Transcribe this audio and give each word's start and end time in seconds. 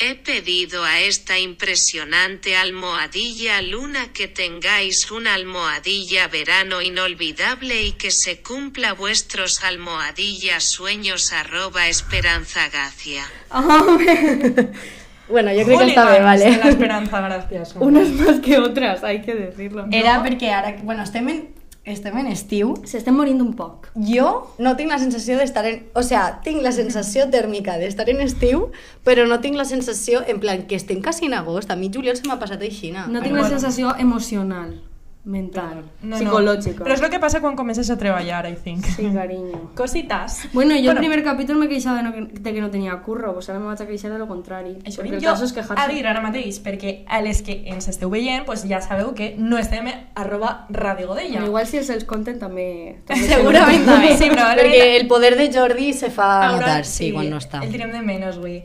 He 0.00 0.14
pedido 0.14 0.84
a 0.84 1.00
esta 1.00 1.40
impresionante 1.40 2.56
almohadilla 2.56 3.60
luna 3.62 4.12
que 4.12 4.28
tengáis 4.28 5.10
una 5.10 5.34
almohadilla 5.34 6.28
verano 6.28 6.80
inolvidable 6.80 7.82
y 7.82 7.92
que 7.92 8.12
se 8.12 8.40
cumpla 8.40 8.92
vuestros 8.92 9.64
almohadillas 9.64 10.62
sueños 10.62 11.32
arroba 11.32 11.88
esperanzagacia. 11.88 13.24
Bueno, 15.28 15.52
yo 15.52 15.64
creo 15.64 15.78
que 15.78 15.84
Hooligans 15.84 16.12
de 16.12 16.20
vale. 16.20 16.56
la 16.56 16.68
esperanza, 16.70 17.20
gracias. 17.20 17.74
Unas 17.80 18.08
más 18.08 18.40
que 18.40 18.58
otras, 18.58 19.04
hay 19.04 19.20
que 19.20 19.34
decirlo. 19.34 19.86
Era 19.92 20.22
perquè 20.24 20.50
ara... 20.50 20.74
Bueno, 20.82 21.02
estem 21.02 21.28
en, 21.28 21.57
estem 21.92 22.16
en 22.20 22.28
estiu. 22.32 22.74
Se 22.88 22.98
estem 22.98 23.16
morint 23.16 23.40
un 23.44 23.54
poc. 23.58 23.90
Jo 24.08 24.28
no 24.58 24.74
tinc 24.78 24.92
la 24.92 24.98
sensació 25.02 25.38
d'estar 25.38 25.64
en... 25.68 25.80
O 25.98 26.02
sea, 26.06 26.40
tinc 26.44 26.62
la 26.64 26.72
sensació 26.72 27.28
tèrmica 27.32 27.78
d'estar 27.80 28.08
en 28.12 28.22
estiu, 28.24 28.68
però 29.04 29.26
no 29.28 29.40
tinc 29.44 29.58
la 29.58 29.66
sensació, 29.68 30.22
en 30.26 30.40
plan, 30.42 30.66
que 30.68 30.76
estem 30.78 31.02
quasi 31.02 31.26
en 31.26 31.36
agost. 31.38 31.70
A 31.70 31.76
mi 31.76 31.90
juliol 31.94 32.16
se 32.16 32.28
m'ha 32.28 32.38
passat 32.40 32.62
així. 32.62 32.92
No 32.92 33.22
tinc 33.24 33.36
la 33.36 33.48
sensació 33.48 33.94
emocional, 33.98 34.76
mental, 35.28 35.82
No, 36.00 36.14
no. 36.14 36.16
psicològica. 36.16 36.84
Però 36.86 36.94
és 36.96 37.02
el 37.04 37.10
que 37.12 37.18
passa 37.20 37.42
quan 37.44 37.54
comences 37.54 37.90
a 37.92 37.96
treballar, 38.00 38.46
I 38.48 38.54
think. 38.56 38.84
Sí, 38.96 39.10
cariño. 39.12 39.70
Cositas. 39.76 40.48
Bueno, 40.54 40.74
yo 40.74 40.84
Bueno. 40.88 40.92
el 40.92 40.98
primer 41.06 41.22
capítol 41.22 41.56
me 41.60 41.68
queixava 41.68 41.98
de, 41.98 42.02
no, 42.02 42.12
de 42.32 42.52
que 42.54 42.60
no 42.62 42.70
tenia 42.70 42.96
curro, 43.02 43.34
pues 43.34 43.48
ara 43.50 43.58
me 43.60 43.66
vaig 43.66 43.82
a 43.82 43.86
queixar 43.86 44.10
de 44.10 44.18
lo 44.18 44.26
contrari. 44.26 44.78
Això 44.84 45.02
perquè 45.02 45.10
vinc 45.10 45.14
el 45.18 45.20
jo 45.20 45.30
cas 45.34 45.42
és 45.42 45.52
a 45.52 45.54
quejar-se. 45.60 45.92
dir 45.94 46.06
ara 46.06 46.20
mateix, 46.24 46.60
perquè 46.64 47.04
a 47.06 47.20
les 47.20 47.42
que 47.42 47.62
ens 47.68 47.88
esteu 47.88 48.08
veient, 48.10 48.46
pues 48.46 48.64
ja 48.66 48.80
sabeu 48.80 49.12
que 49.14 49.34
no 49.38 49.58
estem 49.58 49.86
arroba 50.14 50.66
Radio 50.70 51.08
Godella. 51.08 51.38
Bueno, 51.40 51.46
igual 51.52 51.66
si 51.66 51.76
els 51.78 51.90
els 51.90 52.04
conten 52.04 52.38
també... 52.38 53.02
també 53.06 53.28
Segurament 53.34 53.84
també. 53.84 54.16
Sí, 54.16 54.30
probablement. 54.30 54.72
Perquè 54.74 54.96
el 55.00 55.06
poder 55.08 55.36
de 55.36 55.50
Jordi 55.52 55.92
se 55.92 56.10
fa 56.10 56.48
Ahora 56.48 56.60
notar, 56.60 56.84
sí, 56.86 57.12
quan 57.12 57.28
no 57.30 57.36
està. 57.36 57.62
El 57.62 57.70
tirem 57.70 57.92
de 57.92 58.00
menys, 58.02 58.36
avui. 58.38 58.62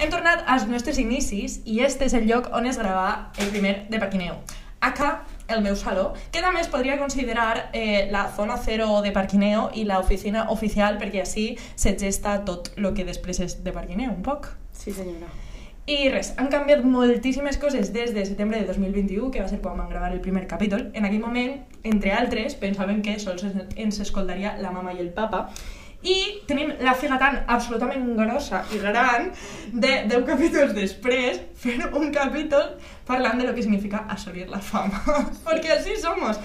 Hem 0.00 0.08
tornat 0.08 0.42
als 0.48 0.66
nostres 0.66 0.96
inicis 0.98 1.60
i 1.68 1.80
este 1.84 2.06
és 2.06 2.14
el 2.16 2.24
lloc 2.26 2.46
on 2.56 2.64
es 2.66 2.78
grava 2.80 3.30
el 3.38 3.48
primer 3.52 3.86
de 3.90 3.98
Parquineo. 4.00 4.38
Acá, 4.80 5.24
el 5.48 5.60
meu 5.62 5.76
saló, 5.76 6.14
que 6.32 6.40
també 6.40 6.60
es 6.62 6.68
podria 6.72 6.96
considerar 6.98 7.68
eh, 7.74 8.08
la 8.10 8.30
zona 8.32 8.56
cero 8.56 9.02
de 9.02 9.12
Parquineo 9.12 9.70
i 9.74 9.84
la 9.84 9.98
oficina 10.00 10.46
oficial 10.50 10.96
perquè 10.98 11.20
així 11.20 11.58
se 11.76 11.92
gesta 12.00 12.38
tot 12.48 12.70
el 12.78 12.88
que 12.96 13.04
després 13.04 13.40
és 13.44 13.58
de 13.64 13.72
Parquineo, 13.76 14.10
un 14.14 14.22
poc. 14.22 14.48
Sí, 14.72 14.92
senyora. 14.92 15.28
I 15.90 16.08
res, 16.12 16.34
han 16.38 16.48
canviat 16.52 16.84
moltíssimes 16.86 17.56
coses 17.58 17.92
des 17.92 18.12
de 18.14 18.24
setembre 18.24 18.60
de 18.60 18.66
2021, 18.68 19.30
que 19.34 19.40
va 19.42 19.48
ser 19.48 19.58
quan 19.60 19.76
vam 19.76 19.88
gravar 19.90 20.12
el 20.12 20.20
primer 20.20 20.46
capítol. 20.46 20.90
En 20.94 21.04
aquell 21.04 21.20
moment, 21.20 21.56
entre 21.82 22.12
altres, 22.12 22.54
pensaven 22.54 23.02
que 23.02 23.18
sols 23.18 23.42
ens- 23.44 23.74
ens 23.76 23.98
escoltaria 24.00 24.56
la 24.60 24.70
mama 24.70 24.92
i 24.94 25.00
el 25.00 25.10
papa. 25.12 25.48
I 26.02 26.42
tenim 26.48 26.72
la 26.80 26.94
figa 26.96 27.18
tan 27.20 27.42
absolutament 27.46 28.06
grossa 28.16 28.62
i 28.72 28.78
gran 28.80 29.28
de 29.72 29.90
10 30.08 30.24
capítols 30.28 30.72
després 30.76 31.42
fer 31.60 31.76
un 31.92 32.08
capítol 32.14 32.78
parlant 33.06 33.40
de 33.40 33.48
lo 33.48 33.54
que 33.54 33.62
significa 33.62 34.06
assolir 34.08 34.48
la 34.48 34.60
fama. 34.60 35.02
Porque 35.44 35.72
así 35.72 35.96
somos. 36.00 36.40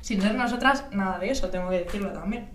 Sin 0.00 0.20
ser 0.20 0.34
nosotras, 0.34 0.84
nada 0.92 1.18
de 1.18 1.30
eso, 1.30 1.48
tengo 1.48 1.70
que 1.70 1.84
decirlo 1.84 2.12
también. 2.12 2.48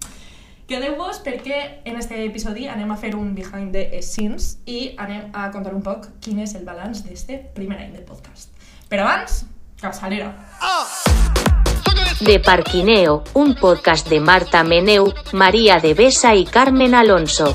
Quedeu-vos 0.67 1.21
perquè 1.23 1.79
en 1.87 1.95
este 1.95 2.17
episodi 2.25 2.65
anem 2.67 2.89
a 2.91 2.97
fer 2.99 3.13
un 3.15 3.29
behind 3.35 3.71
the 3.71 4.01
scenes 4.03 4.57
i 4.67 4.97
anem 4.99 5.29
a 5.31 5.45
contar 5.53 5.71
un 5.71 5.79
poc 5.79 6.09
quin 6.19 6.41
és 6.43 6.57
el 6.59 6.65
balanç 6.67 7.05
d'este 7.05 7.37
primer 7.55 7.77
any 7.79 7.93
del 7.93 8.03
podcast. 8.03 8.51
Però 8.91 9.05
abans, 9.05 9.45
capçalera. 9.81 10.33
De 12.21 12.39
Parquineo, 12.39 13.23
un 13.33 13.55
podcast 13.55 14.07
de 14.09 14.19
Marta 14.19 14.63
Meneu, 14.63 15.13
María 15.33 15.79
de 15.79 15.93
Besa 15.93 16.33
y 16.35 16.45
Carmen 16.45 16.95
Alonso. 16.95 17.53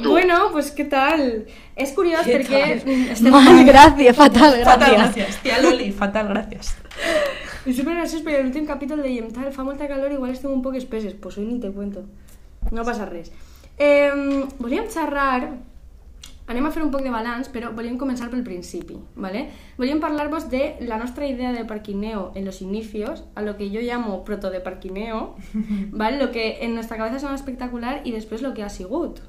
Bueno, 0.00 0.50
pues 0.52 0.70
què 0.76 0.84
tal? 0.90 1.22
És 1.76 1.92
curiós 1.96 2.26
perquè... 2.26 2.60
estem- 3.12 3.32
Mal, 3.32 3.62
gràcia, 3.68 4.12
fatal, 4.14 4.58
Fatal, 4.64 4.94
gràcies. 4.96 5.16
gràcies. 5.16 5.38
Tia 5.42 5.58
Loli, 5.62 5.90
fatal, 5.92 6.28
gràcies. 6.32 6.72
És 7.66 7.76
super 7.76 7.94
graciós 7.96 8.22
perquè 8.24 8.42
l'últim 8.44 8.66
capítol 8.68 9.00
dèiem 9.02 9.30
tal, 9.34 9.48
fa 9.54 9.64
molta 9.66 9.88
calor, 9.90 10.12
igual 10.12 10.30
estem 10.34 10.52
un 10.52 10.62
poc 10.62 10.76
espeses. 10.78 11.14
Pues 11.20 11.38
hoy 11.38 11.46
ni 11.46 11.60
te 11.60 11.70
cuento. 11.72 12.04
No 12.70 12.84
passa 12.84 13.06
res. 13.08 13.32
Eh, 13.78 14.44
volíem 14.58 14.86
xerrar 14.92 15.50
anem 16.46 16.66
a 16.66 16.70
fer 16.70 16.82
un 16.84 16.92
poc 16.94 17.02
de 17.02 17.10
balanç, 17.10 17.48
però 17.50 17.72
volíem 17.74 17.96
començar 17.98 18.28
pel 18.30 18.44
principi, 18.46 18.96
¿vale? 19.16 19.48
Volíem 19.78 19.98
parlar-vos 20.00 20.48
de 20.50 20.76
la 20.80 20.96
nostra 20.96 21.26
idea 21.26 21.52
de 21.52 21.64
parquineo 21.64 22.30
en 22.34 22.44
los 22.44 22.62
inicios, 22.62 23.24
a 23.34 23.42
lo 23.42 23.56
que 23.56 23.70
yo 23.70 23.80
llamo 23.80 24.22
proto 24.24 24.50
de 24.50 24.60
parquineo, 24.60 25.34
¿vale? 25.90 26.18
Lo 26.18 26.30
que 26.30 26.64
en 26.64 26.74
nuestra 26.74 26.96
cabeza 26.96 27.18
suena 27.18 27.34
espectacular 27.34 28.02
y 28.04 28.12
después 28.12 28.42
lo 28.42 28.54
que 28.54 28.62
ha 28.62 28.68
sigut, 28.68 29.20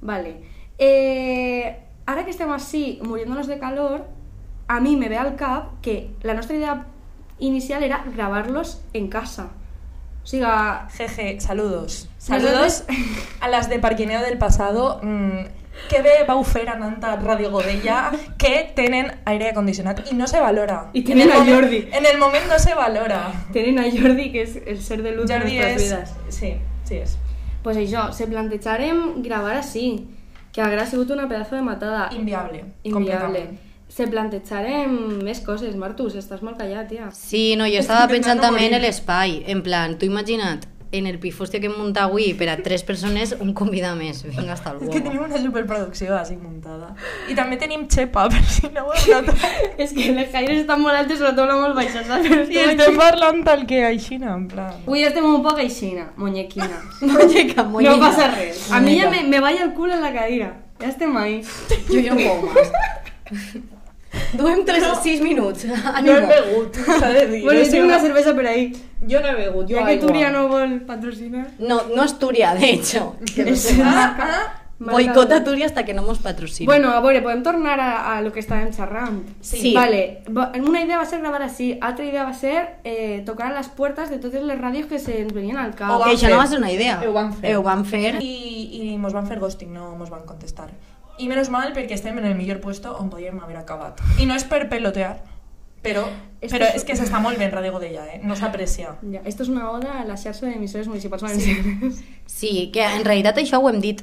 ¿vale? 0.00 0.40
Eh, 0.78 1.76
ara 2.06 2.24
que 2.24 2.32
estem 2.32 2.50
així, 2.50 2.98
muriéndonos 3.04 3.46
de 3.46 3.58
calor, 3.60 4.08
a 4.66 4.80
mi 4.80 4.96
me 4.96 5.08
ve 5.08 5.18
al 5.18 5.36
cap 5.36 5.80
que 5.82 6.10
la 6.22 6.34
nostra 6.34 6.56
idea 6.56 6.86
inicial 7.38 7.82
era 7.82 8.04
gravarlos 8.16 8.80
en 8.92 9.08
casa. 9.08 9.50
O 10.22 10.26
siga, 10.26 10.88
Jeje, 10.90 11.40
saludos. 11.40 12.08
Saludos. 12.18 12.84
Saludos 12.84 12.84
a 13.40 13.48
las 13.48 13.68
de 13.68 13.78
Parquineo 13.78 14.22
del 14.22 14.38
pasado. 14.38 15.00
Mm, 15.02 15.61
que 15.88 16.02
bé 16.02 16.24
vau 16.28 16.42
fer 16.44 16.68
anant 16.68 17.02
a 17.04 17.16
Radio 17.16 17.50
Godella 17.50 18.12
que 18.38 18.72
tenen 18.76 19.10
aire 19.24 19.50
acondicionat 19.50 20.04
i 20.10 20.14
no 20.14 20.26
se 20.26 20.40
valora. 20.40 20.90
I 20.92 21.02
tenen 21.02 21.30
a 21.32 21.38
moment- 21.38 21.54
Jordi. 21.54 21.88
En 21.92 22.06
el 22.06 22.18
moment 22.18 22.46
no 22.48 22.58
se 22.58 22.74
valora. 22.74 23.32
tenen 23.52 23.78
a 23.78 23.84
Jordi, 23.90 24.30
que 24.32 24.42
és 24.42 24.56
el 24.66 24.80
ser 24.82 25.02
de 25.02 25.12
luz 25.16 25.30
Jordi 25.30 25.56
de 25.56 25.62
nuestras 25.62 25.82
és... 25.82 25.82
vidas. 25.82 26.14
Sí, 26.28 26.54
sí 26.84 26.94
és. 26.96 27.16
Pues 27.62 27.76
això, 27.76 28.12
se 28.12 28.26
plantejarem 28.26 29.22
gravar 29.22 29.56
així, 29.56 30.08
que 30.52 30.60
haurà 30.60 30.84
sigut 30.86 31.10
una 31.10 31.28
pedazo 31.28 31.54
de 31.56 31.62
matada. 31.62 32.08
Inviable. 32.12 32.64
Inviable. 32.82 33.46
Se 33.92 34.06
plantejarem 34.08 35.20
més 35.22 35.40
coses, 35.44 35.76
Martus, 35.76 36.14
estàs 36.16 36.40
molt 36.42 36.56
callat, 36.58 36.88
tia. 36.88 37.10
Sí, 37.12 37.56
no, 37.56 37.66
jo 37.68 37.78
estava 37.82 38.06
pensant 38.08 38.40
també 38.40 38.66
en 38.70 38.80
l'espai. 38.80 39.42
En 39.52 39.60
plan, 39.62 39.98
tu 39.98 40.06
imagina't 40.08 40.64
en 40.92 41.06
el 41.06 41.18
pifostio 41.18 41.58
que 41.60 41.66
hem 41.70 41.74
muntat 41.74 42.04
avui 42.04 42.34
per 42.36 42.50
a 42.52 42.56
tres 42.60 42.84
persones, 42.84 43.32
un 43.40 43.54
convida 43.56 43.94
més. 43.96 44.22
Vinga, 44.26 44.52
hasta 44.52 44.74
el 44.74 44.82
És 44.84 44.92
que 44.92 45.00
tenim 45.00 45.22
una 45.24 45.40
superproducció 45.40 46.14
així 46.18 46.36
muntada. 46.36 46.92
I 47.32 47.36
també 47.38 47.56
tenim 47.60 47.86
xepa, 47.88 48.28
per 48.32 48.42
si 48.44 48.68
no 48.74 48.84
ho 48.86 48.92
heu 48.92 49.08
notat. 49.16 49.80
És 49.80 49.96
que 49.96 50.12
les 50.12 50.30
caires 50.34 50.62
estan 50.62 50.84
molt 50.84 51.00
altes, 51.00 51.18
però 51.18 51.32
tot 51.36 51.52
molt 51.56 51.74
baixes, 51.80 52.06
saps? 52.06 52.28
I 52.52 52.62
estem 52.66 53.00
parlant 53.00 53.42
tal 53.48 53.66
que 53.66 53.82
aixina, 53.88 54.36
en 54.36 54.46
plan... 54.52 54.76
Avui 54.84 55.06
estem 55.08 55.26
un 55.26 55.42
poc 55.42 55.64
aixina, 55.64 56.10
muñequina. 56.20 56.82
Muñeca, 57.12 57.64
muñeca. 57.64 57.96
No 57.96 57.98
passa 58.00 58.28
res. 58.36 58.66
A 58.70 58.80
mi 58.84 58.98
ja 59.00 59.10
me, 59.10 59.24
me 59.24 59.40
vaya 59.40 59.64
el 59.64 59.72
culo 59.74 59.94
en 59.94 60.02
la 60.04 60.12
cadira. 60.12 60.52
Ja 60.80 60.88
estem 60.92 61.16
ahí. 61.16 61.40
Jo 61.88 62.02
ja 62.04 62.12
un 62.18 62.26
poc 62.28 62.50
més. 62.52 63.62
Duem 64.32 64.64
3 64.64 64.82
o 64.88 64.94
6 65.02 65.20
minuts. 65.20 65.64
No 65.66 66.12
he 66.16 66.20
begut, 66.26 66.76
s'ha 66.76 67.08
de 67.08 67.26
dir. 67.26 67.42
Bueno, 67.44 67.60
O 67.60 67.64
yo 67.64 67.70
tengo 67.70 67.70
sigui, 67.70 67.80
una 67.88 68.00
cerveza 68.00 68.34
por 68.34 68.46
ahí. 68.46 68.72
Jo 69.08 69.20
no 69.20 69.28
he 69.28 69.34
begut, 69.34 69.62
jo 69.68 69.76
que 69.76 69.84
aigua. 69.84 70.06
Turia 70.06 70.30
no 70.30 70.48
vol 70.48 70.80
patrocinar. 70.86 71.48
No, 71.58 71.82
no 71.94 72.04
es 72.04 72.18
Turia, 72.18 72.54
de 72.54 72.70
hecho. 72.70 73.16
Que 73.34 73.44
no 73.44 73.56
sé. 73.56 73.74
una- 73.80 74.16
Ah, 74.18 74.58
Boicota 74.84 75.44
Turia 75.44 75.66
hasta 75.66 75.84
que 75.84 75.94
no 75.94 76.02
mos 76.02 76.18
patrocina. 76.18 76.66
Bueno, 76.66 76.90
a 76.90 77.00
veure, 77.00 77.20
podem 77.22 77.42
tornar 77.44 77.78
a, 77.78 78.16
a 78.16 78.20
lo 78.20 78.32
que 78.32 78.40
estàvem 78.40 78.72
xerrant. 78.74 79.20
Sí. 79.40 79.72
Vale, 79.72 80.24
va- 80.36 80.50
una 80.58 80.80
idea 80.82 80.98
va 80.98 81.04
ser 81.06 81.20
gravar 81.20 81.40
així, 81.42 81.78
altra 81.80 82.04
idea 82.04 82.24
va 82.24 82.32
ser 82.34 82.78
eh, 82.82 83.22
tocar 83.24 83.52
a 83.52 83.54
les 83.60 83.68
puertes 83.68 84.10
de 84.10 84.18
totes 84.18 84.42
les 84.42 84.58
ràdios 84.58 84.86
que 84.90 84.98
se 84.98 85.20
ens 85.20 85.32
venien 85.32 85.56
al 85.56 85.76
cap. 85.76 85.86
Que 85.92 85.98
van 86.02 86.10
això 86.16 86.26
fer. 86.26 86.30
no 86.30 86.38
va 86.38 86.46
ser 86.48 86.58
una 86.58 86.72
idea. 86.72 87.00
Ho 87.06 87.12
van 87.12 87.32
fer. 87.32 87.54
Ho 87.56 87.62
van 87.62 87.84
fer. 87.84 88.16
I, 88.22 88.90
i 88.92 88.98
mos 88.98 89.12
van 89.12 89.28
fer 89.28 89.38
ghosting, 89.38 89.70
no 89.72 89.94
mos 89.94 90.10
van 90.10 90.26
contestar. 90.26 90.70
I 91.18 91.28
menys 91.28 91.50
mal 91.50 91.72
perquè 91.74 91.92
estem 91.94 92.16
en 92.18 92.24
el 92.26 92.34
millor 92.34 92.60
puesto 92.60 92.96
on 92.96 93.10
podíem 93.10 93.38
haver 93.40 93.56
acabat. 93.56 94.00
I 94.18 94.26
no 94.26 94.34
és 94.34 94.44
per 94.44 94.68
pelotear, 94.68 95.22
però, 95.82 96.06
Esto 96.40 96.56
però 96.56 96.68
és- 96.68 96.76
és 96.76 96.84
que 96.84 96.94
s'està 96.96 97.20
molt 97.20 97.38
ben 97.38 97.50
Radio 97.50 97.72
Godella, 97.72 98.06
eh? 98.14 98.20
no 98.22 98.36
s'aprecia. 98.36 98.96
Ja, 99.12 99.20
esto 99.24 99.42
és 99.42 99.48
una 99.48 99.70
oda 99.70 100.00
a 100.00 100.04
la 100.04 100.16
xarxa 100.16 100.46
d'emissores 100.46 100.88
municipals 100.88 101.22
valencianes. 101.22 102.02
Sí, 102.26 102.70
que 102.72 102.82
en 102.84 103.04
realitat 103.04 103.36
això 103.38 103.58
ho 103.60 103.68
hem 103.68 103.80
dit. 103.80 104.02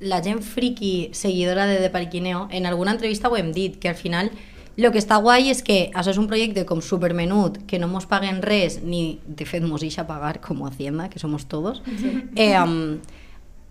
La 0.00 0.22
gent 0.22 0.42
friki 0.42 1.08
seguidora 1.12 1.64
de 1.66 1.78
De 1.80 1.88
Parquineo, 1.90 2.48
en 2.50 2.66
alguna 2.66 2.92
entrevista 2.92 3.28
ho 3.30 3.36
hem 3.36 3.52
dit, 3.52 3.78
que 3.78 3.88
al 3.88 3.94
final 3.94 4.30
lo 4.76 4.90
que 4.92 4.98
està 4.98 5.16
guai 5.22 5.48
és 5.48 5.62
que 5.62 5.90
això 5.94 6.10
és 6.10 6.18
un 6.18 6.26
projecte 6.28 6.66
com 6.66 6.82
supermenut, 6.82 7.62
que 7.66 7.78
no 7.78 7.88
mos 7.88 8.04
paguen 8.04 8.42
res, 8.42 8.82
ni 8.82 9.20
de 9.26 9.46
fet 9.46 9.62
mos 9.62 9.82
ixa 9.82 10.06
pagar 10.06 10.40
com 10.42 10.66
Hacienda, 10.66 11.08
que 11.08 11.18
somos 11.18 11.46
todos, 11.46 11.82
eh, 12.36 12.60
um, 12.60 12.98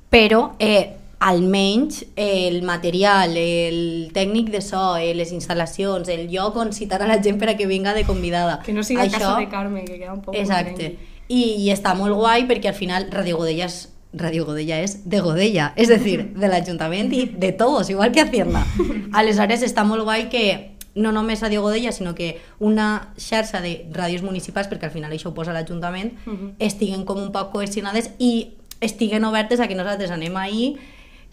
però 0.09 0.55
eh, 0.57 0.95
almenys 1.19 2.05
el 2.15 2.61
material, 2.63 3.35
el 3.37 4.11
tècnic 4.13 4.49
de 4.51 4.61
so, 4.61 4.97
eh, 4.97 5.13
les 5.15 5.31
instal·lacions, 5.33 6.07
el 6.09 6.27
lloc 6.29 6.55
on 6.57 6.73
citar 6.73 7.01
a 7.01 7.07
la 7.07 7.21
gent 7.23 7.39
per 7.39 7.49
a 7.49 7.57
que 7.57 7.67
vinga 7.67 7.93
de 7.93 8.03
convidada. 8.05 8.59
Que 8.65 8.73
no 8.73 8.83
siga 8.83 9.07
casa 9.09 9.37
de 9.39 9.49
Carme, 9.49 9.85
que 9.85 9.97
queda 9.99 10.13
un 10.13 10.21
poc... 10.21 10.35
Exacte. 10.35 10.97
I, 11.27 11.41
I 11.65 11.71
està 11.73 11.95
molt 11.97 12.13
guai 12.13 12.45
perquè 12.47 12.69
al 12.69 12.77
final 12.77 13.07
Radio 13.11 13.37
Godella 13.37 13.65
és 13.65 13.89
Radio 14.13 14.45
Godella 14.45 14.77
és 14.79 15.09
de 15.09 15.19
Godella, 15.19 15.73
és 15.75 15.89
a 15.91 15.97
dir, 15.99 16.21
de 16.37 16.47
l'Ajuntament 16.47 17.11
i 17.11 17.25
de 17.25 17.51
tots, 17.51 17.89
igual 17.89 18.13
que 18.13 18.21
Hacienda. 18.21 18.61
Aleshores 19.13 19.63
està 19.65 19.83
molt 19.83 20.05
guai 20.05 20.29
que 20.29 20.75
no 20.95 21.11
només 21.11 21.41
Radio 21.41 21.61
Godella, 21.63 21.91
sinó 21.91 22.13
que 22.15 22.37
una 22.59 23.09
xarxa 23.17 23.59
de 23.59 23.85
ràdios 23.91 24.21
municipals, 24.23 24.69
perquè 24.71 24.87
al 24.87 24.93
final 24.93 25.11
això 25.11 25.31
ho 25.31 25.33
posa 25.35 25.51
l'Ajuntament, 25.51 26.13
Mhm. 26.25 26.53
estiguen 26.59 27.03
com 27.03 27.19
un 27.19 27.31
poc 27.33 27.51
cohesionades 27.51 28.11
i 28.19 28.53
estiguen 28.79 29.25
obertes 29.25 29.59
a 29.59 29.67
que 29.67 29.75
nosaltres 29.75 30.11
anem 30.11 30.37
ahí 30.37 30.75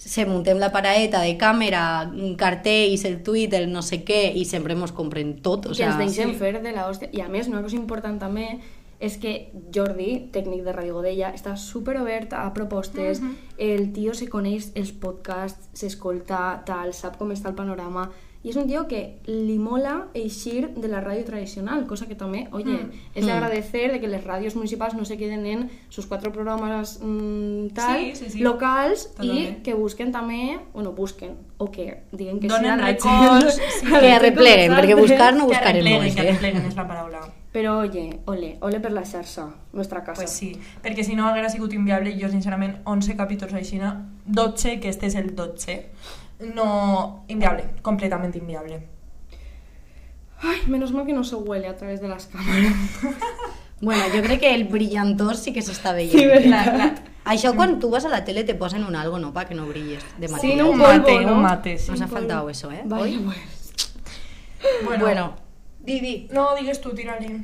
se 0.05 0.27
muntem 0.27 0.59
la 0.59 0.73
paraeta 0.75 1.21
de 1.23 1.37
càmera, 1.39 2.11
cartells, 2.39 3.05
el 3.07 3.21
tuit, 3.23 3.53
el 3.55 3.69
no 3.71 3.85
sé 3.87 4.01
què, 4.03 4.25
i 4.35 4.43
sempre 4.49 4.75
mos 4.75 4.91
comprem 4.97 5.37
tot. 5.45 5.69
O 5.71 5.77
que 5.77 5.87
ens 5.87 5.95
sea, 5.95 5.99
deixem 6.01 6.35
fer 6.39 6.57
de 6.59 6.73
la 6.75 6.89
hòstia. 6.89 7.13
I 7.15 7.23
a 7.23 7.29
més, 7.31 7.47
una 7.47 7.63
cosa 7.63 7.79
important 7.79 8.19
també 8.19 8.49
és 9.03 9.17
que 9.19 9.51
Jordi, 9.75 10.29
tècnic 10.31 10.63
de 10.63 10.73
Ràdio 10.77 10.95
Godella, 11.01 11.33
està 11.35 11.57
super 11.59 11.97
obert 11.99 12.37
a 12.39 12.45
propostes, 12.55 13.19
el 13.59 13.89
tio 13.93 14.15
se 14.15 14.29
coneix 14.31 14.71
els 14.79 14.93
podcasts, 14.95 15.73
s'escolta, 15.75 16.61
tal, 16.67 16.95
sap 16.95 17.19
com 17.19 17.35
està 17.35 17.51
el 17.51 17.59
panorama, 17.59 18.07
i 18.43 18.51
és 18.51 18.57
un 18.59 18.67
tio 18.67 18.89
que 18.91 19.21
li 19.27 19.55
mola 19.63 20.09
eixir 20.19 20.73
de 20.75 20.89
la 20.91 20.99
ràdio 21.03 21.23
tradicional, 21.29 21.85
cosa 21.87 22.09
que 22.09 22.17
també, 22.19 22.49
oye, 22.51 22.75
és 23.15 23.27
d'agradecer 23.27 23.85
de 23.93 24.01
que 24.03 24.11
les 24.11 24.23
ràdios 24.25 24.57
municipals 24.59 24.95
no 24.99 25.05
se 25.07 25.19
queden 25.19 25.47
en 25.47 25.69
sus 25.89 26.07
cuatro 26.07 26.33
programes 26.33 26.99
mm, 27.03 27.69
tal, 27.75 28.01
Sí, 28.01 28.17
sí, 28.17 28.31
sí. 28.31 28.41
locals, 28.43 29.05
i 29.05 29.17
Totalment. 29.17 29.63
que 29.63 29.75
busquen 29.75 30.11
també, 30.11 30.59
bueno, 30.75 30.91
busquen, 30.93 31.37
o 31.59 31.71
que 31.71 32.03
diguen 32.11 32.41
que 32.41 32.49
Donen 32.51 32.79
sí 32.81 32.87
records, 32.87 33.61
sí. 33.79 33.87
Que 34.01 34.11
arrepleguen, 34.11 34.75
perquè 34.75 34.99
buscar 34.99 35.35
no 35.35 35.47
Que 35.47 35.55
buscarem 35.55 35.87
arrepleguen, 35.87 36.03
més, 36.03 36.15
que 36.19 36.27
eh? 36.27 36.29
arrepleguen 36.31 36.67
és 36.67 36.77
la 36.77 36.89
paraula. 36.89 37.42
Però 37.53 37.79
oye, 37.83 38.21
ole, 38.27 38.57
ole 38.65 38.81
per 38.81 38.93
la 38.93 39.03
xarxa, 39.05 39.51
nostra 39.77 40.01
casa. 40.03 40.23
Pues 40.23 40.31
sí, 40.33 40.55
perquè 40.83 41.05
si 41.05 41.15
no 41.15 41.27
haguera 41.29 41.51
sigut 41.53 41.75
inviable, 41.77 42.15
jo 42.17 42.31
sincerament 42.33 42.79
11 42.89 43.17
capítols 43.19 43.53
així, 43.53 43.79
12, 44.27 44.79
que 44.81 44.89
este 44.89 45.07
és 45.07 45.15
el 45.21 45.35
12, 45.37 45.77
no, 46.55 47.25
inviable, 47.29 47.67
completament 47.83 48.35
inviable. 48.37 48.81
Ay, 50.43 50.63
menos 50.67 50.93
mal 50.93 51.05
que 51.07 51.13
no 51.13 51.23
se 51.25 51.37
huele 51.37 51.69
a 51.69 51.77
través 51.77 52.01
de 52.01 52.09
las 52.09 52.27
cámaras. 52.27 52.73
Bueno, 53.83 54.05
jo 54.15 54.23
crec 54.23 54.39
que 54.39 54.55
el 54.55 54.69
brillantós 54.71 55.41
sí 55.43 55.51
que 55.53 55.59
s'està 55.61 55.91
veient. 55.93 56.15
Sí, 56.15 56.25
verdad. 56.25 56.67
La, 56.67 56.77
la, 56.79 56.95
Això 57.35 57.51
quan 57.57 57.81
tu 57.83 57.89
vas 57.91 58.05
a 58.07 58.09
la 58.13 58.21
tele 58.25 58.45
te 58.45 58.55
posen 58.55 58.85
un 58.87 58.95
algo, 58.95 59.19
no? 59.19 59.33
Pa 59.35 59.45
que 59.49 59.57
no 59.59 59.67
brilles 59.67 60.05
de 60.21 60.29
Sí, 60.29 60.35
maquillatge. 60.35 60.57
no, 60.63 60.69
un 60.71 60.75
un 60.75 60.87
polvo, 60.87 60.99
mate, 61.03 61.25
¿no? 61.27 61.33
un 61.35 61.43
mate, 61.43 61.79
sí. 61.79 61.91
Nos 61.91 62.01
ha 62.01 62.07
faltado 62.07 62.49
eso, 62.49 62.71
¿eh? 62.71 62.83
Vaya, 62.85 63.19
pues. 63.25 63.39
Bueno, 64.85 65.05
Bueno, 65.05 65.35
di, 65.83 66.01
di. 66.01 66.29
no 66.33 66.55
digues 66.59 66.81
tu, 66.81 66.95
tira-li. 66.95 67.37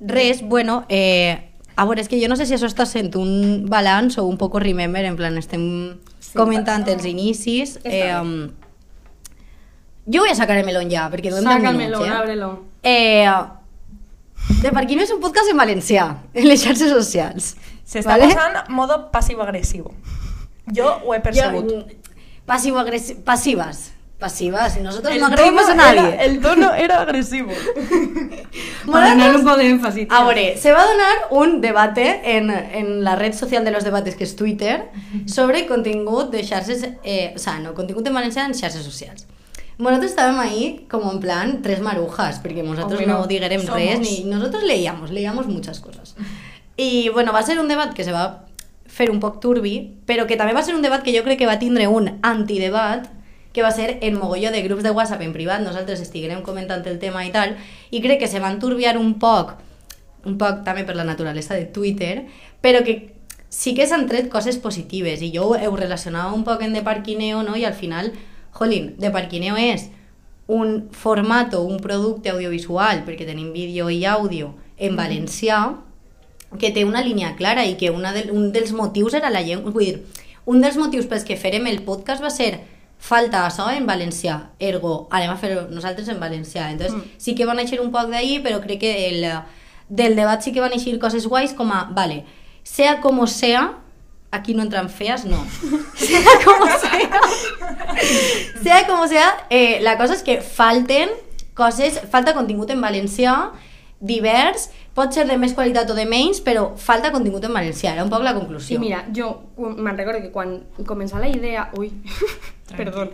Res, 0.00 0.42
bueno, 0.42 0.84
eh, 0.88 1.52
a 1.76 1.84
veure, 1.84 2.00
és 2.00 2.08
que 2.08 2.20
jo 2.20 2.28
no 2.28 2.36
sé 2.36 2.46
si 2.48 2.54
això 2.56 2.68
està 2.68 2.86
sent 2.88 3.14
un 3.16 3.66
balanç 3.68 4.18
o 4.18 4.24
un 4.24 4.36
poco 4.40 4.60
remember, 4.60 5.04
en 5.04 5.16
plan, 5.16 5.36
estem 5.40 5.98
comentant 6.36 6.86
els 6.88 7.04
inicis. 7.08 7.78
Eh, 7.84 8.12
um, 8.16 8.48
jo 10.06 10.20
voy 10.22 10.30
a 10.30 10.34
sacar 10.38 10.56
el 10.56 10.66
melón 10.66 10.90
ja, 10.92 11.08
perquè 11.12 11.32
duem 11.32 11.44
10 11.44 11.52
Saca 11.52 11.70
el 11.70 11.76
minuts, 11.76 12.00
melón, 12.00 12.08
eh? 12.08 12.16
ábrelo. 12.16 12.50
Eh, 12.82 13.28
de 14.62 14.70
per 14.72 14.84
quin 14.86 15.00
és 15.02 15.10
un 15.10 15.20
podcast 15.20 15.50
en 15.50 15.58
valencià, 15.58 16.06
en 16.34 16.48
les 16.48 16.62
xarxes 16.62 16.92
socials. 16.92 17.54
S'està 17.86 18.14
vale? 18.16 18.28
posant 18.30 18.70
modo 18.74 19.00
passivo-agressiu. 19.12 19.90
Jo 20.76 20.92
ho 21.04 21.14
he 21.14 21.20
percebut. 21.22 21.70
Jo, 21.70 21.84
passivo 22.46 22.78
agresi- 22.80 23.16
pasivas. 24.18 24.72
Pasivas. 24.72 24.80
Nosotros 24.80 25.14
El 25.14 25.20
no 25.20 25.26
agredimos 25.26 25.68
a 25.68 25.74
nadie. 25.74 26.14
Era, 26.14 26.24
el 26.24 26.40
tono 26.40 26.74
era 26.74 27.00
agresivo. 27.00 27.52
Para 28.90 29.08
ganar 29.08 29.36
un 29.36 29.44
poco 29.44 29.56
de 29.56 29.68
énfasis. 29.68 30.08
A 30.10 30.24
veure, 30.24 30.56
se 30.56 30.72
va 30.72 30.82
a 30.82 30.86
donar 30.86 31.16
un 31.30 31.60
debate 31.60 32.36
en, 32.36 32.50
en 32.50 33.04
la 33.04 33.16
red 33.16 33.34
social 33.34 33.64
de 33.64 33.70
los 33.70 33.84
debates 33.84 34.16
que 34.16 34.24
és 34.24 34.36
Twitter 34.36 34.90
sobre 35.26 35.66
contingut 35.66 36.30
de 36.30 36.42
xarxes, 36.42 36.88
eh, 37.04 37.32
o 37.34 37.38
sea, 37.38 37.58
no, 37.58 37.74
contingut 37.74 38.06
en 38.06 38.14
valencià 38.14 38.46
en 38.46 38.54
xarxes 38.54 38.84
socials. 38.84 39.26
Nosaltres 39.78 40.14
estàvem 40.14 40.38
ahí 40.40 40.86
como 40.88 41.12
en 41.12 41.20
plan 41.20 41.60
tres 41.60 41.80
marujas, 41.80 42.40
nosaltres 42.42 43.00
Hombre, 43.00 43.06
no 43.06 43.26
somos. 43.60 43.76
res, 43.76 44.00
ni 44.00 44.24
nosotros 44.24 44.62
leíamos, 44.62 45.10
leíamos 45.10 45.46
muchas 45.48 45.80
cosas. 45.80 46.16
I 46.78 47.10
bueno, 47.10 47.32
va 47.32 47.42
ser 47.42 47.58
un 47.58 47.68
debat 47.68 47.92
que 47.92 48.04
se 48.04 48.12
va 48.12 48.46
fer 48.86 49.10
un 49.10 49.20
poc 49.20 49.40
turbi, 49.40 50.00
però 50.06 50.26
que 50.26 50.36
també 50.36 50.54
va 50.54 50.62
ser 50.62 50.74
un 50.74 50.80
debat 50.80 51.02
que 51.02 51.12
jo 51.12 51.22
crec 51.24 51.38
que 51.38 51.46
va 51.46 51.58
tindre 51.58 51.88
un 51.88 52.18
antidebat, 52.22 53.10
que 53.56 53.64
va 53.64 53.72
ser 53.72 53.96
en 54.04 54.18
mogolló 54.20 54.50
de 54.52 54.60
grups 54.60 54.84
de 54.84 54.90
WhatsApp 54.92 55.22
en 55.24 55.32
privat, 55.32 55.62
nosaltres 55.64 56.02
estiguérem 56.04 56.42
comentant 56.44 56.84
el 56.84 56.98
tema 57.00 57.24
i 57.24 57.30
tal, 57.32 57.54
i 57.88 58.02
crec 58.04 58.20
que 58.20 58.28
se 58.28 58.42
van 58.42 58.58
turbiar 58.60 58.98
un 59.00 59.14
poc, 59.16 59.54
un 60.28 60.36
poc 60.36 60.60
també 60.66 60.84
per 60.84 60.98
la 60.98 61.06
naturalesa 61.08 61.56
de 61.56 61.64
Twitter, 61.64 62.26
però 62.60 62.84
que 62.84 63.14
sí 63.48 63.72
que 63.72 63.86
s'han 63.88 64.04
tret 64.10 64.28
coses 64.28 64.60
positives, 64.60 65.24
i 65.24 65.32
jo 65.32 65.54
ho 65.56 65.76
relacionava 65.80 66.36
un 66.36 66.44
poc 66.44 66.66
en 66.68 66.76
De 66.76 66.84
Parquineo, 66.84 67.40
no? 67.48 67.56
i 67.56 67.64
al 67.64 67.72
final, 67.72 68.12
jolín, 68.52 68.92
De 69.00 69.08
Parquineo 69.10 69.56
és 69.56 69.88
un 70.46 70.90
format 70.92 71.56
o 71.56 71.64
un 71.64 71.80
producte 71.80 72.36
audiovisual, 72.36 73.06
perquè 73.08 73.24
tenim 73.24 73.54
vídeo 73.56 73.88
i 73.88 74.04
àudio, 74.04 74.52
en 74.76 75.00
valencià, 75.00 75.64
que 76.60 76.76
té 76.76 76.84
una 76.84 77.00
línia 77.00 77.32
clara 77.40 77.64
i 77.64 77.78
que 77.80 77.88
una 77.90 78.12
de, 78.12 78.28
un 78.36 78.52
dels 78.52 78.76
motius 78.76 79.16
era 79.16 79.32
la 79.32 79.40
llengua. 79.40 79.72
Vull 79.72 79.88
dir, 79.88 80.24
un 80.44 80.60
dels 80.60 80.76
motius 80.76 81.08
pels 81.08 81.24
que 81.24 81.40
farem 81.40 81.66
el 81.72 81.80
podcast 81.88 82.20
va 82.20 82.30
ser 82.30 82.75
falta 82.98 83.44
això 83.46 83.68
en 83.70 83.86
valencià, 83.86 84.38
ergo, 84.58 85.06
anem 85.14 85.30
a 85.30 85.36
fer 85.38 85.52
nosaltres 85.70 86.08
en 86.08 86.20
valencià. 86.20 86.70
Entonces, 86.72 86.96
mm. 86.96 87.18
sí 87.18 87.34
que 87.34 87.46
van 87.46 87.60
néixer 87.60 87.80
un 87.80 87.92
poc 87.94 88.10
d'ahí, 88.10 88.40
però 88.44 88.60
crec 88.64 88.80
que 88.82 88.94
el, 89.10 89.26
del 89.88 90.16
debat 90.16 90.42
sí 90.42 90.52
que 90.52 90.64
van 90.64 90.74
néixer 90.74 90.98
coses 91.02 91.26
guais 91.26 91.54
com 91.54 91.70
a, 91.72 91.84
vale, 91.94 92.24
sea 92.64 93.00
como 93.00 93.26
sea, 93.26 93.78
aquí 94.30 94.54
no 94.54 94.62
entran 94.62 94.90
feas, 94.90 95.24
no. 95.24 95.44
sea 95.94 96.34
como 96.44 96.66
sea, 96.66 97.20
sea 98.62 98.86
como 98.86 99.06
sea, 99.08 99.46
eh, 99.50 99.78
la 99.82 99.96
cosa 99.96 100.14
és 100.14 100.24
que 100.26 100.40
falten 100.42 101.12
coses, 101.56 102.00
falta 102.10 102.34
contingut 102.34 102.70
en 102.74 102.82
valencià, 102.82 103.36
divers, 104.00 104.68
pot 104.96 105.12
ser 105.12 105.26
de 105.28 105.36
més 105.36 105.52
qualitat 105.52 105.90
o 105.92 105.94
de 105.96 106.06
menys, 106.08 106.40
però 106.44 106.70
falta 106.80 107.12
contingut 107.12 107.44
en 107.44 107.52
valencià, 107.54 107.92
era 107.92 108.04
un 108.06 108.12
poc 108.12 108.24
la 108.24 108.32
conclusió. 108.36 108.74
Sí, 108.74 108.80
mira, 108.80 109.02
jo 109.14 109.28
me'n 109.58 109.96
recordo 109.96 110.22
que 110.24 110.32
quan 110.32 110.56
començava 110.88 111.26
la 111.26 111.32
idea, 111.32 111.66
ui, 111.76 111.90
perdó, 112.78 113.04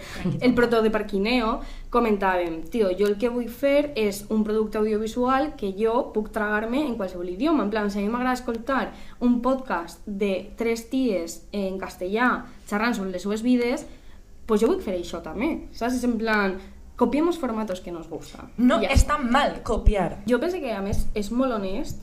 el 0.40 0.54
proto 0.54 0.80
de 0.84 0.92
Parquineo, 0.94 1.56
comentàvem, 1.92 2.60
tio, 2.70 2.92
jo 2.98 3.08
el 3.10 3.16
que 3.20 3.32
vull 3.34 3.50
fer 3.50 3.90
és 3.98 4.22
un 4.32 4.44
producte 4.46 4.78
audiovisual 4.78 5.52
que 5.58 5.72
jo 5.78 6.12
puc 6.14 6.30
tragar-me 6.32 6.84
en 6.86 6.94
qualsevol 7.00 7.34
idioma. 7.34 7.66
En 7.66 7.72
plan, 7.74 7.90
si 7.90 7.98
a 7.98 8.04
mi 8.04 8.12
m'agrada 8.12 8.38
escoltar 8.38 8.92
un 9.20 9.40
podcast 9.42 10.06
de 10.06 10.52
tres 10.56 10.86
ties 10.92 11.42
en 11.50 11.82
castellà 11.82 12.46
xerrant 12.70 12.94
sobre 12.94 13.10
les 13.10 13.26
seues 13.26 13.42
vides, 13.42 13.84
pues 14.46 14.62
jo 14.62 14.70
vull 14.70 14.82
fer 14.84 15.00
això 15.00 15.18
també, 15.24 15.66
saps? 15.74 15.98
És 15.98 16.06
en 16.06 16.14
plan, 16.20 16.56
copiemos 16.96 17.38
formatos 17.38 17.80
que 17.80 17.90
nos 17.92 18.08
gusta. 18.08 18.48
No 18.56 18.80
Ja. 18.80 18.88
és 18.92 19.04
tan 19.06 19.30
mal 19.30 19.62
copiar. 19.62 20.22
Jo 20.28 20.38
penso 20.40 20.58
que, 20.60 20.72
a 20.72 20.80
més, 20.82 21.06
és 21.14 21.30
molt 21.32 21.52
honest 21.52 22.02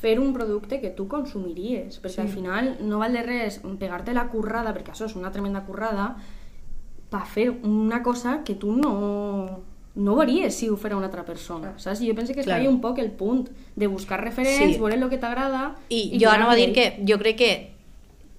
fer 0.00 0.18
un 0.20 0.32
producte 0.34 0.80
que 0.80 0.90
tu 0.90 1.08
consumiries, 1.08 2.00
perquè 2.02 2.14
sí. 2.16 2.20
al 2.20 2.28
final 2.28 2.76
no 2.80 2.98
val 2.98 3.12
de 3.12 3.22
res 3.22 3.60
pegar-te 3.78 4.12
la 4.12 4.28
currada, 4.28 4.74
perquè 4.74 4.92
això 4.92 5.06
és 5.06 5.16
una 5.16 5.32
tremenda 5.32 5.64
currada, 5.64 6.16
per 7.10 7.24
fer 7.24 7.50
una 7.62 8.02
cosa 8.02 8.42
que 8.44 8.54
tu 8.54 8.72
no, 8.76 9.60
no 9.94 10.16
veuries 10.16 10.54
si 10.54 10.68
ho 10.68 10.76
fera 10.76 10.96
una 10.96 11.06
altra 11.06 11.24
persona, 11.24 11.72
saps? 11.78 12.02
I 12.02 12.08
jo 12.10 12.14
penso 12.14 12.34
que 12.34 12.40
és 12.40 12.46
Claro. 12.46 12.68
un 12.68 12.80
poc 12.80 12.98
el 12.98 13.10
punt 13.12 13.48
de 13.76 13.86
buscar 13.86 14.20
referents, 14.22 14.74
Sí. 14.74 14.78
veure 14.80 14.96
el 14.96 15.08
que 15.08 15.18
t'agrada... 15.18 15.76
I 15.88 16.18
jo 16.20 16.28
anava 16.30 16.52
a 16.52 16.56
dir 16.56 16.72
que 16.74 17.02
jo 17.08 17.16
crec 17.18 17.36
que 17.36 17.75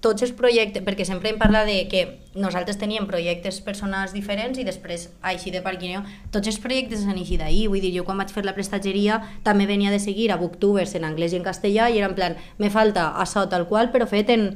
tots 0.00 0.22
els 0.22 0.32
projectes, 0.32 0.82
perquè 0.86 1.04
sempre 1.06 1.32
em 1.32 1.38
parla 1.40 1.64
de 1.66 1.80
que 1.90 2.02
nosaltres 2.38 2.78
teníem 2.78 3.08
projectes 3.10 3.58
personals 3.66 4.14
diferents 4.14 4.58
i 4.58 4.66
després, 4.66 5.08
així 5.26 5.50
de 5.50 5.62
Parquineo, 5.64 6.04
tots 6.30 6.46
els 6.46 6.60
projectes 6.62 7.02
han 7.06 7.18
eixit 7.18 7.42
d'ahir, 7.42 7.66
vull 7.72 7.82
dir, 7.82 7.90
jo 7.96 8.06
quan 8.06 8.20
vaig 8.20 8.30
fer 8.30 8.44
la 8.46 8.54
prestatgeria 8.54 9.18
també 9.42 9.66
venia 9.66 9.90
de 9.90 9.98
seguir 9.98 10.30
a 10.30 10.38
booktubers 10.38 10.94
en 10.94 11.08
anglès 11.08 11.34
i 11.34 11.40
en 11.40 11.46
castellà 11.46 11.90
i 11.90 11.98
era 11.98 12.12
en 12.12 12.14
plan, 12.14 12.38
me 12.58 12.70
falta 12.70 13.10
això 13.18 13.48
tal 13.50 13.66
qual, 13.66 13.90
però 13.90 14.06
fet 14.06 14.30
en, 14.30 14.52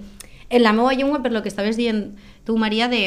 en 0.49 0.63
la 0.63 0.73
meva 0.77 0.95
llengua, 0.95 1.23
per 1.23 1.35
lo 1.35 1.43
que 1.43 1.51
estaves 1.51 1.77
dient 1.77 2.13
tu, 2.47 2.57
Maria, 2.57 2.87
de 2.87 3.03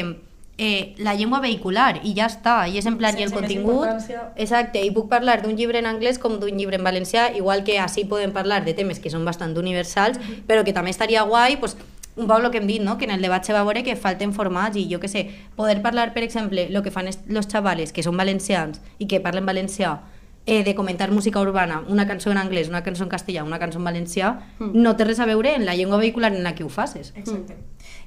eh, 0.58 0.94
la 0.98 1.14
llengua 1.14 1.40
vehicular 1.40 2.00
i 2.02 2.14
ja 2.16 2.28
està, 2.30 2.56
i 2.68 2.78
és 2.80 2.86
en 2.88 2.96
plan, 3.00 3.16
i 3.18 3.24
el 3.24 3.32
contingut. 3.32 3.88
Exacte, 4.36 4.80
i 4.80 4.92
puc 4.94 5.08
parlar 5.12 5.40
d'un 5.42 5.56
llibre 5.56 5.80
en 5.80 5.88
anglès 5.88 6.18
com 6.20 6.38
d'un 6.40 6.56
llibre 6.56 6.76
en 6.76 6.84
valencià, 6.84 7.28
igual 7.36 7.64
que 7.64 7.78
així 7.80 8.06
podem 8.08 8.32
parlar 8.32 8.62
de 8.64 8.76
temes 8.76 9.00
que 9.00 9.12
són 9.12 9.24
bastant 9.24 9.56
universals, 9.56 10.20
però 10.48 10.64
que 10.64 10.76
també 10.76 10.92
estaria 10.92 11.24
guai, 11.28 11.60
pues, 11.60 11.76
un 12.16 12.26
poc 12.26 12.42
el 12.44 12.50
que 12.50 12.58
hem 12.58 12.66
dit, 12.66 12.80
no? 12.82 12.96
que 12.98 13.04
en 13.04 13.10
el 13.12 13.22
debat 13.22 13.44
se 13.44 13.52
va 13.52 13.62
veure 13.62 13.82
que 13.84 13.94
falten 13.96 14.32
formats 14.32 14.76
i 14.76 14.86
jo 14.90 14.98
que 15.00 15.08
sé, 15.08 15.26
poder 15.54 15.82
parlar, 15.82 16.12
per 16.14 16.22
exemple, 16.24 16.66
el 16.68 16.82
que 16.82 16.90
fan 16.90 17.06
els 17.08 17.48
xavales 17.48 17.92
que 17.92 18.02
són 18.02 18.16
valencians 18.16 18.80
i 18.98 19.06
que 19.06 19.20
parlen 19.20 19.44
valencià, 19.46 19.98
eh, 20.46 20.62
de 20.62 20.74
comentar 20.74 21.10
música 21.10 21.40
urbana, 21.40 21.82
una 21.88 22.06
cançó 22.06 22.30
en 22.30 22.38
anglès, 22.38 22.68
una 22.68 22.82
cançó 22.82 23.02
en 23.04 23.10
castellà, 23.10 23.42
una 23.44 23.58
cançó 23.58 23.78
en 23.78 23.84
valencià, 23.84 24.40
Mm. 24.60 24.70
no 24.82 24.94
té 24.96 25.04
res 25.04 25.18
a 25.20 25.26
veure 25.26 25.54
en 25.56 25.66
la 25.66 25.74
llengua 25.74 25.98
vehicular 25.98 26.32
en 26.32 26.42
la 26.44 26.54
que 26.54 26.62
ho 26.64 26.68
faces. 26.68 27.12
Exacte. 27.16 27.56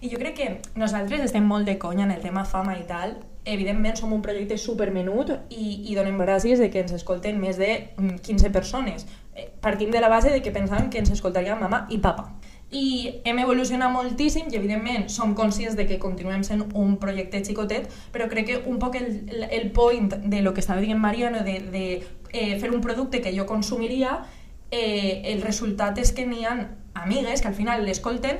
I 0.01 0.09
jo 0.09 0.17
crec 0.17 0.35
que 0.35 0.61
nosaltres 0.75 1.19
estem 1.21 1.43
molt 1.45 1.65
de 1.67 1.77
conya 1.77 2.05
en 2.05 2.11
el 2.11 2.21
tema 2.21 2.45
fama 2.45 2.77
i 2.79 2.85
tal. 2.87 3.17
Evidentment 3.43 3.97
som 3.97 4.13
un 4.13 4.21
projecte 4.21 4.57
supermenut 4.57 5.31
i, 5.49 5.91
i 5.91 5.95
donem 5.95 6.17
gràcies 6.17 6.59
de 6.59 6.69
que 6.69 6.79
ens 6.79 6.93
escolten 6.93 7.39
més 7.41 7.57
de 7.57 7.89
mm, 7.97 8.19
15 8.23 8.49
persones. 8.51 9.05
Eh, 9.35 9.49
Partim 9.61 9.91
de 9.91 9.99
la 9.99 10.07
base 10.07 10.29
de 10.31 10.41
que 10.41 10.53
pensàvem 10.53 10.89
que 10.89 10.99
ens 10.99 11.11
escoltaria 11.11 11.55
mama 11.55 11.85
i 11.89 11.97
papa. 11.97 12.31
I 12.71 13.21
hem 13.25 13.39
evolucionat 13.41 13.89
moltíssim 13.91 14.51
i 14.51 14.55
evidentment 14.59 15.07
som 15.09 15.33
conscients 15.35 15.75
de 15.75 15.87
que 15.89 15.97
continuem 15.97 16.43
sent 16.45 16.67
un 16.77 16.97
projecte 17.01 17.41
xicotet, 17.43 17.87
però 18.13 18.27
crec 18.29 18.45
que 18.45 18.57
un 18.69 18.77
poc 18.77 18.95
el, 18.99 19.47
el- 19.49 19.71
point 19.71 20.11
de 20.13 20.41
lo 20.41 20.53
que 20.53 20.59
estava 20.61 20.79
dient 20.81 20.99
Mariano, 21.01 21.41
de, 21.43 21.59
de 21.71 21.85
eh, 22.31 22.59
fer 22.59 22.69
un 22.71 22.81
producte 22.81 23.21
que 23.21 23.33
jo 23.35 23.47
consumiria, 23.49 24.19
eh, 24.69 25.23
el 25.33 25.41
resultat 25.41 25.97
és 25.97 26.11
que 26.13 26.27
n'hi 26.29 26.45
ha 26.45 26.53
amigues 26.93 27.41
que 27.41 27.47
al 27.49 27.55
final 27.57 27.85
l'escolten 27.85 28.37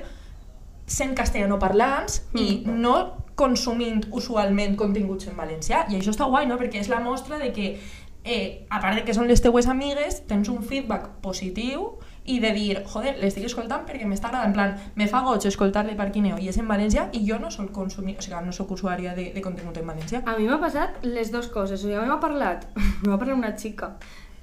sent 0.86 1.15
castellanoparlants 1.17 2.24
i 2.38 2.63
no 2.65 3.25
consumint 3.39 4.03
usualment 4.12 4.75
continguts 4.75 5.27
en 5.29 5.38
valencià. 5.38 5.86
I 5.89 5.95
això 5.98 6.12
està 6.13 6.25
guai, 6.29 6.45
no? 6.50 6.57
Perquè 6.59 6.81
és 6.81 6.89
la 6.91 7.00
mostra 7.00 7.38
de 7.39 7.51
que, 7.55 7.79
eh, 8.25 8.65
a 8.69 8.81
part 8.81 8.98
de 8.98 9.03
que 9.05 9.13
són 9.13 9.27
les 9.29 9.41
teues 9.41 9.65
amigues, 9.67 10.21
tens 10.27 10.50
un 10.50 10.62
feedback 10.62 11.21
positiu 11.24 11.95
i 12.25 12.39
de 12.39 12.51
dir, 12.53 12.83
joder, 12.85 13.15
l'estic 13.21 13.45
escoltant 13.47 13.85
perquè 13.88 14.05
m'està 14.05 14.29
agradant, 14.29 14.51
en 14.51 14.55
plan, 14.55 14.73
me 14.99 15.07
fa 15.09 15.21
goig 15.25 15.45
escoltar-le 15.49 15.95
per 15.97 16.09
Quineo 16.13 16.38
i 16.38 16.49
és 16.51 16.59
en 16.61 16.67
valencià 16.69 17.07
i 17.17 17.23
jo 17.25 17.39
no 17.41 17.49
soc 17.53 17.71
consumir, 17.75 18.17
o 18.19 18.25
sigui, 18.25 18.41
no 18.45 18.53
sóc 18.55 18.75
usuària 18.75 19.15
de, 19.17 19.29
de 19.35 19.43
contingut 19.45 19.77
en 19.81 19.89
valencià. 19.89 20.23
A 20.25 20.38
mi 20.38 20.47
m'ha 20.49 20.59
passat 20.61 21.01
les 21.05 21.31
dues 21.33 21.49
coses. 21.53 21.79
O 21.79 21.88
sigui, 21.88 21.97
a 21.97 22.03
mi 22.03 22.11
m'ha 22.11 22.19
parlat, 22.21 22.67
m'ha 23.07 23.17
parlat 23.17 23.38
una 23.38 23.55
xica 23.57 23.93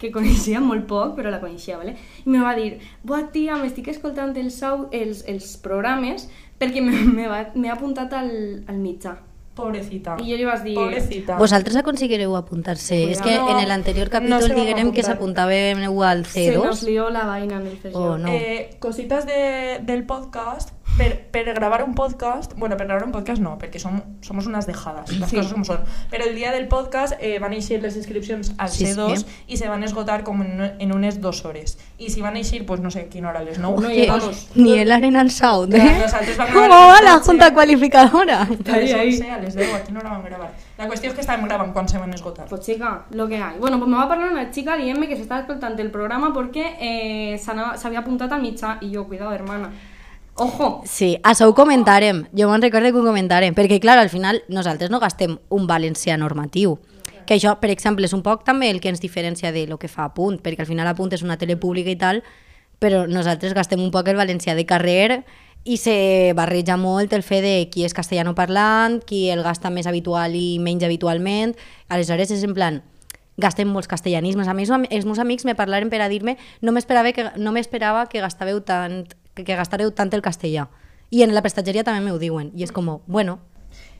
que 0.00 0.10
coneixia 0.12 0.60
molt 0.60 0.84
poc, 0.88 1.14
però 1.16 1.30
la 1.32 1.40
coneixia, 1.40 1.78
¿vale? 1.80 1.96
I 2.24 2.32
me 2.32 2.42
va 2.44 2.56
dir, 2.58 2.74
buah, 3.06 3.30
tia, 3.32 3.56
m'estic 3.60 3.88
escoltant 3.94 4.34
els, 4.36 4.60
els, 4.92 5.22
els 5.28 5.54
programes 5.64 6.28
perquè 6.60 6.82
m'he 6.82 7.72
apuntat 7.72 8.12
al, 8.16 8.30
al 8.68 8.80
mitjà. 8.80 9.16
Pobrecita. 9.56 10.18
I 10.20 10.30
jo 10.30 10.36
li 10.36 10.44
vas 10.44 10.62
dir... 10.62 10.74
Pobrecita. 10.76 11.38
Vosaltres 11.40 11.78
aconseguireu 11.80 12.36
apuntar-se. 12.36 12.98
És 13.10 13.22
que 13.24 13.38
No, 13.38 13.58
en 13.58 13.68
l'anterior 13.70 14.10
no 14.10 14.12
capítol 14.18 14.42
se 14.44 14.52
vam 14.52 14.60
diguem 14.60 14.92
que 14.92 15.00
apuntar. 15.00 15.48
s'apuntàvem 15.48 15.80
al 16.04 16.24
Se 16.28 16.50
nos 16.52 16.82
C2 16.84 16.86
lió 16.90 17.08
la 17.10 17.24
vaina 17.24 17.56
en 17.56 17.66
el 17.66 17.76
festival. 17.78 18.08
o 18.10 18.18
no. 18.18 18.28
Eh, 18.28 18.76
cositas 18.78 19.24
de, 19.26 19.80
del 19.82 20.04
podcast. 20.04 20.75
Per, 20.96 21.26
per 21.30 21.52
grabar 21.52 21.82
un 21.84 21.94
podcast, 21.94 22.54
bueno, 22.56 22.76
per 22.78 22.86
gravar 22.86 23.04
un 23.04 23.12
podcast 23.12 23.42
no, 23.42 23.58
perquè 23.60 23.76
som, 23.78 24.00
somos 24.22 24.46
unas 24.46 24.66
dejadas, 24.66 25.12
las 25.18 25.28
Sí. 25.28 25.36
cosas 25.36 25.52
como 25.52 25.64
son. 25.66 25.80
Pero 26.10 26.24
el 26.24 26.34
día 26.34 26.52
del 26.52 26.68
podcast 26.68 27.12
eh, 27.20 27.38
van 27.38 27.52
a 27.52 27.56
eixir 27.56 27.82
les 27.82 27.96
inscripcions 27.96 28.54
al 28.56 28.70
Sí, 28.70 28.86
C2 28.86 29.16
sí. 29.18 29.26
y 29.46 29.56
se 29.58 29.68
van 29.68 29.82
a 29.82 29.84
esgotar 29.84 30.24
como 30.24 30.42
en, 30.42 30.72
en 30.78 30.94
unes 30.94 31.20
dos 31.20 31.44
hores. 31.44 31.78
Y 31.98 32.08
si 32.10 32.22
van 32.22 32.34
a 32.36 32.38
eixir, 32.38 32.64
pues 32.64 32.80
no 32.80 32.90
sé, 32.90 33.08
quina 33.08 33.28
hora 33.28 33.42
les 33.42 33.58
9. 33.58 33.82
No 33.82 33.88
Que 33.88 33.94
llegamos. 33.94 34.48
ni 34.54 34.78
el 34.78 34.90
Arenal 34.90 35.30
Sound, 35.30 35.74
Clar, 35.74 35.86
eh? 35.86 35.98
nosaltres 36.00 36.36
vam 36.38 36.48
Com 36.52 36.62
gravar 36.64 36.88
va 36.88 36.96
a 36.98 37.02
la 37.02 37.12
12. 37.18 37.24
junta 37.26 37.52
qualificadora? 37.52 38.42
A 38.42 38.48
les 38.78 38.94
Ahí, 38.94 39.00
ahí. 39.00 39.08
11, 39.20 39.30
a 39.30 39.38
les 39.38 39.54
10, 39.54 39.74
a 39.74 39.82
quina 39.84 40.00
hora 40.00 40.10
vam 40.10 40.22
gravar? 40.24 40.50
La 40.78 40.88
qüestió 40.88 41.10
és 41.10 41.14
que 41.14 41.20
estàvem 41.20 41.44
gravant 41.46 41.72
quan 41.74 41.88
se 41.88 41.98
van 41.98 42.14
esgotar. 42.14 42.46
Pues 42.48 42.62
chica, 42.62 43.04
lo 43.10 43.28
que 43.28 43.36
hay. 43.36 43.58
Bueno, 43.58 43.78
pues 43.78 43.90
me 43.90 43.96
va 43.98 44.04
a 44.04 44.08
parlar 44.08 44.32
una 44.32 44.50
chica 44.50 44.76
diciéndome 44.76 45.08
que 45.08 45.16
se 45.16 45.22
estaba 45.22 45.40
escoltando 45.42 45.82
el 45.82 45.90
programa 45.90 46.32
porque 46.32 46.74
eh, 46.80 47.38
había 47.84 47.98
apuntado 47.98 48.34
al 48.34 48.40
mitjà 48.40 48.78
y 48.80 48.90
yo, 48.90 49.06
cuidado, 49.06 49.32
hermana. 49.34 49.70
Ojo! 50.36 50.82
Sí, 50.84 51.16
això 51.24 51.48
ho 51.48 51.54
comentarem. 51.56 52.26
Jo 52.36 52.50
me'n 52.50 52.60
recordo 52.60 52.90
que 52.92 53.00
ho 53.00 53.04
comentarem. 53.04 53.54
Perquè, 53.56 53.80
clar, 53.80 53.96
al 53.98 54.10
final 54.12 54.42
nosaltres 54.52 54.90
no 54.92 55.00
gastem 55.00 55.38
un 55.48 55.66
valencià 55.66 56.18
normatiu. 56.20 56.76
Que 57.26 57.38
això, 57.38 57.56
per 57.58 57.70
exemple, 57.72 58.04
és 58.04 58.12
un 58.12 58.22
poc 58.22 58.44
també 58.44 58.68
el 58.70 58.82
que 58.84 58.92
ens 58.92 59.00
diferencia 59.00 59.50
de 59.52 59.66
lo 59.66 59.78
que 59.80 59.88
fa 59.88 60.04
Apunt, 60.10 60.38
perquè 60.44 60.62
al 60.62 60.68
final 60.68 60.86
Apunt 60.92 61.16
és 61.16 61.24
una 61.24 61.38
tele 61.40 61.56
pública 61.56 61.90
i 61.90 61.96
tal, 61.96 62.22
però 62.78 63.06
nosaltres 63.08 63.56
gastem 63.56 63.80
un 63.80 63.90
poc 63.90 64.12
el 64.12 64.20
valencià 64.20 64.54
de 64.54 64.66
carrer 64.68 65.24
i 65.64 65.80
se 65.80 66.32
barreja 66.36 66.76
molt 66.76 67.16
el 67.16 67.24
fet 67.26 67.42
de 67.42 67.54
qui 67.72 67.82
és 67.82 67.96
castellano 67.96 68.36
parlant, 68.36 69.00
qui 69.02 69.26
el 69.32 69.42
gasta 69.42 69.72
més 69.72 69.88
habitual 69.88 70.36
i 70.36 70.60
menys 70.62 70.84
habitualment. 70.86 71.56
Aleshores 71.88 72.30
és 72.30 72.44
en 72.46 72.54
plan, 72.54 72.82
gastem 73.40 73.72
molts 73.72 73.88
castellanismes. 73.88 74.46
A 74.46 74.54
mi 74.54 74.68
els 74.68 75.06
meus 75.08 75.18
amics 75.18 75.48
me 75.48 75.56
parlaren 75.56 75.90
per 75.90 76.04
a 76.04 76.08
dir-me 76.12 76.36
no 76.60 76.76
m'esperava 76.76 77.10
que, 77.12 77.30
no 77.36 77.56
m'esperava 77.56 78.06
que 78.06 78.20
gastàveu 78.22 78.60
tant 78.60 79.08
que, 79.36 79.44
que 79.44 79.58
gastareu 79.58 79.92
tant 79.94 80.10
el 80.16 80.24
castellà. 80.24 80.66
I 81.14 81.22
en 81.22 81.36
la 81.36 81.44
prestatgeria 81.44 81.84
també 81.86 82.08
m'ho 82.08 82.18
diuen. 82.18 82.50
I 82.56 82.66
és 82.66 82.72
com, 82.74 82.96
bueno, 83.06 83.38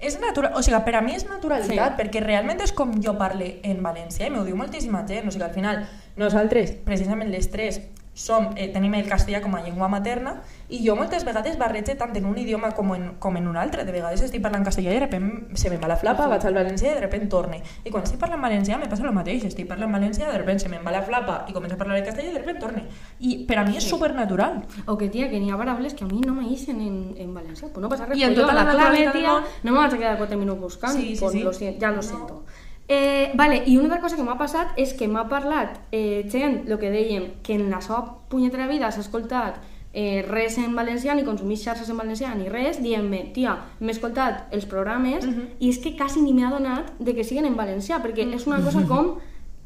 És 0.01 0.19
natural, 0.21 0.53
o 0.57 0.63
sigui, 0.65 0.79
per 0.85 0.95
a 0.97 1.01
mi 1.05 1.15
és 1.17 1.25
naturalitat, 1.29 1.95
sí. 1.95 1.99
perquè 2.01 2.21
realment 2.25 2.61
és 2.65 2.73
com 2.77 2.95
jo 3.05 3.15
parle 3.17 3.59
en 3.65 3.83
valencià 3.85 4.29
i 4.29 4.33
m'ho 4.33 4.45
diu 4.45 4.57
moltíssima 4.57 5.03
gent, 5.09 5.29
o 5.29 5.33
sigui, 5.33 5.45
al 5.45 5.55
final 5.55 5.83
nosaltres, 6.21 6.73
precisament 6.85 7.33
les 7.33 7.49
tres, 7.53 7.81
som, 8.17 8.55
eh, 8.57 8.71
tenim 8.73 8.95
el 8.97 9.05
castellà 9.05 9.43
com 9.45 9.55
a 9.55 9.61
llengua 9.61 9.89
materna 9.93 10.39
i 10.73 10.79
jo 10.87 10.95
moltes 10.97 11.23
vegades 11.29 11.59
barrege 11.61 11.95
tant 12.01 12.17
en 12.17 12.25
un 12.25 12.39
idioma 12.41 12.71
com 12.73 12.95
en, 12.95 13.11
com 13.21 13.37
en 13.37 13.47
un 13.47 13.59
altre, 13.61 13.85
de 13.85 13.93
vegades 13.93 14.23
estic 14.25 14.41
parlant 14.43 14.65
castellà 14.65 14.91
i 14.91 14.95
de 14.97 15.03
repent 15.05 15.27
se 15.55 15.69
me'n 15.69 15.83
va 15.83 15.91
la 15.93 15.99
flapa, 16.01 16.27
vaig 16.27 16.47
al 16.49 16.57
valencià 16.57 16.93
i 16.93 16.95
de 16.97 17.03
repent 17.05 17.29
torne. 17.29 17.61
I 17.85 17.93
quan 17.93 18.07
estic 18.09 18.19
parlant 18.19 18.41
valencià 18.41 18.79
me 18.81 18.89
passa 18.89 19.05
el 19.05 19.13
mateix, 19.13 19.45
estic 19.45 19.69
parlant 19.69 19.93
valencià, 19.93 20.31
de 20.33 20.39
repent 20.41 20.65
se 20.65 20.71
me'n 20.73 20.81
va 20.87 20.95
la 20.97 21.03
flapa 21.03 21.45
i 21.47 21.53
començo 21.53 21.77
a 21.77 21.79
parlar 21.79 21.99
el 22.01 22.07
castellà 22.09 22.31
i 22.31 22.33
de 22.33 22.39
repent 22.41 22.59
torne. 22.65 22.87
I 23.21 23.45
per 23.47 23.59
a 23.59 23.65
mi 23.69 23.77
és 23.77 23.85
supernatural. 23.85 24.63
O 24.87 24.97
que, 24.97 25.11
tía, 25.11 25.29
que 25.29 25.39
ni 25.39 25.51
ha 25.51 25.57
variables 25.57 25.93
que 25.93 26.05
a 26.05 26.09
mí 26.09 26.23
no 26.25 26.35
me 26.35 26.49
dicen 26.49 26.81
en, 26.81 27.15
en 27.19 27.35
Valencia. 27.35 27.69
Pues 27.69 27.83
no 27.83 27.89
pasa 27.91 28.07
res. 28.07 28.17
Y 28.19 28.25
en 28.25 28.35
toda 28.35 28.55
la 28.55 28.65
la 28.65 28.73
clave, 28.73 29.11
món. 29.13 29.43
no 29.63 29.73
me 29.73 29.79
vas 29.79 29.93
a 29.93 29.99
quedar 29.99 30.17
cuatro 30.17 30.39
minutos 30.39 30.61
buscando. 30.61 30.97
Sí, 30.99 31.15
sí, 31.17 31.21
pues 31.21 31.33
sí. 31.59 31.71
Lo 31.71 31.79
ya 31.79 31.91
lo 31.91 31.97
No. 31.97 32.03
siento. 32.03 32.45
Eh, 32.89 33.33
vale, 33.35 33.63
i 33.67 33.77
una 33.77 33.89
altra 33.89 34.01
cosa 34.01 34.17
que 34.17 34.23
m'ha 34.23 34.37
passat 34.39 34.77
és 34.79 34.93
que 34.95 35.09
m'ha 35.11 35.25
parlat 35.27 35.81
eh, 35.91 36.23
gent, 36.31 36.61
el 36.69 36.79
que 36.79 36.93
dèiem, 36.93 37.25
que 37.43 37.57
en 37.59 37.67
la 37.71 37.81
seva 37.83 38.05
punyetera 38.31 38.69
vida 38.71 38.93
s'ha 38.95 39.03
escoltat 39.03 39.59
eh, 39.91 40.23
res 40.23 40.59
en 40.63 40.77
valencià, 40.77 41.17
ni 41.19 41.25
consumir 41.27 41.59
xarxes 41.59 41.91
en 41.91 41.99
valencià, 41.99 42.31
ni 42.39 42.47
res, 42.53 42.79
dient-me, 42.85 43.25
tia, 43.35 43.57
m'he 43.81 43.95
escoltat 43.95 44.55
els 44.55 44.69
programes 44.71 45.27
i 45.27 45.71
és 45.73 45.81
que 45.83 45.97
quasi 45.99 46.23
ni 46.23 46.35
m'he 46.37 46.47
adonat 46.47 46.93
de 47.01 47.17
que 47.17 47.25
siguen 47.27 47.49
en 47.49 47.57
valencià, 47.59 47.99
perquè 48.05 48.29
és 48.39 48.47
una 48.47 48.63
cosa 48.63 48.85
com 48.87 49.17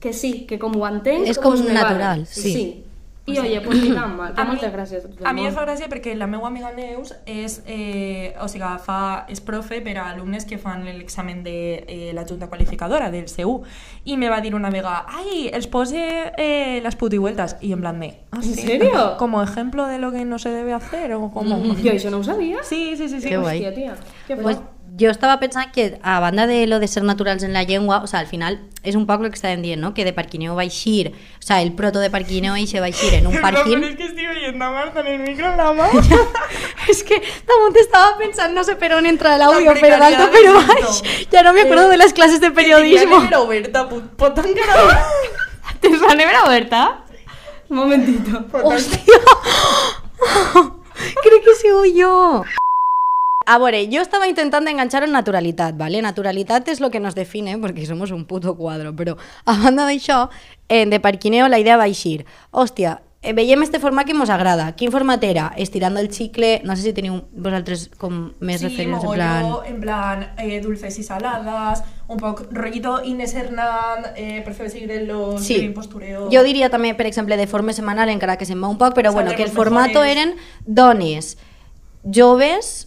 que 0.00 0.14
sí, 0.16 0.46
que 0.48 0.56
com 0.58 0.78
ho 0.78 0.86
entenc... 0.88 1.28
És 1.28 1.38
com 1.38 1.58
me 1.60 1.74
natural, 1.76 2.24
vale. 2.24 2.30
sí. 2.30 2.54
sí. 2.54 2.64
I 3.34 3.38
oye, 3.38 3.60
pues 3.60 3.82
ni 3.82 3.92
tan 3.94 4.16
mal, 4.16 4.34
que 4.34 4.44
moltes 4.44 4.72
gràcies. 4.72 5.04
a 5.24 5.28
A 5.30 5.32
mi 5.32 5.46
em 5.46 5.54
fa 5.54 5.64
gràcia 5.64 5.88
perquè 5.88 6.14
la 6.16 6.26
meva 6.26 6.48
amiga 6.48 6.72
Neus 6.76 7.14
és, 7.26 7.62
eh, 7.66 8.34
o 8.40 8.48
sigui, 8.48 8.70
fa, 8.84 9.26
és 9.28 9.40
profe 9.40 9.80
per 9.80 9.96
a 9.98 10.10
alumnes 10.10 10.44
que 10.44 10.58
fan 10.58 10.84
l'examen 10.84 11.42
de 11.44 11.84
eh, 11.86 12.10
la 12.14 12.24
junta 12.24 12.48
qualificadora 12.48 13.10
del 13.10 13.26
CU 13.30 13.62
i 14.04 14.16
me 14.16 14.28
va 14.28 14.40
dir 14.40 14.54
una 14.54 14.70
vegada, 14.70 15.04
ai, 15.08 15.48
els 15.52 15.66
pose 15.66 16.32
eh, 16.36 16.80
las 16.82 16.96
putivueltas 16.96 17.56
i 17.60 17.72
en 17.72 17.80
plan 17.80 18.00
de, 18.00 18.14
ah, 18.30 18.36
¿En 18.36 18.42
sí? 18.42 18.54
serio? 18.54 19.16
Como 19.18 19.42
ejemplo 19.42 19.86
de 19.86 19.98
lo 19.98 20.12
que 20.12 20.24
no 20.24 20.38
se 20.38 20.50
debe 20.50 20.72
hacer 20.72 21.14
o 21.14 21.30
como... 21.30 21.60
Jo 21.80 21.92
això 21.92 22.10
no 22.10 22.18
ho 22.18 22.24
sabia. 22.24 22.62
Sí, 22.62 22.94
sí, 22.96 23.08
sí, 23.08 23.20
sí. 23.20 23.28
Qué 23.28 23.36
guai. 23.36 23.58
Hòstia, 23.60 23.74
tia. 23.74 23.96
Què 24.28 24.36
Pues. 24.36 24.58
Jo 25.00 25.10
estava 25.10 25.38
pensant 25.40 25.72
que, 25.72 25.98
a 26.02 26.20
banda 26.20 26.46
de 26.46 26.66
lo 26.66 26.78
de 26.78 26.88
ser 26.88 27.02
naturals 27.02 27.42
en 27.42 27.54
la 27.54 27.62
llengua, 27.64 28.02
o 28.04 28.06
sea, 28.06 28.20
al 28.20 28.26
final 28.26 28.60
és 28.82 28.96
un 28.96 29.06
poc 29.08 29.24
el 29.24 29.30
que 29.32 29.38
estàvem 29.38 29.62
dient, 29.64 29.80
no? 29.80 29.92
que 29.94 30.04
de 30.04 30.12
Parquineo 30.12 30.54
va 30.56 30.64
eixir, 30.64 31.12
o 31.12 31.42
sea, 31.42 31.60
el 31.62 31.72
proto 31.72 32.00
de 32.00 32.10
Parquineo 32.10 32.54
eixe 32.56 32.80
va 32.80 32.88
eixir 32.88 33.14
en 33.14 33.26
un 33.26 33.40
parking. 33.44 33.82
es 33.84 33.96
que 33.96 34.06
estoy 34.06 34.26
oyendo 34.26 34.64
a 34.64 34.70
Marta 34.70 35.00
en 35.00 35.06
el 35.06 35.18
micro 35.20 35.50
en 35.50 35.56
la 35.56 35.72
mano. 35.72 36.00
és 36.88 37.02
que 37.08 37.20
damunt 37.48 37.76
estava 37.80 38.16
pensant, 38.18 38.54
no 38.54 38.64
sé 38.64 38.76
per 38.76 38.92
on 38.94 39.06
entra 39.06 39.36
l'àudio, 39.40 39.74
La 39.74 39.80
per 39.80 39.90
dalt 39.98 40.20
o 40.20 40.30
precariedad 40.30 40.30
per 40.30 40.42
del 40.44 40.68
baix. 40.68 41.02
Ja 41.32 41.42
no 41.42 41.52
me 41.52 41.62
acuerdo 41.62 41.88
de 41.88 41.96
les 41.96 42.12
classes 42.12 42.40
de 42.40 42.50
periodismo. 42.50 43.22
Era 43.26 43.40
oberta, 43.40 43.88
pot, 43.88 44.04
pot 44.16 44.34
tancar 44.34 44.80
¿Tens 45.80 46.00
la 46.00 46.14
nevera 46.14 46.44
oberta? 46.44 47.04
Un 47.70 47.76
momentito. 47.76 48.44
Hòstia! 48.52 49.20
Crec 51.22 51.44
que 51.44 51.54
sigut 51.56 51.94
jo. 51.96 52.44
A 53.46 53.56
veure, 53.58 53.86
jo 53.88 54.02
estava 54.04 54.26
intentant 54.28 54.66
enganxar 54.68 55.00
en 55.06 55.14
naturalitat, 55.16 55.72
¿vale? 55.80 56.02
Naturalitat 56.04 56.68
és 56.68 56.80
lo 56.80 56.90
que 56.92 57.00
nos 57.00 57.14
define, 57.16 57.56
perquè 57.58 57.86
somos 57.88 58.10
un 58.12 58.26
puto 58.28 58.52
quadro, 58.54 58.92
però 58.94 59.14
a 59.48 59.54
banda 59.56 59.86
d'això, 59.88 60.26
eh, 60.68 60.84
de 60.86 61.00
Parquineo 61.00 61.48
la 61.48 61.58
idea 61.58 61.78
va 61.80 61.86
eixir. 61.88 62.26
Hòstia, 62.52 63.00
eh, 63.22 63.32
veiem 63.32 63.62
este 63.64 63.80
format 63.80 64.04
que 64.04 64.12
ens 64.12 64.28
agrada. 64.28 64.76
Quin 64.76 64.92
format 64.92 65.24
era? 65.24 65.54
Estirando 65.56 66.00
el 66.00 66.10
xicle, 66.12 66.60
no 66.64 66.76
sé 66.76 66.82
si 66.82 66.92
teniu 66.92 67.22
vosaltres 67.32 67.88
com 67.96 68.34
més 68.40 68.60
sí, 68.60 68.68
referents, 68.68 69.04
en 69.04 69.10
plan... 69.16 69.48
en 69.66 69.80
plan 69.80 70.26
eh, 70.36 70.60
dulces 70.60 70.98
y 70.98 71.02
saladas, 71.02 71.82
un 72.08 72.18
poc 72.18 72.44
rollito 72.52 73.00
Inés 73.02 73.32
Hernán, 73.34 74.12
eh, 74.16 74.42
prefiero 74.44 74.70
seguir 74.70 74.90
en 74.92 75.08
los 75.08 75.42
Sí, 75.42 75.72
postureo. 75.74 76.28
jo 76.30 76.42
diria 76.44 76.68
també, 76.68 76.92
per 76.94 77.06
exemple, 77.06 77.38
de 77.38 77.46
forma 77.46 77.72
setmanal, 77.72 78.10
encara 78.10 78.36
que 78.36 78.44
se'n 78.44 78.62
va 78.62 78.68
un 78.68 78.76
poc, 78.76 78.94
però 78.94 79.12
bueno, 79.14 79.32
que 79.34 79.42
el 79.42 79.50
formato 79.50 80.00
mejores. 80.04 80.12
eren 80.12 80.34
dones, 80.66 81.38
joves, 82.04 82.86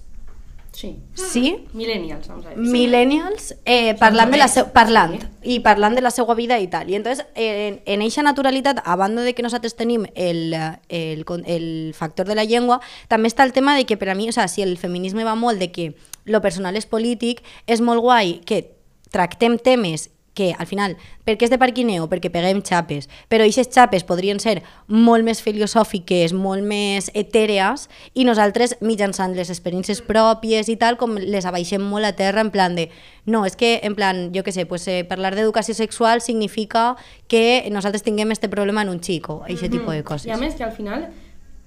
Sí. 0.74 1.00
sí, 1.13 1.68
Millennials, 1.74 2.27
vamos 2.27 2.46
a 2.48 2.50
ver. 2.50 2.58
millennials 2.58 3.56
eh, 3.63 3.94
parlant, 3.94 4.32
de 4.32 4.39
la 4.39 4.48
seu, 4.50 4.72
parlant 4.74 5.20
sí. 5.22 5.27
i 5.53 5.60
parlant 5.62 5.94
de 5.94 6.01
la 6.01 6.10
seva 6.12 6.34
vida 6.34 6.58
i 6.60 6.65
tal. 6.68 6.89
I 6.89 6.98
entonces, 6.98 7.27
eh, 7.36 7.84
en 7.86 8.01
eixa 8.01 8.25
naturalitat, 8.25 8.82
a 8.84 8.96
banda 8.98 9.22
de 9.22 9.36
que 9.38 9.46
nosaltres 9.46 9.77
tenim 9.77 10.08
el, 10.15 10.56
el, 10.89 11.24
el 11.46 11.94
factor 11.94 12.25
de 12.25 12.36
la 12.36 12.44
llengua, 12.44 12.82
també 13.08 13.30
està 13.30 13.46
el 13.46 13.53
tema 13.53 13.77
de 13.77 13.86
que 13.86 13.98
per 14.01 14.10
a 14.10 14.18
mi, 14.18 14.27
o 14.30 14.34
sea, 14.34 14.48
si 14.48 14.65
el 14.65 14.80
feminisme 14.82 15.24
va 15.24 15.36
molt 15.36 15.62
de 15.62 15.70
que 15.72 15.94
lo 16.25 16.42
personal 16.42 16.75
és 16.75 16.89
polític, 16.89 17.44
és 17.68 17.80
molt 17.80 18.01
guai 18.01 18.39
que 18.42 18.65
tractem 19.13 19.60
temes 19.62 20.10
que 20.34 20.54
al 20.58 20.66
final, 20.68 20.96
per 21.25 21.36
què 21.38 21.46
és 21.48 21.52
de 21.54 21.60
parquineo? 21.62 22.08
Perquè 22.10 22.32
peguem 22.34 22.63
xapes, 22.66 23.08
però 23.30 23.46
aquestes 23.46 23.70
xapes 23.74 24.06
podrien 24.08 24.40
ser 24.42 24.62
molt 24.88 25.25
més 25.25 25.44
filosòfiques, 25.46 26.34
molt 26.34 26.66
més 26.66 27.12
etèrees, 27.13 27.88
i 28.13 28.25
nosaltres, 28.25 28.75
mitjançant 28.82 29.36
les 29.38 29.52
experiències 29.54 30.02
pròpies 30.06 30.70
i 30.74 30.78
tal, 30.82 30.98
com 30.98 31.16
les 31.18 31.46
abaixem 31.46 31.84
molt 31.86 32.10
a 32.10 32.16
terra 32.18 32.42
en 32.42 32.50
plan 32.54 32.75
de, 32.75 32.90
no, 33.25 33.44
és 33.46 33.58
que, 33.60 33.75
en 33.86 33.98
plan, 33.98 34.25
jo 34.34 34.44
què 34.46 34.56
sé, 34.56 34.66
pues, 34.70 34.88
eh, 34.88 35.04
parlar 35.10 35.36
d'educació 35.38 35.75
sexual 35.78 36.22
significa 36.22 36.96
que 37.28 37.68
nosaltres 37.72 38.04
tinguem 38.04 38.34
este 38.34 38.50
problema 38.50 38.82
en 38.82 38.90
un 38.90 39.04
xico, 39.04 39.44
aquest 39.46 39.72
tipus 39.72 39.94
de 39.94 40.04
coses. 40.04 40.28
I 40.28 40.34
a 40.34 40.42
més 40.42 40.58
que 40.58 40.66
al 40.66 40.74
final, 40.74 41.12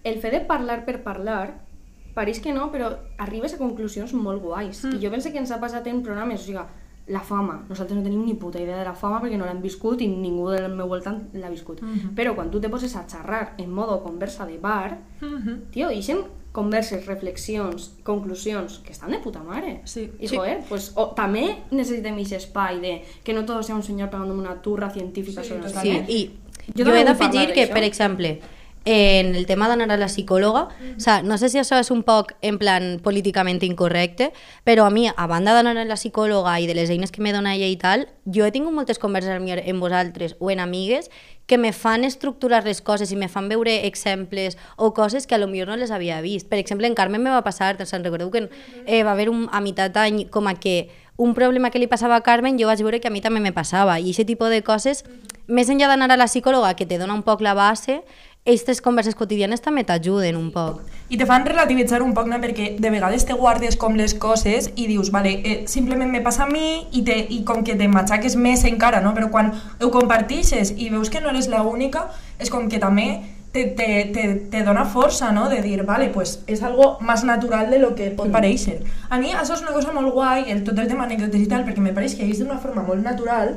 el 0.04 0.18
fet 0.22 0.34
de 0.34 0.42
parlar 0.48 0.84
per 0.86 1.02
parlar, 1.06 1.62
pareix 2.16 2.40
que 2.40 2.52
no, 2.56 2.70
però 2.72 2.90
arribes 3.20 3.54
a 3.54 3.60
conclusions 3.60 4.14
molt 4.16 4.42
guais. 4.42 4.82
I 4.88 4.98
jo 5.02 5.10
penso 5.12 5.30
que 5.30 5.38
ens 5.38 5.52
ha 5.52 5.60
passat 5.60 5.86
en 5.90 6.02
programes, 6.02 6.42
o 6.42 6.48
sigui, 6.48 6.64
la 7.08 7.20
fama. 7.20 7.64
Nosaltres 7.68 7.96
no 7.98 8.02
tenim 8.02 8.24
ni 8.24 8.34
puta 8.34 8.58
idea 8.60 8.78
de 8.78 8.84
la 8.84 8.94
fama 8.94 9.20
perquè 9.22 9.36
no 9.38 9.44
l'hem 9.46 9.60
viscut 9.62 10.00
i 10.02 10.08
ningú 10.08 10.48
del 10.50 10.72
meu 10.74 10.88
voltant 10.90 11.28
l'ha 11.34 11.50
viscut. 11.50 11.80
Però 12.16 12.34
quan 12.34 12.50
tu 12.50 12.60
te 12.60 12.68
poses 12.68 12.96
a 12.96 13.04
xerrar 13.06 13.54
en 13.58 13.70
modo 13.70 14.02
conversa 14.02 14.46
de 14.46 14.58
bar, 14.58 14.98
tio, 15.70 15.90
ixen 15.90 16.24
converses, 16.56 17.04
reflexions, 17.06 17.92
conclusions, 18.02 18.78
que 18.82 18.90
estan 18.92 19.10
de 19.12 19.18
puta 19.18 19.42
mare. 19.42 19.82
Sí. 19.84 20.10
I, 20.18 20.26
Sí. 20.28 20.36
joder, 20.36 20.62
pues, 20.68 20.92
o, 20.96 21.08
també 21.14 21.58
necessitem 21.70 22.14
aquest 22.14 22.32
espai 22.32 22.80
de 22.80 23.02
que 23.22 23.34
no 23.34 23.44
todo 23.44 23.62
sea 23.62 23.74
un 23.76 23.82
senyor 23.82 24.08
pegant 24.10 24.30
una 24.32 24.54
turra 24.62 24.88
científica 24.90 25.42
Sí, 25.42 25.50
sobre 25.50 25.68
Sí, 25.68 25.74
totalment. 25.74 26.08
i 26.10 26.30
Jo 26.76 26.84
jo, 26.84 26.94
he 26.96 27.04
d'afegir 27.04 27.52
que, 27.52 27.66
per 27.68 27.84
exemple, 27.84 28.40
en 28.86 29.34
el 29.34 29.46
tema 29.46 29.66
d'anar 29.66 29.90
a 29.90 29.96
la 29.98 30.06
psicòloga, 30.06 30.68
o 30.96 31.00
sea, 31.00 31.20
no 31.20 31.36
sé 31.38 31.48
si 31.50 31.58
això 31.58 31.74
és 31.82 31.90
un 31.90 32.04
poc 32.06 32.36
en 32.40 32.54
plan 32.56 33.00
políticament 33.02 33.58
incorrecte, 33.66 34.30
però 34.62 34.86
a 34.86 34.92
mi, 34.94 35.08
a 35.10 35.26
banda 35.26 35.52
d'anar 35.56 35.74
a 35.82 35.84
la 35.84 35.96
psicòloga 35.98 36.54
i 36.62 36.68
de 36.70 36.76
les 36.78 36.90
eines 36.94 37.10
que 37.10 37.20
me 37.20 37.32
dona 37.34 37.56
ella 37.56 37.66
i 37.66 37.74
tal, 37.76 38.06
jo 38.24 38.46
he 38.46 38.52
tingut 38.54 38.72
moltes 38.72 39.02
converses 39.02 39.34
en 39.34 39.80
vosaltres 39.82 40.36
o 40.38 40.52
en 40.54 40.62
amigues 40.62 41.10
que 41.46 41.58
me 41.58 41.72
fan 41.72 42.04
estructurar 42.04 42.64
les 42.64 42.80
coses 42.80 43.10
i 43.10 43.16
me 43.18 43.26
fan 43.28 43.48
veure 43.50 43.74
exemples 43.86 44.56
o 44.76 44.94
coses 44.94 45.26
que 45.26 45.34
a 45.34 45.38
lo 45.38 45.48
millor 45.50 45.66
no 45.66 45.76
les 45.76 45.90
havia 45.90 46.20
vist. 46.20 46.48
Per 46.48 46.58
exemple, 46.58 46.86
en 46.86 46.94
Carmen 46.94 47.22
me 47.22 47.30
va 47.30 47.42
passar, 47.42 47.74
se'n 47.86 48.04
recordeu 48.06 48.30
que 48.30 48.48
eh, 48.86 49.02
va 49.02 49.12
haver 49.18 49.28
un, 49.30 49.48
a 49.50 49.60
meitat 49.60 49.94
d'any 49.94 50.28
com 50.30 50.46
a 50.46 50.54
que 50.54 50.90
un 51.16 51.34
problema 51.34 51.70
que 51.70 51.78
li 51.78 51.88
passava 51.88 52.14
a 52.14 52.22
Carmen 52.22 52.58
jo 52.58 52.66
vaig 52.70 52.82
veure 52.82 53.00
que 53.00 53.08
a 53.08 53.14
mi 53.14 53.22
també 53.24 53.40
me 53.40 53.54
passava. 53.54 53.98
I 53.98 54.12
aquest 54.12 54.28
tipus 54.28 54.50
de 54.52 54.62
coses, 54.62 55.02
més 55.46 55.70
enllà 55.70 55.88
d'anar 55.88 56.10
a 56.12 56.18
la 56.18 56.30
psicòloga 56.30 56.74
que 56.76 56.86
te 56.86 56.98
dona 56.98 57.14
un 57.14 57.22
poc 57.26 57.42
la 57.42 57.54
base, 57.54 58.02
aquestes 58.46 58.78
converses 58.80 59.16
quotidianes 59.18 59.58
també 59.58 59.82
t'ajuden 59.82 60.36
un 60.38 60.52
poc. 60.54 60.84
I 61.10 61.18
te 61.18 61.26
fan 61.26 61.42
relativitzar 61.46 61.98
un 62.04 62.12
poc, 62.14 62.28
no? 62.30 62.38
perquè 62.38 62.76
de 62.78 62.90
vegades 62.94 63.26
te 63.26 63.34
guardes 63.34 63.74
com 63.76 63.98
les 63.98 64.14
coses 64.14 64.70
i 64.76 64.86
dius, 64.86 65.10
vale, 65.10 65.32
eh, 65.42 65.56
simplement 65.66 66.12
me 66.12 66.22
passa 66.22 66.44
a 66.44 66.50
mi 66.50 66.86
i, 66.92 67.02
te, 67.02 67.16
i 67.18 67.42
com 67.44 67.64
que 67.66 67.74
te 67.74 67.88
matxaques 67.90 68.38
més 68.38 68.62
encara, 68.70 69.02
no? 69.02 69.16
però 69.18 69.32
quan 69.34 69.50
ho 69.50 69.90
compartixes 69.90 70.76
i 70.76 70.92
veus 70.94 71.10
que 71.10 71.20
no 71.20 71.34
eres 71.34 71.50
la 71.50 71.64
única, 71.66 72.06
és 72.38 72.52
com 72.54 72.70
que 72.70 72.78
també 72.78 73.08
te, 73.50 73.66
te, 73.74 73.90
te, 74.14 74.28
te 74.52 74.62
dona 74.62 74.86
força, 74.86 75.32
no? 75.34 75.48
De 75.50 75.58
dir, 75.64 75.80
vale, 75.88 76.10
pues 76.14 76.38
és 76.46 76.62
algo 76.62 76.98
más 77.00 77.24
natural 77.24 77.70
de 77.70 77.82
lo 77.82 77.94
que 77.98 78.12
pot 78.14 78.30
parèixer. 78.30 78.78
A 79.10 79.18
mi 79.18 79.34
això 79.34 79.56
és 79.56 79.66
una 79.66 79.74
cosa 79.74 79.94
molt 79.96 80.14
guai, 80.14 80.50
el, 80.52 80.62
tot 80.62 80.78
el 80.78 80.86
tema 80.86 81.08
anècdotes 81.08 81.42
i 81.42 81.50
tal, 81.50 81.66
perquè 81.66 81.82
me 81.82 81.94
pareix 81.96 82.14
que 82.14 82.30
és 82.30 82.42
d'una 82.42 82.60
forma 82.62 82.86
molt 82.86 83.02
natural 83.02 83.56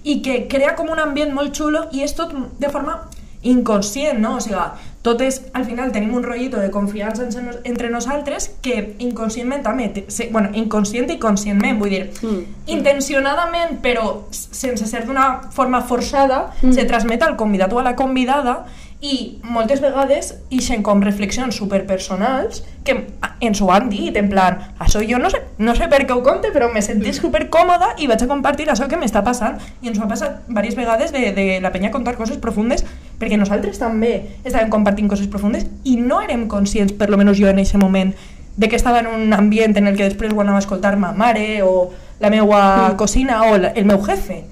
i 0.00 0.20
que 0.24 0.46
crea 0.48 0.76
com 0.78 0.88
un 0.88 1.00
ambient 1.02 1.34
molt 1.36 1.52
xulo 1.52 1.88
i 1.92 2.06
és 2.06 2.14
tot 2.16 2.32
de 2.32 2.70
forma 2.72 3.02
inconscient, 3.42 4.18
no? 4.18 4.36
O 4.36 4.40
sigui, 4.40 4.56
totes, 5.02 5.42
al 5.54 5.64
final, 5.64 5.92
tenim 5.92 6.12
un 6.14 6.22
rotllito 6.22 6.60
de 6.60 6.70
confiança 6.70 7.22
entre, 7.24 7.42
nos, 7.42 7.58
entre 7.64 7.88
nosaltres 7.88 8.50
que 8.60 8.96
inconscientment 8.98 9.62
també, 9.64 10.04
bueno, 10.30 10.50
inconscient 10.52 11.08
i 11.10 11.18
conscientment, 11.18 11.78
vull 11.80 11.88
dir, 11.90 12.02
Mm. 12.22 12.42
intencionadament, 12.66 13.80
però 13.82 14.24
sense 14.30 14.86
ser 14.86 15.06
d'una 15.06 15.48
forma 15.52 15.80
forçada, 15.82 16.52
se 16.60 16.84
transmet 16.84 17.22
al 17.22 17.36
convidat 17.36 17.72
o 17.72 17.78
a 17.80 17.82
la 17.82 17.96
convidada 17.96 18.66
i 19.00 19.40
moltes 19.40 19.80
vegades 19.80 20.34
ixen 20.52 20.82
com 20.84 21.00
reflexions 21.00 21.56
superpersonals 21.56 22.60
que 22.84 22.96
ens 23.40 23.60
ho 23.64 23.70
han 23.72 23.88
dit, 23.88 24.12
en 24.20 24.28
plan, 24.28 24.58
això 24.78 25.00
jo 25.00 25.16
no 25.18 25.30
sé, 25.32 25.40
no 25.56 25.72
sé 25.76 25.88
per 25.88 26.02
què 26.04 26.12
ho 26.12 26.20
conte, 26.24 26.50
però 26.52 26.68
me 26.72 26.82
sentís 26.84 27.16
supercòmoda 27.22 27.94
i 27.96 28.08
vaig 28.10 28.20
a 28.24 28.28
compartir 28.28 28.68
això 28.68 28.88
que 28.88 28.98
m'està 29.00 29.22
passant. 29.24 29.56
I 29.80 29.88
ens 29.88 30.00
ho 30.00 30.04
ha 30.04 30.10
passat 30.10 30.42
diverses 30.48 30.76
vegades 30.76 31.14
de, 31.16 31.30
de 31.36 31.46
la 31.64 31.72
penya 31.72 31.92
contar 31.94 32.18
coses 32.18 32.36
profundes, 32.42 32.84
perquè 33.20 33.38
nosaltres 33.40 33.80
també 33.80 34.12
estàvem 34.44 34.68
compartint 34.72 35.08
coses 35.08 35.30
profundes 35.32 35.64
i 35.84 35.96
no 35.96 36.20
érem 36.20 36.44
conscients, 36.52 36.92
per 36.92 37.08
lo 37.08 37.16
menos 37.20 37.40
jo 37.40 37.48
en 37.48 37.62
aquest 37.62 37.80
moment, 37.80 38.12
de 38.56 38.68
que 38.68 38.76
estava 38.76 39.00
en 39.00 39.08
un 39.08 39.32
ambient 39.32 39.78
en 39.80 39.88
el 39.88 39.96
que 39.96 40.10
després 40.10 40.34
ho 40.34 40.44
anava 40.44 40.60
a 40.60 40.64
escoltar 40.66 40.92
ma 41.00 41.14
mare 41.16 41.62
o 41.64 41.88
la 42.20 42.28
meua 42.28 42.92
cosina 43.00 43.40
o 43.48 43.56
la, 43.56 43.72
el 43.72 43.88
meu 43.88 44.02
jefe. 44.04 44.42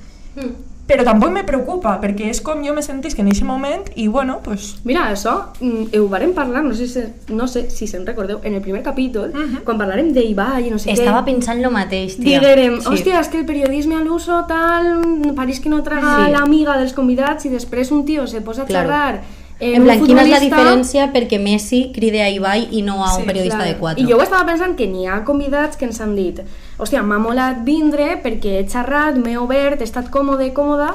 Però 0.88 1.04
tampoc 1.04 1.30
me 1.34 1.42
preocupa, 1.44 1.98
perquè 2.00 2.30
és 2.32 2.38
com 2.40 2.62
jo 2.64 2.72
me 2.72 2.80
sentís 2.80 3.14
que 3.14 3.20
en 3.20 3.28
aquest 3.28 3.44
moment 3.44 3.82
i 4.00 4.06
bueno, 4.08 4.38
pues... 4.42 4.70
Mira, 4.88 5.02
això 5.12 5.34
mm, 5.60 5.90
ho 5.98 6.06
varem 6.08 6.32
parlar, 6.32 6.62
no 6.64 6.72
sé 6.74 6.86
si, 6.88 7.02
no 7.28 7.44
sé 7.46 7.66
si 7.68 7.86
se'n 7.86 8.06
recordeu, 8.08 8.40
en 8.42 8.54
el 8.56 8.62
primer 8.64 8.82
capítol, 8.82 9.34
Mhm. 9.34 9.64
quan 9.66 9.76
parlarem 9.76 10.12
d'Ibai 10.16 10.66
i 10.66 10.70
no 10.70 10.78
sé 10.78 10.90
Estava 10.92 11.20
què, 11.20 11.26
pensant 11.34 11.60
lo 11.60 11.70
mateix, 11.70 12.16
tia. 12.16 12.40
diguérem, 12.40 12.78
hòstia, 12.80 13.20
és 13.20 13.28
que 13.28 13.38
el 13.38 13.44
periodisme 13.44 13.96
a 13.96 14.00
l'uso 14.00 14.44
tal, 14.48 15.34
pareix 15.36 15.60
que 15.60 15.68
no 15.68 15.82
traga 15.82 16.24
Sí. 16.24 16.32
l'amiga 16.32 16.78
dels 16.78 16.94
convidats 16.94 17.44
i 17.44 17.50
després 17.50 17.90
un 17.92 18.06
tio 18.06 18.26
se 18.26 18.40
posa 18.40 18.62
a 18.62 18.64
Claro. 18.66 18.88
xerrar 18.88 19.20
eh, 19.60 19.74
En 19.74 19.84
plan, 19.84 20.04
quina 20.04 20.22
és 20.22 20.30
la 20.30 20.38
diferència 20.40 21.08
perquè 21.12 21.38
Messi 21.42 21.90
cride 21.94 22.22
a 22.22 22.28
Ibai 22.30 22.68
i 22.72 22.82
no 22.82 23.02
a 23.04 23.14
un 23.16 23.20
Sí, 23.22 23.26
periodista 23.26 23.58
Clar. 23.58 23.68
de 23.68 23.76
4? 23.80 24.02
I 24.04 24.06
jo 24.10 24.16
ho 24.16 24.22
estava 24.22 24.46
pensant 24.46 24.76
que 24.76 24.86
n'hi 24.86 25.06
ha 25.06 25.24
convidats 25.24 25.76
que 25.76 25.84
ens 25.86 26.00
han 26.00 26.14
dit 26.14 26.40
hòstia, 26.78 27.02
m'ha 27.02 27.18
molat 27.18 27.64
vindre 27.64 28.20
perquè 28.22 28.60
he 28.60 28.66
xerrat, 28.68 29.16
m'he 29.18 29.36
obert, 29.38 29.80
he 29.80 29.84
estat 29.84 30.10
còmode, 30.10 30.52
còmoda, 30.54 30.94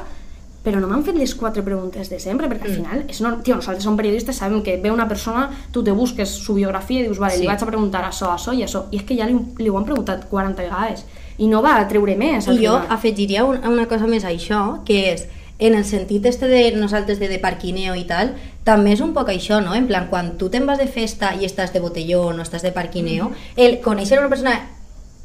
però 0.63 0.79
no 0.79 0.87
m'han 0.87 1.03
fet 1.03 1.17
les 1.19 1.33
quatre 1.35 1.61
preguntes 1.61 2.07
de 2.09 2.19
sempre, 2.23 2.47
perquè 2.47 2.69
al 2.69 2.71
Mm. 2.71 2.75
final, 2.75 3.03
és 3.09 3.19
no, 3.19 3.33
tio, 3.43 3.55
nosaltres 3.55 3.83
som 3.83 3.97
periodistes, 3.97 4.37
sabem 4.37 4.61
que 4.63 4.77
ve 4.77 4.91
una 4.91 5.09
persona, 5.09 5.49
tu 5.73 5.83
te 5.83 5.91
busques 5.91 6.29
su 6.29 6.53
biografia 6.53 7.01
i 7.01 7.03
dius, 7.03 7.19
vale, 7.19 7.33
Sí. 7.33 7.41
li 7.41 7.47
vaig 7.47 7.61
a 7.61 7.65
preguntar 7.65 8.05
això, 8.09 8.31
això 8.33 8.53
i 8.57 8.63
això, 8.63 8.85
i 8.91 8.95
és 8.95 9.03
que 9.03 9.17
ja 9.17 9.25
li, 9.25 9.35
li 9.57 9.67
ho 9.69 9.77
han 9.77 9.83
preguntat 9.83 10.29
40 10.29 10.63
vegades, 10.63 11.03
i 11.37 11.47
no 11.47 11.61
va 11.61 11.75
a 11.81 11.87
treure 11.89 12.15
més, 12.15 12.47
I 12.47 12.51
jo 12.51 12.79
final. 12.79 12.85
afegiria 12.89 13.43
un, 13.43 13.59
una 13.67 13.87
cosa 13.87 14.07
més 14.07 14.23
a 14.23 14.29
això, 14.29 14.85
que 14.85 15.11
és, 15.13 15.27
en 15.63 15.75
el 15.75 15.85
sentit 15.85 16.25
este 16.25 16.47
de 16.47 16.71
nosaltres 16.75 17.19
de, 17.19 17.29
de 17.31 17.39
parquineo 17.39 17.95
i 17.95 18.03
tal, 18.03 18.33
també 18.67 18.91
és 18.91 19.01
un 19.03 19.13
poc 19.15 19.31
això, 19.31 19.61
no? 19.63 19.75
En 19.77 19.87
plan, 19.87 20.09
quan 20.11 20.33
tu 20.37 20.49
te'n 20.51 20.67
vas 20.67 20.79
de 20.81 20.89
festa 20.91 21.33
i 21.39 21.47
estàs 21.47 21.71
de 21.71 21.79
botellón 21.79 22.39
o 22.39 22.43
estàs 22.43 22.65
de 22.67 22.73
parquineo, 22.75 23.31
el 23.55 23.79
conèixer 23.83 24.19
una 24.19 24.31
persona 24.31 24.57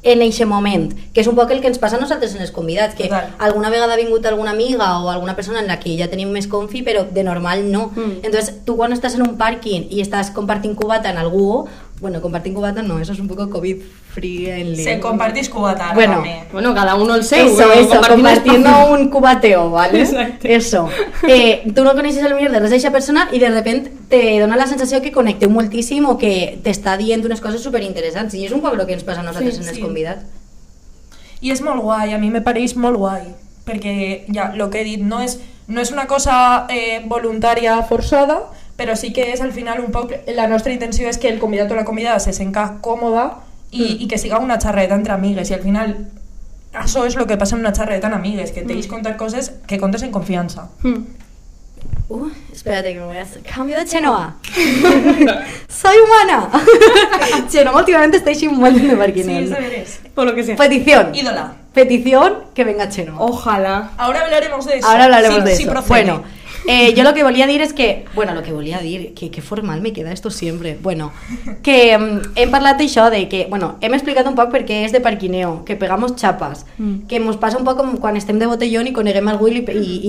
en 0.02 0.22
eixe 0.22 0.46
moment, 0.46 0.92
que 1.12 1.24
és 1.24 1.26
un 1.26 1.34
poc 1.34 1.50
el 1.50 1.58
que 1.60 1.66
ens 1.66 1.80
passa 1.82 1.98
a 1.98 2.00
nosaltres 2.00 2.36
en 2.36 2.44
els 2.44 2.52
convidats, 2.54 2.94
que 2.94 3.08
Total. 3.10 3.32
alguna 3.42 3.70
vegada 3.70 3.96
ha 3.96 3.98
vingut 3.98 4.26
alguna 4.30 4.52
amiga 4.54 4.92
o 5.02 5.10
alguna 5.10 5.34
persona 5.34 5.58
en 5.58 5.66
la 5.66 5.80
que 5.82 5.96
ja 5.98 6.06
tenim 6.06 6.30
més 6.30 6.46
confi, 6.46 6.84
però 6.86 7.02
de 7.02 7.24
normal 7.26 7.66
no. 7.72 7.88
Mm. 7.96 8.22
Entonces, 8.22 8.62
tu 8.64 8.76
quan 8.78 8.94
estàs 8.94 9.18
en 9.18 9.26
un 9.26 9.34
pàrquing 9.40 9.88
i 9.90 10.00
estàs 10.04 10.30
compartint 10.30 10.78
cubata 10.78 11.10
en 11.10 11.18
algú, 11.18 11.66
bueno, 12.00 12.20
compartint 12.20 12.54
cubata 12.54 12.80
no, 12.82 12.98
eso 13.00 13.12
es 13.12 13.18
un 13.18 13.26
poco 13.28 13.48
COVID-friendly. 13.50 14.82
Se 14.84 15.00
compartís 15.00 15.48
cubata, 15.48 15.92
Bueno. 15.94 16.16
també. 16.22 16.44
Bueno, 16.52 16.74
cada 16.74 16.94
uno 16.94 17.14
el 17.16 17.24
seu, 17.24 17.46
Eso, 17.46 17.72
eh, 17.72 17.80
eso, 17.80 18.00
compartiendo 18.08 18.86
un 18.92 19.08
cubateo, 19.10 19.70
¿vale? 19.70 20.00
Exacto. 20.02 20.46
Eso. 20.48 20.88
Eh, 21.26 21.64
tú 21.74 21.82
no 21.84 21.94
conoces 21.94 22.22
el 22.24 22.34
millor 22.34 22.52
de 22.52 22.60
res 22.60 22.70
d'aquesta 22.70 22.92
persona 22.92 23.28
i 23.32 23.38
de 23.38 23.50
repente 23.50 23.92
te 24.08 24.38
dona 24.40 24.56
la 24.56 24.66
sensació 24.66 25.02
que 25.02 25.10
connecteu 25.12 25.50
moltíssim 25.50 26.06
o 26.06 26.16
que 26.18 26.58
t'està 26.62 26.96
dient 26.96 27.24
unes 27.24 27.40
coses 27.40 27.62
superinteressants 27.62 28.34
i 28.34 28.44
és 28.46 28.52
un 28.52 28.60
poc 28.60 28.74
el 28.78 28.86
que 28.86 28.94
ens 28.94 29.04
passa 29.04 29.20
a 29.20 29.24
nosaltres 29.26 29.56
Sí, 29.56 29.62
en 29.62 29.68
els 29.68 29.76
sí. 29.76 29.82
convidats. 29.82 30.24
I 31.40 31.50
és 31.52 31.60
molt 31.62 31.82
guai, 31.82 32.12
a 32.14 32.18
mi 32.18 32.30
me 32.30 32.40
pareix 32.42 32.74
molt 32.76 32.96
guai, 32.98 33.28
perquè 33.66 34.24
ja, 34.32 34.52
el 34.54 34.70
que 34.70 34.80
he 34.80 34.84
dit, 34.84 35.00
no 35.02 35.20
és, 35.22 35.38
no 35.68 35.80
és 35.80 35.90
una 35.92 36.06
cosa 36.06 36.66
eh, 36.70 37.02
voluntària 37.06 37.82
forçada, 37.86 38.40
però 38.78 38.94
sí 38.96 39.12
que 39.12 39.32
és 39.32 39.40
al 39.42 39.50
final 39.52 39.80
un 39.82 39.90
poc, 39.90 40.12
la 40.30 40.46
nostra 40.46 40.72
intenció 40.72 41.08
és 41.10 41.18
que 41.18 41.28
el 41.28 41.40
convidat 41.42 41.70
o 41.72 41.74
la 41.74 41.84
convidada 41.84 42.20
se 42.20 42.32
senta 42.32 42.76
còmoda 42.80 43.40
i, 43.72 43.82
Mm. 43.82 44.02
i 44.04 44.08
que 44.08 44.18
siga 44.18 44.38
una 44.38 44.56
xerreta 44.60 44.94
entre 44.94 45.12
amigues, 45.12 45.50
i 45.50 45.54
al 45.54 45.60
final 45.66 45.96
això 46.72 47.04
és 47.06 47.16
el 47.16 47.26
que 47.26 47.36
passa 47.36 47.56
en 47.56 47.60
una 47.66 47.74
xerreta 47.74 48.06
en 48.06 48.14
amigues, 48.14 48.52
que 48.52 48.62
t'ells 48.62 48.86
contar 48.86 49.16
coses 49.16 49.50
que 49.66 49.78
contes 49.78 50.02
en 50.02 50.12
confiança. 50.12 50.68
Mm. 50.82 51.04
Uh, 52.10 52.30
espérate 52.52 52.94
que 52.94 53.00
me 53.00 53.04
voy 53.06 53.16
a 53.18 53.22
hacer... 53.22 53.42
Cambio 53.42 53.76
de 53.76 53.84
Chenoa. 53.84 54.36
Soy 55.68 55.96
humana. 55.98 56.48
Chenoa 57.50 57.76
últimamente 57.80 58.16
está 58.16 58.30
així 58.30 58.48
molt 58.48 58.76
de 58.78 58.88
Sí, 58.90 58.96
parquineo. 58.96 59.40
és 59.42 59.50
de 59.50 59.60
veres. 59.60 59.98
Por 60.14 60.24
lo 60.26 60.34
que 60.34 60.42
sea. 60.44 60.56
Petición. 60.56 61.14
Ídola. 61.14 61.52
Petición 61.74 62.38
que 62.54 62.64
venga 62.64 62.88
Chenoa. 62.88 63.18
Ojalá. 63.20 63.90
Ahora 63.98 64.22
hablaremos 64.24 64.64
de 64.66 64.78
eso. 64.78 64.88
Ahora 64.88 65.04
hablaremos 65.04 65.38
Sí, 65.38 65.44
de 65.44 65.56
sí 65.56 65.62
eso. 65.64 65.72
procede. 65.72 65.88
bueno, 65.88 66.22
eh, 66.68 66.92
yo 66.94 67.02
lo 67.02 67.14
que 67.14 67.24
volía 67.24 67.44
a 67.44 67.46
decir 67.48 67.62
es 67.62 67.72
que, 67.72 68.04
bueno, 68.14 68.34
lo 68.34 68.42
que 68.42 68.52
volía 68.52 68.76
a 68.76 68.80
dir, 68.82 69.14
que, 69.14 69.30
que 69.30 69.40
formal 69.42 69.80
me 69.80 69.92
queda 69.94 70.12
esto 70.12 70.30
siempre. 70.30 70.78
Bueno, 70.82 71.10
que 71.62 71.96
mm, 71.98 72.20
hem 72.36 72.50
parlat 72.52 72.76
d'això 72.78 73.08
de 73.10 73.26
que, 73.28 73.46
bueno, 73.48 73.76
hem 73.80 73.94
explicat 73.96 74.28
un 74.28 74.36
poc 74.36 74.52
perquè 74.52 74.84
és 74.84 74.92
de 74.92 75.00
parquineo, 75.00 75.64
que 75.64 75.74
pegamos 75.76 76.14
chapas, 76.16 76.66
Mm. 76.78 77.06
que 77.08 77.16
ens 77.16 77.36
passa 77.40 77.56
un 77.58 77.64
poc 77.64 77.78
com 77.80 77.96
quan 77.98 78.16
estem 78.16 78.38
de 78.38 78.46
botellón 78.46 78.86
i 78.86 78.92
coneguem 78.92 79.26
algú 79.32 79.48
i, 79.48 79.64
i, 79.64 80.04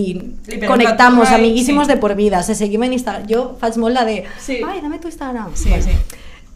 i 0.51 0.59
connectamos, 0.67 1.25
captura 1.25 1.31
i- 1.31 1.39
amiguísimos 1.39 1.87
sí. 1.87 1.93
de 1.93 1.97
por 1.97 2.15
vida, 2.15 2.43
se 2.43 2.53
seguim 2.55 2.83
en 2.83 2.93
Instagram. 2.93 3.25
Jo 3.31 3.55
faig 3.59 3.77
molt 3.77 3.95
la 3.95 4.03
de, 4.05 4.25
Sí. 4.39 4.59
ai, 4.67 4.81
dame 4.81 4.99
tu 4.99 5.07
Instagram. 5.07 5.55
Sí, 5.55 5.69
sí. 5.81 5.95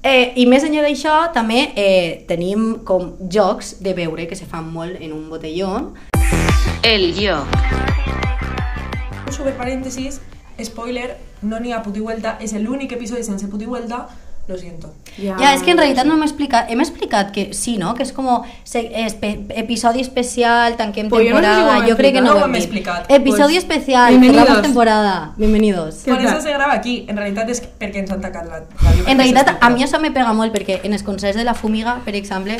Eh, 0.03 0.33
I 0.35 0.45
més 0.51 0.65
enllà 0.67 0.81
d'això, 0.83 1.31
també 1.31 1.71
eh, 1.77 2.25
tenim 2.27 2.79
com 2.83 3.13
jocs 3.31 3.77
de 3.79 3.93
beure 3.93 4.27
que 4.27 4.35
se 4.35 4.45
fan 4.45 4.67
molt 4.73 4.99
en 4.99 5.13
un 5.13 5.29
botellón, 5.29 5.93
El 6.83 7.13
yo. 7.15 7.45
Super 9.33 9.55
parèntesis, 9.57 10.19
spoiler, 10.63 11.17
no 11.41 11.59
n'hi 11.59 11.71
ha 11.73 11.81
puti 11.83 11.99
vuelta, 11.99 12.37
és 12.39 12.53
l'únic 12.53 12.91
episodi 12.93 13.23
sense 13.25 13.47
puti 13.49 13.65
vuelta, 13.65 14.05
lo 14.47 14.57
siento. 14.59 14.89
Ja, 15.17 15.37
Ja, 15.39 15.53
és 15.55 15.61
que 15.63 15.71
en 15.71 15.77
realitat 15.79 16.05
no 16.05 16.13
hem 16.17 16.23
explicat, 16.25 16.69
hem 16.69 16.81
explicat 16.83 17.31
que 17.31 17.53
sí, 17.53 17.77
no? 17.79 17.93
Que 17.95 18.03
és 18.03 18.11
com 18.11 18.27
se, 18.67 18.81
espe, 19.05 19.29
episodi 19.55 20.01
especial, 20.03 20.75
tanquem 20.77 21.07
Pues 21.09 21.25
jo 21.29 21.33
no 21.33 21.39
sé 21.39 21.45
si 21.45 21.51
temporada, 21.55 21.87
jo 21.87 21.95
crec 21.97 22.13
que 22.13 22.21
no, 22.21 22.33
No 22.33 22.41
ho 22.41 22.45
hem 22.45 22.55
explicat. 22.55 23.05
Episodi 23.09 23.53
Pues, 23.53 23.63
especial, 23.63 24.19
cerramos 24.21 24.61
temporada, 24.61 25.33
bienvenidos. 25.37 26.03
Tal? 26.03 26.19
això 26.19 26.41
se 26.41 26.51
grava 26.53 26.73
aquí, 26.73 27.05
en 27.07 27.17
realitat 27.17 27.49
és 27.49 27.61
perquè 27.79 28.03
ens 28.03 28.11
han 28.11 28.21
tacat 28.21 28.45
la. 28.51 28.61
En 29.07 29.17
realitat, 29.17 29.55
a 29.61 29.69
mi 29.69 29.83
això 29.83 29.99
me 29.99 30.11
pega 30.11 30.33
molt 30.33 30.53
perquè 30.53 30.81
en 30.83 30.93
els 30.93 31.03
concerts 31.03 31.37
de 31.37 31.43
la 31.47 31.53
Fumiga, 31.55 32.01
per 32.05 32.15
exemple, 32.15 32.59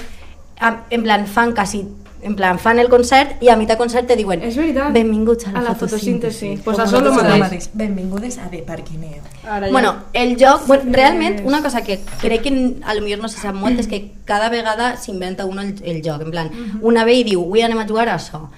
a- 0.60 0.78
en 0.90 1.04
plan, 1.04 1.28
fan 1.28 1.52
quasi 1.54 1.84
en 2.24 2.36
plan, 2.36 2.58
fan 2.60 2.80
el 2.80 2.90
concert 2.90 3.42
i 3.44 3.50
a 3.50 3.56
mitjà 3.58 3.78
concert 3.78 4.08
te 4.08 4.16
diuen 4.16 4.42
És 4.44 4.56
veritat. 4.58 4.92
benvinguts 4.94 5.48
a 5.48 5.52
la, 5.52 5.60
A 5.60 5.62
la 5.64 5.76
fotosíntesi. 5.76 6.56
fotosíntesi. 6.56 6.64
Pues 6.64 6.78
això 6.80 6.98
és 6.98 7.04
nosaltres 7.04 7.40
mateix. 7.40 7.70
Benvingudes 7.74 8.38
a 8.38 8.50
De 8.50 8.60
Parquineo. 8.64 9.22
Ara 9.44 9.68
ja. 9.68 9.72
Bueno, 9.72 9.96
el 10.14 10.38
joc, 10.40 10.66
bueno, 10.68 10.84
realment, 10.92 11.42
una 11.46 11.62
cosa 11.62 11.84
que 11.84 12.00
crec 12.22 12.42
que 12.44 12.76
a 12.84 12.94
lo 12.94 13.02
millor 13.02 13.20
no 13.20 13.28
se 13.28 13.40
sap 13.40 13.56
molt 13.56 13.80
és 13.80 13.88
que 13.88 14.12
cada 14.26 14.50
vegada 14.50 14.96
s'inventa 14.98 15.46
uno 15.46 15.62
el, 15.62 15.76
el 15.84 16.02
joc. 16.04 16.22
En 16.22 16.32
plan, 16.32 16.50
una 16.82 17.04
ve 17.06 17.14
i 17.16 17.24
diu, 17.24 17.44
avui 17.44 17.62
anem 17.62 17.80
a 17.80 17.88
jugar 17.88 18.08
a 18.10 18.16
això. 18.18 18.50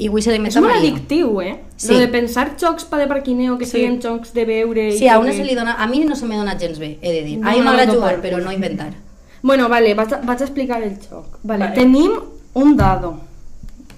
I 0.00 0.06
avui 0.08 0.22
se 0.22 0.32
és 0.32 0.56
molt 0.56 0.72
addictiu, 0.74 1.40
eh? 1.42 1.60
Sí. 1.76 1.92
Lo 1.92 1.98
de 1.98 2.08
pensar 2.08 2.54
jocs 2.56 2.84
pa 2.84 2.96
de 2.96 3.06
parquineo 3.06 3.58
que 3.58 3.66
Sí. 3.66 3.72
siguin 3.72 4.00
jocs 4.00 4.32
de 4.32 4.44
veure... 4.46 4.88
i 4.94 4.98
Sí, 4.98 5.08
a 5.08 5.14
que- 5.14 5.18
una 5.18 5.32
se 5.32 5.44
li 5.44 5.54
dona... 5.54 5.74
A 5.74 5.86
mi 5.88 5.98
no 6.06 6.16
se 6.16 6.24
me 6.24 6.36
dona 6.36 6.56
gens 6.58 6.78
bé, 6.78 6.98
he 7.02 7.12
de 7.12 7.22
dir. 7.22 7.38
No, 7.38 7.48
a 7.48 7.52
mi 7.52 7.58
no, 7.58 7.64
m'agrada 7.64 7.86
no 7.86 7.94
jugar, 7.94 8.14
per- 8.20 8.30
però 8.30 8.40
no 8.42 8.50
inventar. 8.52 8.94
Bueno, 9.42 9.68
vale, 9.68 9.92
vaig 9.94 10.12
a, 10.14 10.20
vaig 10.22 10.40
a 10.40 10.44
explicar 10.44 10.82
el 10.82 10.96
joc. 11.00 11.38
Vale, 11.42 11.64
Vale. 11.64 11.74
tenim 11.74 12.12
un 12.54 12.76
dado, 12.76 13.20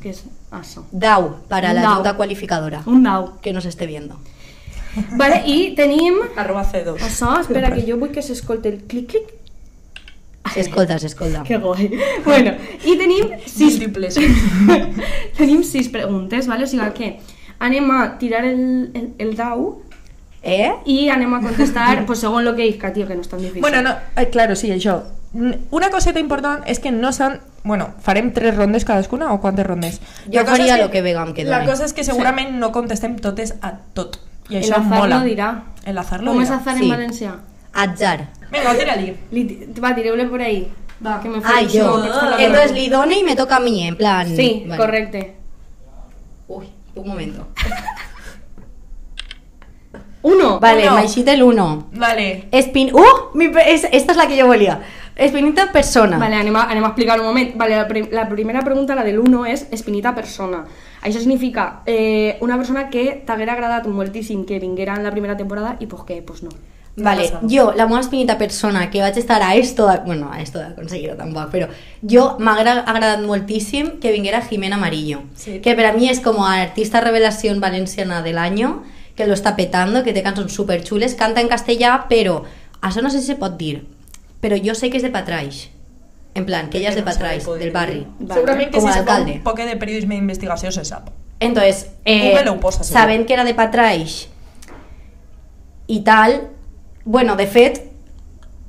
que 0.02 0.10
és 0.10 0.24
això. 0.50 0.82
Dau, 0.92 1.36
para 1.48 1.70
Un 1.70 1.76
la 1.76 1.82
dau. 1.82 1.94
ayuda 1.96 2.16
cualificadora. 2.16 2.82
Un 2.86 3.02
dau. 3.02 3.40
Que 3.40 3.52
nos 3.52 3.64
esté 3.64 3.86
viendo. 3.86 4.18
Vale, 5.16 5.42
i 5.46 5.74
tenim... 5.74 6.18
Arroba 6.36 6.64
C2. 6.70 6.98
Això, 7.00 7.40
espera, 7.40 7.70
que 7.72 7.84
jo 7.86 7.96
vull 7.98 8.10
que 8.12 8.20
s'escolti 8.22 8.68
el 8.68 8.82
clic-clic. 8.84 9.30
S'escolta, 10.52 10.98
s'escolta. 10.98 11.44
Que 11.48 11.56
guai. 11.56 11.86
Bueno, 12.26 12.52
i 12.84 12.96
tenim 12.98 13.30
sis, 13.46 13.78
Múltiples. 13.78 14.18
tenim 15.38 15.62
sis 15.64 15.88
preguntes, 15.88 16.46
vale? 16.50 16.64
O 16.64 16.68
sigui 16.68 16.90
que 16.98 17.08
anem 17.62 17.88
a 17.94 18.18
tirar 18.18 18.44
el, 18.44 18.90
el, 18.92 19.08
el 19.18 19.34
dau 19.38 19.80
Eh? 20.42 20.72
i 20.90 21.06
anem 21.08 21.30
a 21.36 21.38
contestar 21.38 22.00
pues, 22.04 22.18
segons 22.18 22.42
el 22.50 22.56
que 22.56 22.64
isca, 22.66 22.88
tio, 22.92 23.06
que 23.06 23.14
no 23.14 23.22
és 23.22 23.28
tan 23.30 23.38
difícil. 23.38 23.62
Bueno, 23.62 23.80
no, 23.86 23.92
eh, 24.18 24.24
claro, 24.28 24.56
sí, 24.58 24.72
això. 24.74 24.96
Una 25.70 25.88
coseta 25.94 26.18
important 26.18 26.64
és 26.66 26.80
que 26.82 26.90
no 26.90 27.12
s'han... 27.14 27.38
Bueno, 27.64 27.90
farem 28.00 28.32
tres 28.32 28.56
rondes 28.56 28.84
cadascuna 28.84 29.32
o 29.32 29.40
quantes 29.40 29.64
rondes? 29.66 30.00
Jo 30.26 30.40
La 30.42 30.44
faria 30.46 30.74
és 30.76 30.80
lo 30.82 30.90
que 30.90 31.00
vegam 31.02 31.32
que 31.32 31.44
La 31.44 31.58
done. 31.60 31.70
cosa 31.70 31.84
és 31.84 31.92
que 31.92 32.02
segurament 32.04 32.56
no 32.58 32.72
contestem 32.72 33.16
totes 33.16 33.54
a 33.62 33.74
tot. 33.94 34.18
I 34.48 34.56
el 34.56 34.62
això 34.64 34.78
azar 34.80 34.98
mola. 34.98 35.18
no 35.20 35.24
dirà. 35.24 35.62
El 35.84 35.96
azar 35.98 36.22
lo 36.22 36.32
Com 36.32 36.42
és 36.42 36.50
azar 36.50 36.76
Sí. 36.76 36.84
en 36.84 36.90
valencià? 36.90 37.36
Atzar. 37.72 38.28
Vinga, 38.50 38.74
tira-li. 38.76 39.16
Li, 39.30 39.44
va, 39.80 39.94
tireu-le 39.94 40.26
por 40.26 40.42
ahí. 40.42 40.70
Va, 41.06 41.20
que 41.20 41.28
me 41.28 41.36
Ay, 41.38 41.66
faig 41.66 41.68
yo. 41.70 42.02
per 42.02 42.12
fer 42.12 42.30
la 42.30 42.42
Entonces 42.44 42.72
li 42.72 42.88
done 42.88 43.18
y 43.18 43.24
me 43.24 43.34
toca 43.36 43.56
a 43.56 43.60
mí, 43.60 43.86
en 43.86 43.96
plan... 43.96 44.26
Sí, 44.36 44.64
Vale. 44.66 44.76
correcte. 44.80 45.36
Uy, 46.48 46.68
un 46.96 47.08
momento. 47.08 47.46
Uno. 50.22 50.60
Vale, 50.60 50.88
Uno. 50.88 50.98
El 51.26 51.42
1. 51.42 51.86
Vale. 51.94 52.48
Espin... 52.52 52.94
¡Uh! 52.94 53.34
Mi 53.34 53.48
pe- 53.48 53.72
es- 53.74 53.88
esta 53.92 54.12
es 54.12 54.16
la 54.18 54.26
que 54.26 54.36
yo 54.36 54.46
volía. 54.46 54.80
Espinita 55.16 55.70
persona. 55.72 56.16
Vale, 56.18 56.36
anem 56.36 56.56
a, 56.56 56.62
anem 56.70 56.84
a 56.84 56.88
explicar 56.88 57.20
un 57.20 57.26
moment. 57.26 57.54
Vale, 57.56 57.76
la, 57.76 57.86
prim- 57.88 58.08
la 58.10 58.28
primera 58.28 58.62
pregunta, 58.62 58.94
la 58.94 59.04
del 59.04 59.18
1, 59.18 59.44
és 59.46 59.66
espinita 59.70 60.14
persona. 60.14 60.64
Això 61.02 61.18
significa 61.18 61.82
eh, 61.86 62.38
una 62.40 62.56
persona 62.56 62.88
que 62.88 63.22
t'haguera 63.26 63.52
agradat 63.52 63.86
moltíssim 63.90 64.44
que 64.46 64.58
vinguera 64.60 64.94
en 64.94 65.02
la 65.04 65.10
primera 65.10 65.36
temporada 65.36 65.76
i 65.80 65.86
pues 65.86 66.04
que, 66.04 66.22
pues 66.22 66.42
no. 66.42 66.50
Vale, 66.96 67.24
pasa. 67.24 67.40
yo, 67.42 67.72
la 67.74 67.86
meva 67.86 68.00
espinita 68.00 68.36
persona, 68.38 68.90
que 68.90 69.00
vaig 69.00 69.16
estar 69.18 69.42
a 69.42 69.54
esto 69.56 69.88
de... 69.88 69.98
Bueno, 70.04 70.30
a 70.32 70.40
esto 70.42 70.58
de 70.60 70.74
conseguir 70.74 71.14
tampoc, 71.16 71.50
però 71.50 71.68
jo 72.04 72.36
m'haguera 72.38 72.80
agradat 72.84 73.20
moltíssim 73.24 73.98
que 73.98 74.12
vinguera 74.12 74.42
Jimena 74.42 74.76
Amarillo, 74.76 75.22
Sí. 75.34 75.60
que 75.60 75.74
per 75.74 75.86
a 75.86 75.92
mi 75.94 76.08
és 76.08 76.20
como 76.20 76.46
artista 76.46 77.00
revelación 77.00 77.60
valenciana 77.60 78.20
del 78.22 78.36
año, 78.38 78.82
que 79.14 79.26
lo 79.26 79.34
está 79.34 79.56
petando, 79.56 80.02
que 80.02 80.12
té 80.12 80.22
cançons 80.22 80.52
super 80.52 80.80
xules, 80.84 81.14
canta 81.14 81.40
en 81.40 81.48
castellà, 81.48 82.06
però 82.08 82.42
això 82.80 83.02
no 83.02 83.10
sé 83.10 83.20
si 83.20 83.26
se 83.32 83.36
pot 83.36 83.56
dir, 83.58 83.84
però 84.40 84.56
jo 84.58 84.74
sé 84.74 84.90
que 84.90 84.96
és 84.96 85.02
de 85.04 85.10
Patraix. 85.10 85.68
En 86.34 86.46
plan, 86.46 86.70
que 86.70 86.78
ella 86.78 86.88
és 86.88 86.96
de 86.96 87.02
Patraix, 87.04 87.44
del 87.60 87.72
barri. 87.72 88.06
Vale. 88.18 88.34
Segurament 88.40 88.70
que 88.72 88.80
si 88.80 88.86
a 88.88 88.92
se 88.92 89.02
fa 89.02 89.16
alcalde. 89.18 89.32
un 89.36 89.42
poc 89.44 89.58
de 89.60 89.76
periodisme 89.76 90.14
d'investigació 90.16 90.72
se 90.72 90.84
sap. 90.88 91.10
Entonces, 91.40 91.88
eh, 92.04 92.32
posa, 92.60 92.84
sabent 92.84 93.26
que 93.26 93.34
era 93.34 93.44
de 93.44 93.52
Patraix 93.54 94.28
i 95.88 96.00
tal, 96.04 96.48
bueno, 97.04 97.36
de 97.36 97.46
fet, 97.46 97.82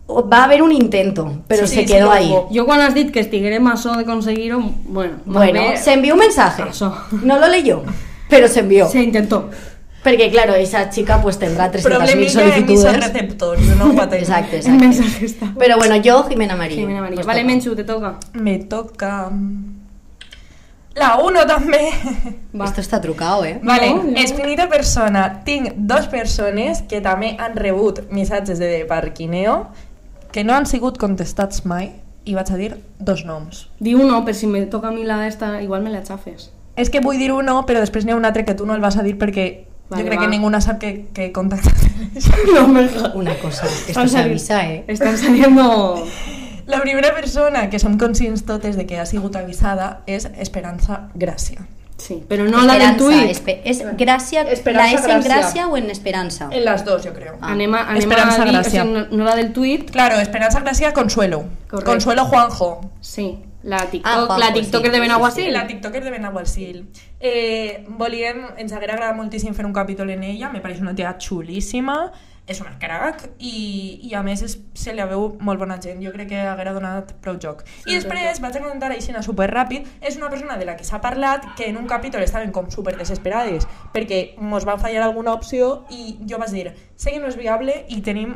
va 0.10 0.44
haver 0.44 0.62
un 0.62 0.72
intento, 0.72 1.44
però 1.48 1.66
Sí, 1.66 1.76
se 1.76 1.82
sí, 1.82 1.94
quedó 1.94 2.12
sí, 2.12 2.18
ahí. 2.18 2.36
Jo 2.52 2.66
quan 2.66 2.82
has 2.82 2.94
dit 2.94 3.12
que 3.12 3.22
estiguérem 3.22 3.66
a 3.68 3.76
això 3.76 3.96
de 3.96 4.04
aconseguir-ho, 4.04 4.60
bueno, 4.86 5.20
Bueno, 5.26 5.54
bé, 5.54 5.78
se 5.78 5.94
envió 5.94 6.14
un 6.16 6.20
mensaje. 6.20 6.64
Eso. 6.70 6.94
No 7.22 7.40
lo 7.40 7.48
leyó, 7.48 7.84
pero 8.30 8.48
se 8.48 8.60
envió. 8.60 8.88
se 8.90 9.02
intentó. 9.02 9.50
Porque 10.04 10.30
claro, 10.30 10.54
esa 10.56 10.90
chica 10.90 11.22
pues 11.22 11.40
tendrá 11.40 11.72
300.000 11.72 11.82
Problemilla 11.84 12.26
en 12.26 12.30
solicitudes. 12.30 13.06
receptors, 13.06 13.62
no 13.78 13.94
exacto. 13.94 14.70
mensaje 14.70 15.26
está. 15.26 15.54
Pero 15.58 15.78
bueno, 15.78 15.96
yo, 15.96 16.24
Jimena 16.28 16.54
Amarillo. 16.56 16.82
Jimena 16.82 17.02
María. 17.02 17.16
Pues 17.16 17.26
vale, 17.28 17.42
toca. 17.42 17.48
Menchu, 17.54 17.76
te 17.76 17.84
toca. 17.84 18.20
Me 18.34 18.60
toca... 18.60 19.32
La 20.96 21.16
1 21.18 21.46
també. 21.48 21.90
Va. 22.60 22.66
Esto 22.66 22.82
está 22.82 23.02
trucado, 23.02 23.46
¿eh? 23.46 23.60
Vale, 23.64 23.90
No, 23.96 24.04
no. 24.04 24.18
espinita 24.18 24.70
persona. 24.70 25.42
Tinc 25.44 25.72
dos 25.76 26.06
persones 26.08 26.84
que 26.84 27.02
també 27.02 27.36
han 27.40 27.56
rebut 27.56 28.04
missatges 28.12 28.60
de 28.60 28.86
Parquineo 28.88 29.70
que 30.32 30.44
no 30.44 30.54
han 30.54 30.68
sigut 30.68 31.00
contestats 31.02 31.64
mai 31.66 31.96
i 32.26 32.36
vaig 32.38 32.52
a 32.54 32.58
dir 32.58 32.78
dos 33.00 33.26
noms. 33.26 33.70
Di 33.80 33.96
uno, 33.96 34.24
per 34.26 34.36
si 34.36 34.46
me 34.48 34.66
toca 34.68 34.90
a 34.90 34.92
mi 34.92 35.04
la 35.04 35.26
esta, 35.28 35.62
igual 35.64 35.82
me 35.82 35.90
la 35.90 36.04
xafes. 36.06 36.52
És 36.76 36.90
que 36.90 37.02
vull 37.02 37.18
dir 37.18 37.32
uno, 37.34 37.64
però 37.66 37.82
després 37.82 38.06
n'hi 38.06 38.14
ha 38.14 38.16
un 38.16 38.26
altre 38.26 38.46
que 38.46 38.54
tu 38.54 38.66
no 38.66 38.74
el 38.76 38.82
vas 38.82 38.98
a 38.98 39.04
dir 39.04 39.18
perquè 39.18 39.66
Vale, 39.98 40.06
crec 40.10 40.20
va. 40.20 40.24
que 40.26 40.30
ningú 40.32 40.62
sap 40.62 40.80
que, 40.80 41.06
que 41.14 41.26
he 41.26 41.32
contactat. 41.32 41.74
No 42.54 42.68
me 42.68 42.88
Una 43.16 43.36
cosa, 43.40 43.66
esto 43.66 43.90
Están 43.92 44.10
se 44.10 44.18
avisa, 44.20 44.68
¿eh? 44.70 44.84
Están 44.88 45.18
saliendo... 45.18 46.06
La 46.66 46.80
primera 46.80 47.14
persona 47.14 47.70
que 47.70 47.78
som 47.78 47.98
conscients 47.98 48.46
totes 48.46 48.78
de 48.78 48.86
que 48.86 48.98
ha 48.98 49.06
sigut 49.06 49.36
avisada 49.36 50.00
és 50.08 50.30
Esperança 50.40 51.10
Gràcia. 51.14 51.60
Sí, 51.98 52.24
pero 52.28 52.46
no 52.46 52.62
la 52.64 52.74
del 52.80 52.82
Esperanza, 52.96 53.06
tuit. 53.06 53.30
espe- 53.32 53.62
¿Es 53.66 53.84
gracia, 53.98 54.42
Esperanza, 54.44 54.88
la 54.88 54.94
S 54.94 55.12
en 55.12 55.22
gracia. 55.24 55.36
gracia 55.42 55.68
o 55.68 55.76
en 55.78 55.90
esperanza? 55.92 56.48
En 56.52 56.64
las 56.64 56.86
dos, 56.86 57.04
yo 57.04 57.14
creo. 57.14 57.36
Ah. 57.42 57.52
Anem 57.52 57.74
a, 57.76 57.82
anem 57.82 57.98
Esperanza 57.98 58.42
a 58.44 58.46
dir, 58.46 58.54
Gràcia. 58.56 58.82
O 58.82 58.86
sigui, 58.86 58.94
no, 58.94 59.06
no 59.12 59.24
la 59.26 59.36
del 59.36 59.52
tuit, 59.54 59.92
Claro, 59.92 60.20
Esperanza 60.20 60.62
Gràcia, 60.64 60.94
Consuelo. 60.94 61.44
Correcto. 61.70 61.92
Consuelo 61.92 62.26
Juanjo. 62.26 62.80
sí. 63.02 63.40
La 63.64 63.90
TikTok, 63.90 64.30
Ah, 64.30 64.38
la 64.38 64.52
TikToker 64.54 64.88
sí, 64.88 64.92
de 64.92 64.98
sí, 64.98 65.02
Benaguasil. 65.02 65.44
Sí, 65.46 65.52
la 65.52 65.68
tiktoker 65.68 66.04
de 66.04 66.12
Benaguasil. 66.12 66.90
Eh, 67.20 67.86
volíem, 67.88 68.44
ens 68.58 68.74
haguera 68.76 68.98
agradat 68.98 69.16
moltíssim 69.16 69.56
fer 69.56 69.66
un 69.66 69.74
capítol 69.74 70.10
en 70.12 70.24
ella, 70.24 70.52
me 70.52 70.60
pareix 70.60 70.82
una 70.84 70.94
tia 70.96 71.16
xulíssima, 71.18 72.12
és 72.46 72.60
una 72.60 72.74
crack 72.80 73.30
i, 73.40 74.00
i 74.04 74.14
a 74.20 74.22
més 74.26 74.42
és, 74.44 74.58
se 74.76 74.92
li 74.92 75.04
veu 75.08 75.30
molt 75.40 75.62
bona 75.62 75.78
gent, 75.80 76.02
jo 76.04 76.12
crec 76.12 76.28
que 76.34 76.42
haguera 76.44 76.74
donat 76.76 77.14
prou 77.24 77.38
joc. 77.40 77.64
I 77.88 77.96
després 77.96 78.42
vaig 78.44 78.58
a 78.60 78.64
comentar 78.66 78.92
així 78.92 79.16
super 79.24 79.48
ràpid, 79.52 79.88
és 80.02 80.18
una 80.20 80.30
persona 80.30 80.58
de 80.58 80.66
la 80.68 80.76
que 80.76 80.84
s'ha 80.84 81.00
parlat 81.00 81.54
que 81.56 81.70
en 81.70 81.78
un 81.78 81.88
capítol 81.88 82.22
estaven 82.22 82.52
com 82.52 82.70
super 82.70 82.98
desesperades 82.98 83.68
perquè 83.94 84.36
mos 84.38 84.66
van 84.66 84.80
fallar 84.80 85.04
alguna 85.04 85.34
opció 85.34 85.86
i 85.90 86.18
jo 86.28 86.38
vaig 86.38 86.52
dir, 86.52 86.74
sé 86.98 87.12
que 87.12 87.20
no 87.20 87.32
és 87.32 87.38
viable 87.40 87.86
i 87.88 88.02
tenim 88.02 88.36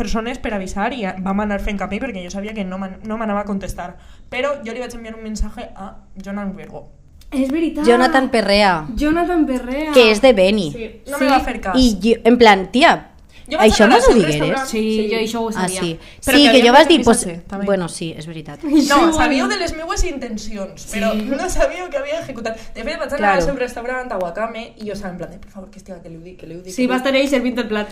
persones 0.00 0.38
per 0.40 0.54
avisar 0.56 0.92
i 0.96 1.04
vam 1.20 1.42
anar 1.44 1.60
fent 1.60 1.78
camí 1.80 2.00
perquè 2.00 2.24
jo 2.24 2.30
sabia 2.32 2.54
que 2.56 2.64
no 2.64 2.78
m'an- 2.80 2.98
no 3.04 3.18
m'anava 3.20 3.40
a 3.44 3.44
contestar. 3.44 3.92
Però 4.32 4.56
jo 4.64 4.72
li 4.72 4.80
vaig 4.80 4.94
enviar 4.96 5.14
un 5.18 5.22
missatge 5.28 5.68
a 5.76 5.92
Jonan 6.24 6.56
Virgo. 6.56 6.88
És 7.30 7.46
veritat. 7.52 7.84
Jonathan 7.86 8.28
Perrea, 8.30 8.86
Jonathan 8.96 9.44
Perrea. 9.46 9.92
que 9.94 10.10
és 10.10 10.20
de 10.20 10.32
Beni. 10.32 10.72
Sí, 10.72 10.88
no 11.08 11.18
Sí. 11.18 11.24
me 11.24 11.30
va 11.30 11.38
fer 11.40 11.60
cas. 11.60 11.76
I 11.78 11.96
jo, 12.02 12.16
en 12.24 12.38
plan, 12.38 12.64
tia, 12.72 13.09
Jo 13.50 13.58
vaig 13.58 13.72
això 13.72 13.84
anar 13.84 13.88
no 13.88 13.94
al 13.96 14.00
ho 14.00 14.04
seu 14.04 14.14
digueres? 14.14 14.40
restaurant. 14.40 14.68
Sí, 14.68 14.78
Sí. 14.96 15.08
jo 15.10 15.16
això 15.20 15.40
ho 15.40 15.48
Ah, 15.48 15.52
sabia. 15.52 15.80
sí. 15.80 15.98
Però 16.24 16.36
sí, 16.36 16.44
que 16.46 16.52
que 16.60 16.66
jo 16.66 16.72
vas 16.72 16.88
dir, 16.88 17.02
pues, 17.04 17.26
també. 17.48 17.64
bueno, 17.66 17.88
sí, 17.88 18.14
és 18.16 18.26
veritat. 18.26 18.60
No, 18.90 19.12
sabíeu 19.12 19.48
de 19.48 19.56
les 19.58 19.74
meues 19.76 20.04
intencions, 20.04 20.86
però 20.92 21.14
no 21.14 21.48
sabíeu 21.50 21.88
que 21.90 21.96
havia 21.98 22.20
executat. 22.20 22.56
De 22.74 22.82
fet, 22.84 22.98
vaig 22.98 23.08
anar 23.08 23.18
Claro. 23.18 23.34
al 23.40 23.42
seu 23.42 23.56
restaurant 23.56 24.12
a 24.12 24.18
Wakame 24.18 24.74
i 24.78 24.86
jo 24.86 24.92
estava 24.92 25.10
en 25.12 25.18
plan 25.18 25.30
de, 25.30 25.38
por 25.38 25.50
favor, 25.50 25.70
que 25.70 25.78
estiga, 25.78 26.00
que 26.02 26.08
li 26.08 26.16
ho 26.16 26.20
dic, 26.20 26.38
que 26.40 26.46
li 26.46 26.54
ho 26.56 26.62
dic. 26.62 26.72
Sí, 26.74 26.86
va 26.86 26.96
estar 26.96 27.12
ahí 27.14 27.26
servint 27.28 27.58
el 27.58 27.68
plat. 27.68 27.88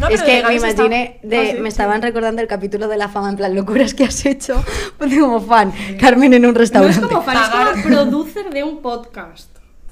No, 0.00 0.08
es 0.08 0.20
de 0.20 0.26
que 0.26 0.42
me 0.46 0.54
imaginé, 0.54 1.20
de, 1.22 1.38
Ah, 1.38 1.46
sí, 1.52 1.60
me 1.60 1.62
sí. 1.62 1.68
estaban 1.68 2.02
recordando 2.02 2.40
el 2.42 2.48
capítulo 2.48 2.88
de 2.88 2.96
la 2.96 3.08
fama, 3.08 3.28
en 3.30 3.36
plan, 3.36 3.54
locuras 3.54 3.94
que 3.94 4.04
has 4.04 4.24
hecho, 4.26 4.62
pues 4.98 5.12
como 5.18 5.40
fan, 5.40 5.72
Carmen 6.00 6.32
en 6.34 6.44
un 6.46 6.52
No 6.52 6.58
restaurante. 6.58 7.00
és 7.04 7.12
com 7.12 7.22
fan, 7.24 7.36
és 7.36 7.48
Pagar. 7.48 7.72
com 7.72 7.82
producer 7.82 8.50
de 8.50 8.62
un 8.64 8.80
podcast. 8.82 9.48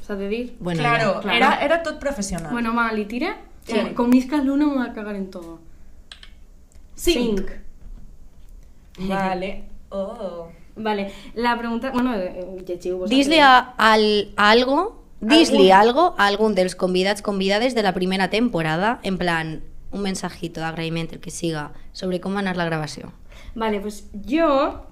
S'ha 0.06 0.14
de 0.16 0.28
dir. 0.28 0.56
Bueno, 0.58 0.80
Claro, 0.80 1.20
claro. 1.20 1.36
Era, 1.36 1.54
era 1.64 1.82
tot 1.82 1.98
professional. 2.00 2.50
Bueno, 2.52 2.72
ma, 2.72 2.92
li 2.92 3.04
tire. 3.04 3.34
Sí. 3.70 3.78
Eh, 3.78 3.94
Con 3.94 4.10
mis 4.10 4.30
Luna 4.30 4.66
me 4.66 4.74
voy 4.74 4.86
a 4.86 4.92
cagar 4.92 5.16
en 5.16 5.30
todo. 5.30 5.60
Cinc. 6.96 7.42
Vale. 8.98 9.64
Oh. 9.90 10.48
Vale, 10.76 11.12
la 11.34 11.58
pregunta... 11.58 11.90
Bueno, 11.90 12.14
eh, 12.14 12.64
llegiu 12.66 12.98
vosaltres. 12.98 13.18
Dis-li 13.18 13.38
a, 13.38 13.58
al, 13.76 14.32
a 14.36 14.50
algo, 14.50 15.04
dis-li 15.20 15.70
algo 15.70 16.14
a 16.16 16.26
algun 16.30 16.54
dels 16.54 16.76
convidats 16.78 17.22
convidades 17.22 17.74
de 17.74 17.82
la 17.82 17.92
primera 17.92 18.30
temporada, 18.30 18.98
en 19.02 19.18
plan, 19.18 19.60
un 19.90 20.02
mensajito 20.02 20.62
d'agraïment, 20.62 21.10
el 21.12 21.20
que 21.20 21.32
siga, 21.34 21.72
sobre 21.92 22.20
com 22.20 22.38
va 22.38 22.44
anar 22.44 22.56
la 22.56 22.68
gravació. 22.68 23.12
Vale, 23.54 23.80
pues 23.80 24.06
yo... 24.24 24.86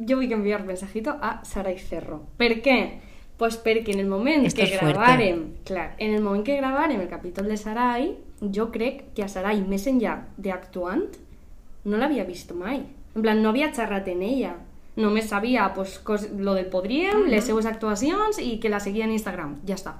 Yo 0.00 0.16
voy 0.16 0.30
a 0.30 0.36
enviar 0.36 0.64
mensajito 0.64 1.16
a 1.20 1.44
Sarai 1.44 1.78
Cerro. 1.78 2.22
¿Por 2.36 2.60
qué? 2.62 3.00
Pues 3.38 3.56
perquè 3.62 3.92
en 3.94 4.00
el 4.00 4.08
moment 4.10 4.44
Esto 4.46 4.64
que 4.64 4.76
gravarem, 4.76 5.44
clar, 5.64 5.94
en 5.98 6.14
el 6.14 6.22
moment 6.22 6.44
que 6.44 6.56
gravarem 6.56 7.00
el 7.00 7.08
capítol 7.08 7.46
de 7.48 7.56
Sarai, 7.56 8.16
jo 8.42 8.72
crec 8.74 9.12
que 9.14 9.22
a 9.22 9.28
Sarai, 9.28 9.60
més 9.62 9.86
enllà 9.86 10.24
d'actuant, 10.36 11.04
no 11.84 11.96
l'havia 12.00 12.24
vist 12.26 12.50
mai. 12.52 12.82
En 13.14 13.22
plan, 13.22 13.38
no 13.42 13.50
havia 13.50 13.70
xerrat 13.74 14.08
en 14.10 14.22
ella. 14.26 14.56
Només 14.98 15.28
sabia 15.30 15.68
pues, 15.74 16.00
cos, 16.02 16.26
lo 16.34 16.54
del 16.54 16.66
Podríem, 16.66 17.28
les 17.30 17.44
seues 17.46 17.66
actuacions 17.66 18.40
i 18.42 18.58
que 18.58 18.68
la 18.68 18.80
seguia 18.82 19.04
en 19.06 19.12
Instagram. 19.14 19.60
Ja 19.66 19.76
està. 19.78 19.94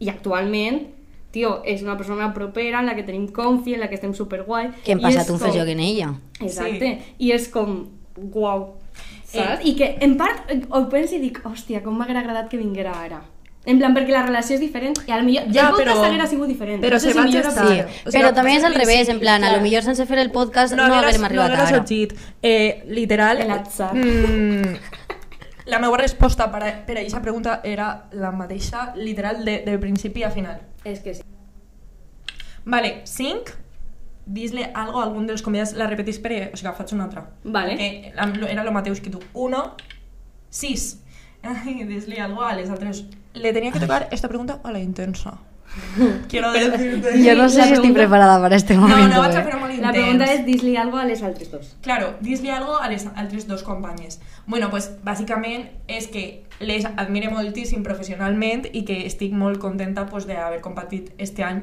I 0.00 0.08
actualment, 0.08 0.86
tio, 1.30 1.58
és 1.68 1.82
una 1.84 1.98
persona 2.00 2.32
propera 2.32 2.80
en 2.80 2.86
la 2.88 2.96
que 2.96 3.04
tenim 3.04 3.28
confi, 3.28 3.74
en 3.76 3.80
la 3.84 3.90
que 3.92 3.96
estem 4.00 4.14
superguai. 4.16 4.70
Que 4.86 4.96
hem 4.96 5.04
passat 5.04 5.28
un 5.28 5.36
com- 5.36 5.44
fes 5.46 5.60
joc 5.60 5.68
en 5.68 5.80
ella. 5.84 6.14
Exacte. 6.40 6.94
I 7.18 7.32
és 7.36 7.48
com, 7.52 7.82
guau, 8.16 8.77
saps? 9.32 9.64
I 9.64 9.74
que 9.76 9.96
en 10.00 10.16
part 10.16 10.50
eh, 10.50 10.60
ho 10.70 10.88
penso 10.88 11.14
i 11.16 11.18
dic, 11.22 11.40
hòstia, 11.44 11.82
com 11.84 11.96
m'haguera 11.98 12.20
agradat 12.24 12.48
que 12.48 12.56
vinguera 12.60 12.92
ara. 13.02 13.22
En 13.68 13.76
plan, 13.78 13.92
perquè 13.92 14.14
la 14.14 14.22
relació 14.24 14.54
és 14.56 14.60
diferent 14.62 14.94
i 15.06 15.12
al 15.12 15.24
millor... 15.26 15.44
Ja, 15.52 15.66
el 15.68 15.74
podcast 15.74 15.98
però- 15.98 16.06
haguera 16.06 16.26
sigut 16.30 16.48
diferent. 16.48 16.80
però 16.80 16.94
No 16.96 17.00
sé 17.00 17.10
se 17.10 17.12
si 17.12 17.20
millor 17.20 17.44
pitjor. 17.44 17.66
Sí, 17.68 17.80
o 18.06 18.10
sigui, 18.10 18.22
però 18.22 18.30
també 18.32 18.54
és 18.56 18.64
al 18.64 18.74
revés, 18.74 19.08
en 19.12 19.18
plan, 19.20 19.42
a 19.44 19.48
clar. 19.48 19.58
lo 19.58 19.62
millor 19.66 19.82
sense 19.84 20.06
fer 20.06 20.18
el 20.22 20.30
podcast 20.32 20.72
no, 20.74 20.84
hagueres- 20.86 21.04
haguérem 21.18 21.24
arribat 21.28 21.50
no 21.50 21.52
hagueres 21.52 21.68
ara. 21.68 21.76
sorgit. 21.82 22.14
Eh, 22.40 22.82
literal... 22.86 23.42
El 23.42 23.50
atzar. 23.50 23.90
Mm, 23.94 24.76
la 25.66 25.78
meva 25.82 25.98
resposta 26.00 26.46
per 26.50 26.62
a, 26.64 26.70
per 26.86 26.96
a 26.96 27.00
aquesta 27.02 27.20
pregunta 27.20 27.60
era 27.62 27.90
la 28.12 28.30
mateixa, 28.32 28.94
literal, 28.96 29.44
de, 29.44 29.58
de 29.66 29.78
principi 29.78 30.22
a 30.24 30.30
final. 30.30 30.62
És 30.84 31.00
que 31.04 31.12
sí. 31.18 31.22
Vale, 32.64 33.02
5. 33.04 33.52
Dis-li 34.28 34.62
algo 34.74 35.00
a 35.00 35.04
algun 35.06 35.26
dels 35.26 35.40
convidats, 35.42 35.72
la 35.72 35.86
repetís 35.88 36.18
per... 36.20 36.32
O 36.52 36.56
sigui, 36.60 36.72
faig 36.76 36.92
una 36.92 37.04
altra. 37.08 37.22
Vale. 37.44 37.76
Que 37.80 38.12
era 38.52 38.64
lo 38.64 38.72
mateix 38.76 39.00
que 39.00 39.10
tu. 39.10 39.20
1. 39.32 39.62
6. 40.50 40.88
Dis-li 41.88 42.18
algo 42.20 42.42
a 42.42 42.54
les 42.54 42.68
altres. 42.70 43.04
Le 43.34 43.52
tenía 43.52 43.72
que 43.72 43.80
tocar 43.80 44.08
esta 44.10 44.28
pregunta 44.28 44.60
a 44.62 44.72
la 44.72 44.80
intensa. 44.80 45.38
Quiero 46.28 46.50
decirte... 46.52 47.22
Yo 47.22 47.34
no 47.36 47.48
sé 47.48 47.58
La 47.58 47.64
si 47.64 47.72
estoy 47.74 47.92
pregunta- 47.92 47.94
preparada 48.00 48.40
para 48.40 48.56
este 48.56 48.74
No, 48.74 48.82
momento. 48.88 49.08
no 49.16 49.20
vaig 49.20 49.36
a 49.36 49.42
fer 49.44 49.56
molt 49.60 49.72
intens. 49.74 49.86
La 49.86 49.92
pregunta 49.92 50.24
és 50.32 50.44
dis-li 50.46 50.76
algo 50.76 50.96
a 50.96 51.04
les 51.04 51.22
altres 51.22 51.50
dos. 51.52 51.76
Claro, 51.82 52.14
dis-li 52.20 52.50
algo 52.50 52.78
a 52.78 52.88
les 52.88 53.06
altres 53.14 53.46
dos 53.46 53.62
companyes. 53.62 54.20
Bueno, 54.46 54.70
pues 54.70 54.90
bàsicament 55.04 55.68
és 55.86 56.08
que 56.08 56.44
les 56.60 56.84
admire 56.96 57.28
moltíssim 57.30 57.82
professionalment 57.84 58.64
i 58.72 58.84
que 58.88 59.04
estic 59.06 59.32
molt 59.32 59.60
contenta 59.60 60.06
pues, 60.06 60.26
d'haver 60.26 60.60
compartit 60.64 61.12
este 61.18 61.44
any 61.44 61.62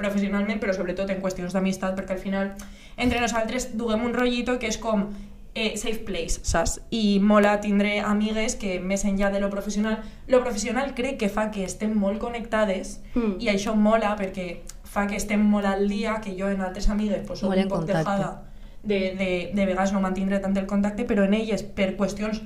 professionalment, 0.00 0.58
però 0.62 0.72
sobretot 0.76 1.10
en 1.12 1.20
qüestions 1.22 1.52
d'amistat, 1.56 1.94
perquè 1.98 2.16
al 2.16 2.22
final 2.22 2.54
entre 2.96 3.20
nosaltres 3.22 3.70
duguem 3.78 4.02
un 4.08 4.14
rotllito 4.16 4.58
que 4.58 4.68
és 4.72 4.78
com 4.80 5.06
eh, 5.54 5.76
safe 5.76 6.04
place, 6.06 6.40
saps? 6.46 6.78
I 6.94 7.18
mola 7.20 7.56
tindre 7.60 7.98
amigues 8.06 8.54
que 8.56 8.78
més 8.80 9.04
enllà 9.04 9.30
de 9.34 9.40
lo 9.42 9.48
professional, 9.50 10.00
lo 10.30 10.42
professional 10.44 10.92
crec 10.94 11.18
que 11.18 11.28
fa 11.28 11.48
que 11.50 11.64
estem 11.66 11.94
molt 11.98 12.20
connectades 12.22 13.00
Mm. 13.14 13.36
i 13.42 13.48
això 13.50 13.74
mola 13.74 14.16
perquè 14.18 14.60
fa 14.84 15.06
que 15.06 15.16
estem 15.16 15.40
molt 15.42 15.66
al 15.66 15.88
dia, 15.88 16.20
que 16.22 16.34
jo 16.38 16.48
en 16.50 16.60
altres 16.66 16.88
amigues 16.90 17.22
pues, 17.26 17.38
soc 17.40 17.50
Molt 17.50 17.62
un 17.64 17.68
poc 17.68 17.78
contacte. 17.84 17.98
dejada 18.10 18.42
de, 18.82 18.98
de, 19.18 19.50
de 19.54 19.66
vegades 19.66 19.92
no 19.92 20.00
mantindre 20.00 20.38
tant 20.40 20.56
el 20.56 20.66
contacte, 20.66 21.04
però 21.06 21.24
en 21.26 21.34
elles, 21.34 21.62
per 21.62 21.96
qüestions 21.98 22.40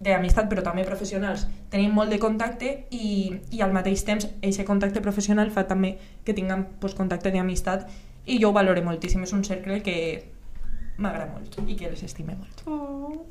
d'amistat, 0.00 0.46
però 0.50 0.62
també 0.62 0.84
professionals, 0.86 1.46
tenim 1.72 1.94
molt 1.94 2.12
de 2.14 2.20
contacte 2.22 2.74
i, 2.94 3.32
i 3.50 3.62
al 3.64 3.72
mateix 3.74 4.04
temps 4.06 4.28
aquest 4.28 4.66
contacte 4.68 5.02
professional 5.02 5.50
fa 5.50 5.66
també 5.66 5.96
que 6.24 6.34
tinguem 6.36 6.64
pues, 6.78 6.94
contacte 6.94 7.32
d'amistat 7.34 7.88
i 8.26 8.38
jo 8.38 8.52
ho 8.52 8.54
valore 8.54 8.84
moltíssim, 8.84 9.24
és 9.26 9.32
un 9.34 9.42
cercle 9.44 9.80
que 9.82 9.96
m'agrada 10.98 11.32
molt 11.32 11.58
i 11.66 11.76
que 11.78 11.90
les 11.90 12.02
estime 12.06 12.36
molt. 12.36 12.62
Oh, 12.66 13.26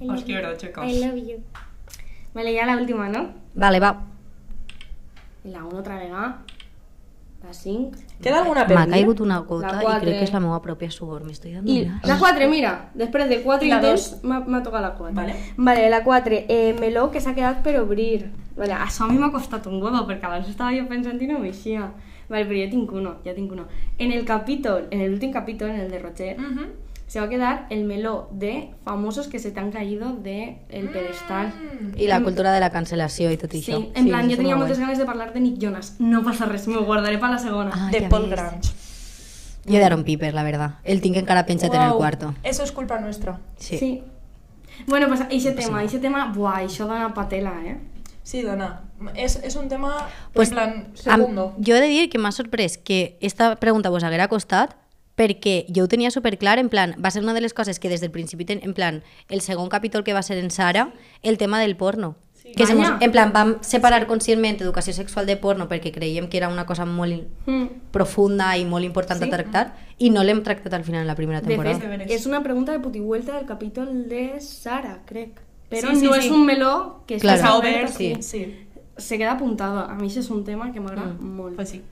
Os 0.00 0.22
quiero, 0.24 0.56
chicos. 0.56 0.86
I 0.86 1.00
love 1.00 1.18
you. 1.18 1.42
Vale, 2.32 2.54
ya 2.54 2.66
la 2.66 2.76
última, 2.76 3.08
¿no? 3.08 3.34
Vale, 3.54 3.80
va. 3.80 4.06
La 5.44 5.64
1 5.64 5.78
otra 5.78 5.98
vegada. 5.98 6.42
La 7.42 7.52
5. 7.54 7.90
Queda 8.20 8.40
alguna 8.42 8.66
per 8.66 8.76
M'ha 8.76 8.86
caigut 8.86 9.20
una 9.24 9.38
gota 9.40 9.80
i 9.80 9.86
crec 10.02 10.18
que 10.18 10.24
és 10.26 10.32
la 10.32 10.40
meva 10.44 10.58
pròpia 10.62 10.90
suor. 10.92 11.22
M'estic 11.24 11.54
dando 11.54 11.72
I 11.72 11.86
la 12.06 12.18
4, 12.20 12.48
mira, 12.50 12.72
després 12.94 13.28
de 13.30 13.40
4 13.42 13.66
I 13.66 13.70
la 13.70 13.78
intents 13.80 14.10
dos? 14.10 14.22
m'ha 14.22 14.40
m'ha 14.46 14.60
tocat 14.62 14.82
la 14.82 14.92
4. 14.98 15.14
Vale. 15.16 15.34
Vale, 15.56 15.88
la 15.90 16.02
4, 16.04 16.44
eh, 16.48 16.76
meló 16.78 17.10
que 17.10 17.20
s'ha 17.20 17.34
quedat 17.34 17.62
per 17.64 17.78
obrir. 17.80 18.28
Vale, 18.56 18.74
això 18.74 19.04
a 19.04 19.08
mi 19.08 19.18
m'ha 19.18 19.30
costat 19.32 19.66
un 19.66 19.80
huevo, 19.82 20.04
perquè 20.06 20.24
abans 20.28 20.48
estava 20.48 20.70
jo 20.76 20.86
pensant 20.86 21.20
i 21.22 21.26
no 21.26 21.38
m'eixia. 21.38 21.90
Vale, 22.28 22.44
però 22.46 22.60
jo 22.64 22.70
tinc 22.70 22.92
uno, 22.92 23.16
ja 23.24 23.34
tinc 23.34 23.50
uno. 23.52 23.64
En 23.98 24.12
el 24.12 24.24
capítol, 24.24 24.86
en 24.90 25.00
el 25.00 25.12
últim 25.14 25.32
capítol, 25.32 25.70
en 25.70 25.80
el 25.80 25.90
de 25.90 25.98
Roger, 25.98 26.38
Mhm. 26.38 26.66
Se 27.10 27.18
va 27.18 27.26
a 27.26 27.28
quedar 27.28 27.66
el 27.70 27.82
meló 27.84 28.28
de 28.30 28.70
famosos 28.84 29.26
que 29.26 29.40
se 29.40 29.50
te 29.50 29.58
han 29.58 29.72
caído 29.72 30.12
del 30.14 30.58
el 30.68 30.90
pedestal. 30.90 31.52
I 31.96 32.06
la 32.06 32.20
cultura 32.22 32.52
de 32.52 32.60
la 32.60 32.70
cancel·lació 32.70 33.32
i 33.34 33.36
tot 33.36 33.50
Sí, 33.50 33.64
això. 33.66 33.80
en 33.98 34.06
plan, 34.06 34.26
això 34.26 34.30
jo 34.30 34.36
tenia 34.36 34.54
està 34.54 34.58
moltes 34.60 34.78
guai. 34.78 34.86
ganes 34.86 34.98
de 34.98 35.06
parlar 35.06 35.32
de 35.34 35.40
Nick 35.40 35.58
Jonas. 35.58 35.96
No 35.98 36.22
passa 36.22 36.46
res, 36.46 36.68
m'ho 36.70 36.84
guardaré 36.86 37.18
per 37.18 37.30
la 37.30 37.38
segona. 37.42 37.72
Ah, 37.74 37.88
de 37.90 38.00
ja 38.04 38.08
Paul. 38.08 38.30
Grange. 38.30 38.70
Jo 39.66 39.72
de 39.76 39.84
Aaron 39.84 40.04
Piper, 40.04 40.32
la 40.34 40.44
verdad. 40.44 40.78
El 40.84 41.00
tinc 41.00 41.16
encara 41.16 41.44
penjat 41.46 41.74
en 41.74 41.82
el 41.82 41.88
Wow, 41.90 41.98
cuarto. 41.98 42.34
Eso 42.44 42.62
es 42.62 42.70
culpa 42.72 43.00
nuestra. 43.00 43.40
Sí. 43.58 43.76
Sí. 43.78 44.02
Bueno, 44.86 45.08
pues 45.08 45.20
ese 45.30 45.50
tema, 45.52 45.82
ese 45.82 45.98
tema, 45.98 46.32
buah, 46.32 46.62
això 46.62 46.86
dona 46.86 47.12
patela, 47.12 47.56
eh? 47.66 47.76
Sí, 48.22 48.42
dona. 48.42 48.82
És, 49.16 49.34
és 49.42 49.56
un 49.56 49.68
tema, 49.68 50.06
Pues, 50.32 50.50
en 50.50 50.54
plan, 50.54 50.70
Am, 50.70 50.94
segundo. 50.94 51.54
jo 51.58 51.74
he 51.74 51.80
de 51.80 51.88
dir 51.88 52.08
que 52.08 52.18
m'ha 52.18 52.30
sorprès 52.32 52.78
que 52.78 53.18
esta 53.20 53.56
pregunta 53.56 53.90
vos 53.90 54.04
haguera 54.04 54.28
costat 54.28 54.76
perquè 55.16 55.66
jo 55.74 55.84
ho 55.84 55.88
tenia 55.88 56.10
superclar, 56.10 56.58
en 56.58 56.68
plan, 56.68 56.94
va 57.02 57.10
ser 57.10 57.22
una 57.22 57.34
de 57.34 57.40
les 57.40 57.52
coses 57.54 57.78
que 57.78 57.88
des 57.88 58.00
del 58.00 58.10
principi, 58.10 58.44
ten, 58.44 58.60
en 58.62 58.72
plan, 58.74 59.02
el 59.28 59.40
segon 59.42 59.68
capítol 59.68 60.02
que 60.04 60.12
va 60.14 60.22
ser 60.22 60.38
en 60.38 60.50
Sara, 60.50 60.92
el 61.22 61.36
tema 61.38 61.60
del 61.60 61.76
porno. 61.76 62.16
Que 62.56 62.66
se 62.66 62.74
Vaya. 62.74 62.92
mos, 62.92 63.02
en 63.02 63.12
plan, 63.12 63.32
vam 63.32 63.58
separar 63.60 64.06
conscientment 64.08 64.60
educació 64.60 64.92
sexual 64.92 65.26
de 65.26 65.36
porno 65.36 65.68
perquè 65.68 65.92
creiem 65.92 66.26
que 66.28 66.36
era 66.38 66.48
una 66.48 66.64
cosa 66.66 66.84
molt 66.86 67.28
Mm. 67.46 67.66
profunda 67.92 68.56
i 68.56 68.64
molt 68.64 68.84
important 68.84 69.20
Sí. 69.20 69.28
a 69.28 69.30
tractar 69.30 69.76
i 69.98 70.08
no 70.10 70.24
l'hem 70.24 70.42
tractat 70.42 70.72
al 70.74 70.82
final 70.82 71.02
en 71.02 71.06
la 71.06 71.14
primera 71.14 71.40
De 71.42 71.46
temporada. 71.46 71.76
fet, 71.78 71.82
Deberes. 71.88 72.10
és 72.10 72.26
una 72.26 72.42
pregunta 72.42 72.72
de 72.72 72.80
putivuelta 72.80 73.36
del 73.36 73.46
capítol 73.46 74.08
de 74.08 74.40
Sara, 74.40 75.02
crec. 75.04 75.38
Però 75.70 75.90
Sí, 75.90 75.96
sí, 76.00 76.06
no 76.06 76.14
sí. 76.14 76.18
és 76.26 76.30
un 76.32 76.44
meló 76.46 77.04
que 77.06 77.18
Claro. 77.18 77.40
està 77.42 77.54
obert 77.58 77.76
obert, 77.84 77.92
sí. 77.92 78.14
sí. 78.20 78.22
sí. 78.44 78.66
Se 78.96 79.16
queda 79.18 79.32
apuntado. 79.32 79.78
A 79.80 79.94
mí 79.94 80.08
ese 80.08 80.20
es 80.20 80.30
un 80.30 80.42
tema 80.42 80.72
que 80.72 80.80
me 80.80 80.86
agrada 80.88 81.12
Mm. 81.20 81.36
molt. 81.36 81.54
Pues 81.56 81.68
sí. 81.68 81.82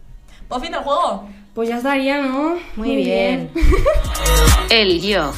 ¿Puedo 0.48 0.60
fin 0.62 0.72
del 0.72 0.80
juego? 0.82 1.28
Pues 1.58 1.70
ya 1.70 1.78
estaría, 1.78 2.22
¿no? 2.22 2.56
Muy 2.76 2.94
bien. 2.94 3.50
El 4.70 5.00
yo. 5.00 5.32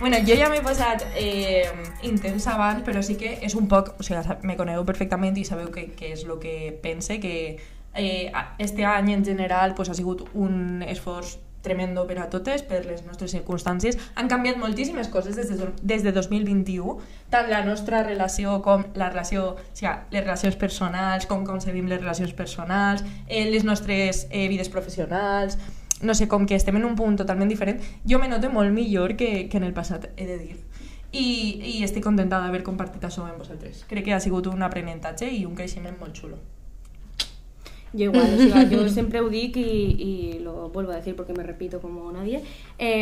Bueno, 0.00 0.16
jo 0.26 0.34
ja 0.34 0.48
m'he 0.50 0.58
passat 0.58 1.04
eh, 1.14 1.70
intens 2.02 2.48
abans, 2.50 2.82
però 2.82 2.98
sí 2.98 3.14
que 3.14 3.36
és 3.46 3.54
un 3.54 3.68
poc... 3.70 3.92
O 3.94 4.02
sigui, 4.02 4.18
me 4.42 4.56
conegueu 4.58 4.82
perfectament 4.82 5.38
i 5.38 5.44
sabeu 5.46 5.70
que, 5.70 5.84
que 5.94 6.10
és 6.16 6.26
el 6.26 6.34
que 6.42 6.74
pense, 6.82 7.20
que 7.22 7.62
eh, 7.94 8.32
este 8.58 8.82
any 8.90 9.12
en 9.14 9.24
general 9.24 9.76
pues, 9.78 9.88
ha 9.88 9.94
sigut 9.94 10.26
un 10.34 10.82
esforç 10.82 11.38
tremendo 11.64 12.04
per 12.06 12.18
a 12.22 12.28
totes, 12.30 12.62
per 12.62 12.84
les 12.86 13.02
nostres 13.06 13.32
circumstàncies. 13.34 13.98
Han 14.20 14.28
canviat 14.30 14.60
moltíssimes 14.60 15.08
coses 15.10 15.36
des 15.36 15.50
de, 15.50 15.70
des 15.82 16.04
de 16.04 16.12
2021, 16.14 16.98
tant 17.32 17.48
la 17.50 17.64
nostra 17.66 18.04
relació 18.04 18.60
com 18.62 18.84
la 18.94 19.08
relació, 19.10 19.54
o 19.56 19.72
sigui, 19.72 19.94
les 20.14 20.26
relacions 20.26 20.58
personals, 20.60 21.26
com 21.30 21.46
concebim 21.48 21.88
les 21.90 22.02
relacions 22.02 22.36
personals, 22.36 23.02
eh, 23.26 23.48
les 23.50 23.64
nostres 23.64 24.26
eh, 24.30 24.46
vides 24.52 24.70
professionals, 24.70 25.58
no 26.04 26.14
sé, 26.14 26.28
com 26.28 26.46
que 26.46 26.54
estem 26.54 26.76
en 26.76 26.84
un 26.84 26.96
punt 26.98 27.16
totalment 27.16 27.50
diferent, 27.50 27.80
jo 28.04 28.20
me 28.20 28.28
noto 28.28 28.50
molt 28.52 28.72
millor 28.74 29.16
que, 29.16 29.48
que 29.48 29.58
en 29.58 29.64
el 29.64 29.74
passat, 29.74 30.10
he 30.16 30.26
de 30.28 30.38
dir. 30.38 30.58
I, 31.14 31.26
i 31.78 31.84
estic 31.86 32.02
contenta 32.02 32.40
d'haver 32.42 32.64
compartit 32.66 33.04
això 33.06 33.22
amb 33.22 33.38
vosaltres. 33.38 33.84
Crec 33.88 34.08
que 34.08 34.16
ha 34.16 34.20
sigut 34.20 34.50
un 34.50 34.66
aprenentatge 34.66 35.30
i 35.30 35.44
un 35.46 35.54
creixement 35.54 35.96
molt 36.00 36.18
xulo. 36.18 36.40
Yo 37.94 38.06
igual, 38.10 38.34
o 38.34 38.38
sea, 38.38 38.68
yo 38.68 38.88
siempre 38.98 39.20
lo 39.20 39.28
digo 39.28 39.58
y, 39.60 39.62
y 39.62 40.38
lo 40.40 40.68
vuelvo 40.68 40.92
a 40.92 40.96
decir 40.96 41.16
porque 41.16 41.32
me 41.32 41.42
repito 41.42 41.80
como 41.80 42.10
nadie. 42.12 42.42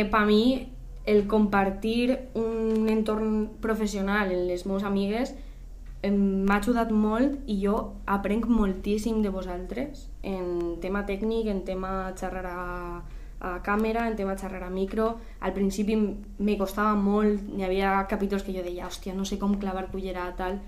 Para 0.09 0.25
mí, 0.25 0.69
el 1.05 1.27
compartir 1.27 2.29
un 2.33 2.87
entorn 2.87 3.49
professional 3.59 4.31
en 4.31 4.47
les 4.47 4.65
meves 4.65 4.83
amigues 4.87 5.33
em, 6.03 6.15
m'ha 6.47 6.59
ajudat 6.61 6.91
molt 6.91 7.41
i 7.47 7.57
jo 7.63 7.75
aprenc 8.05 8.47
moltíssim 8.47 9.21
de 9.23 9.31
vosaltres 9.31 10.07
en 10.21 10.77
tema 10.83 11.03
tècnic, 11.07 11.47
en 11.51 11.63
tema 11.67 12.13
xerrar 12.19 12.45
a, 12.47 12.63
a 13.39 13.51
càmera, 13.63 14.07
en 14.07 14.15
tema 14.15 14.37
xerrar 14.39 14.63
a 14.63 14.71
micro. 14.71 15.17
Al 15.39 15.53
principi 15.55 15.97
me 15.97 16.57
costava 16.59 16.95
molt, 16.95 17.43
hi 17.55 17.63
havia 17.67 17.95
capítols 18.07 18.43
que 18.43 18.55
jo 18.55 18.63
deia, 18.63 18.87
hòstia, 18.87 19.15
no 19.15 19.27
sé 19.27 19.39
com 19.39 19.57
clavar 19.59 19.89
cullera, 19.91 20.29
tal. 20.39 20.59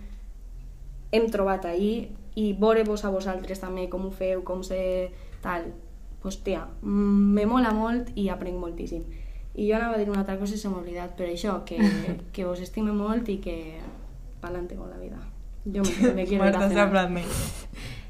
Hem 1.15 1.29
trobat 1.31 1.65
ahir 1.69 2.09
i 2.35 2.51
veure-vos 2.59 3.05
a 3.07 3.11
vosaltres 3.13 3.61
també 3.63 3.87
com 3.89 4.07
ho 4.07 4.11
feu, 4.11 4.43
com 4.43 4.63
se... 4.63 4.79
tal. 5.43 5.71
Hòstia, 6.25 6.63
me 6.81 7.43
mola 7.45 7.69
molt 7.69 8.09
i 8.17 8.29
aprenc 8.33 8.57
moltíssim. 8.57 9.03
I 9.55 9.67
jo 9.69 9.75
anava 9.77 9.93
a 9.95 9.99
dir 10.01 10.09
una 10.09 10.23
altra 10.23 10.39
cosa 10.39 10.55
i 10.55 10.59
se 10.59 10.71
m'ha 10.71 10.81
oblidat, 10.81 11.13
però 11.15 11.29
això, 11.29 11.59
que, 11.69 11.77
que 12.33 12.47
us 12.49 12.63
estime 12.65 12.95
molt 12.95 13.29
i 13.29 13.37
que 13.43 13.55
pa'lante 14.41 14.75
con 14.75 14.89
la 14.89 14.97
vida. 14.97 15.21
Jo 15.65 15.85
me, 15.85 16.13
me 16.13 16.25
quiero 16.25 16.47
ir 16.47 16.55
a 16.55 16.59
Marta 16.59 16.69
cenar. 16.69 17.23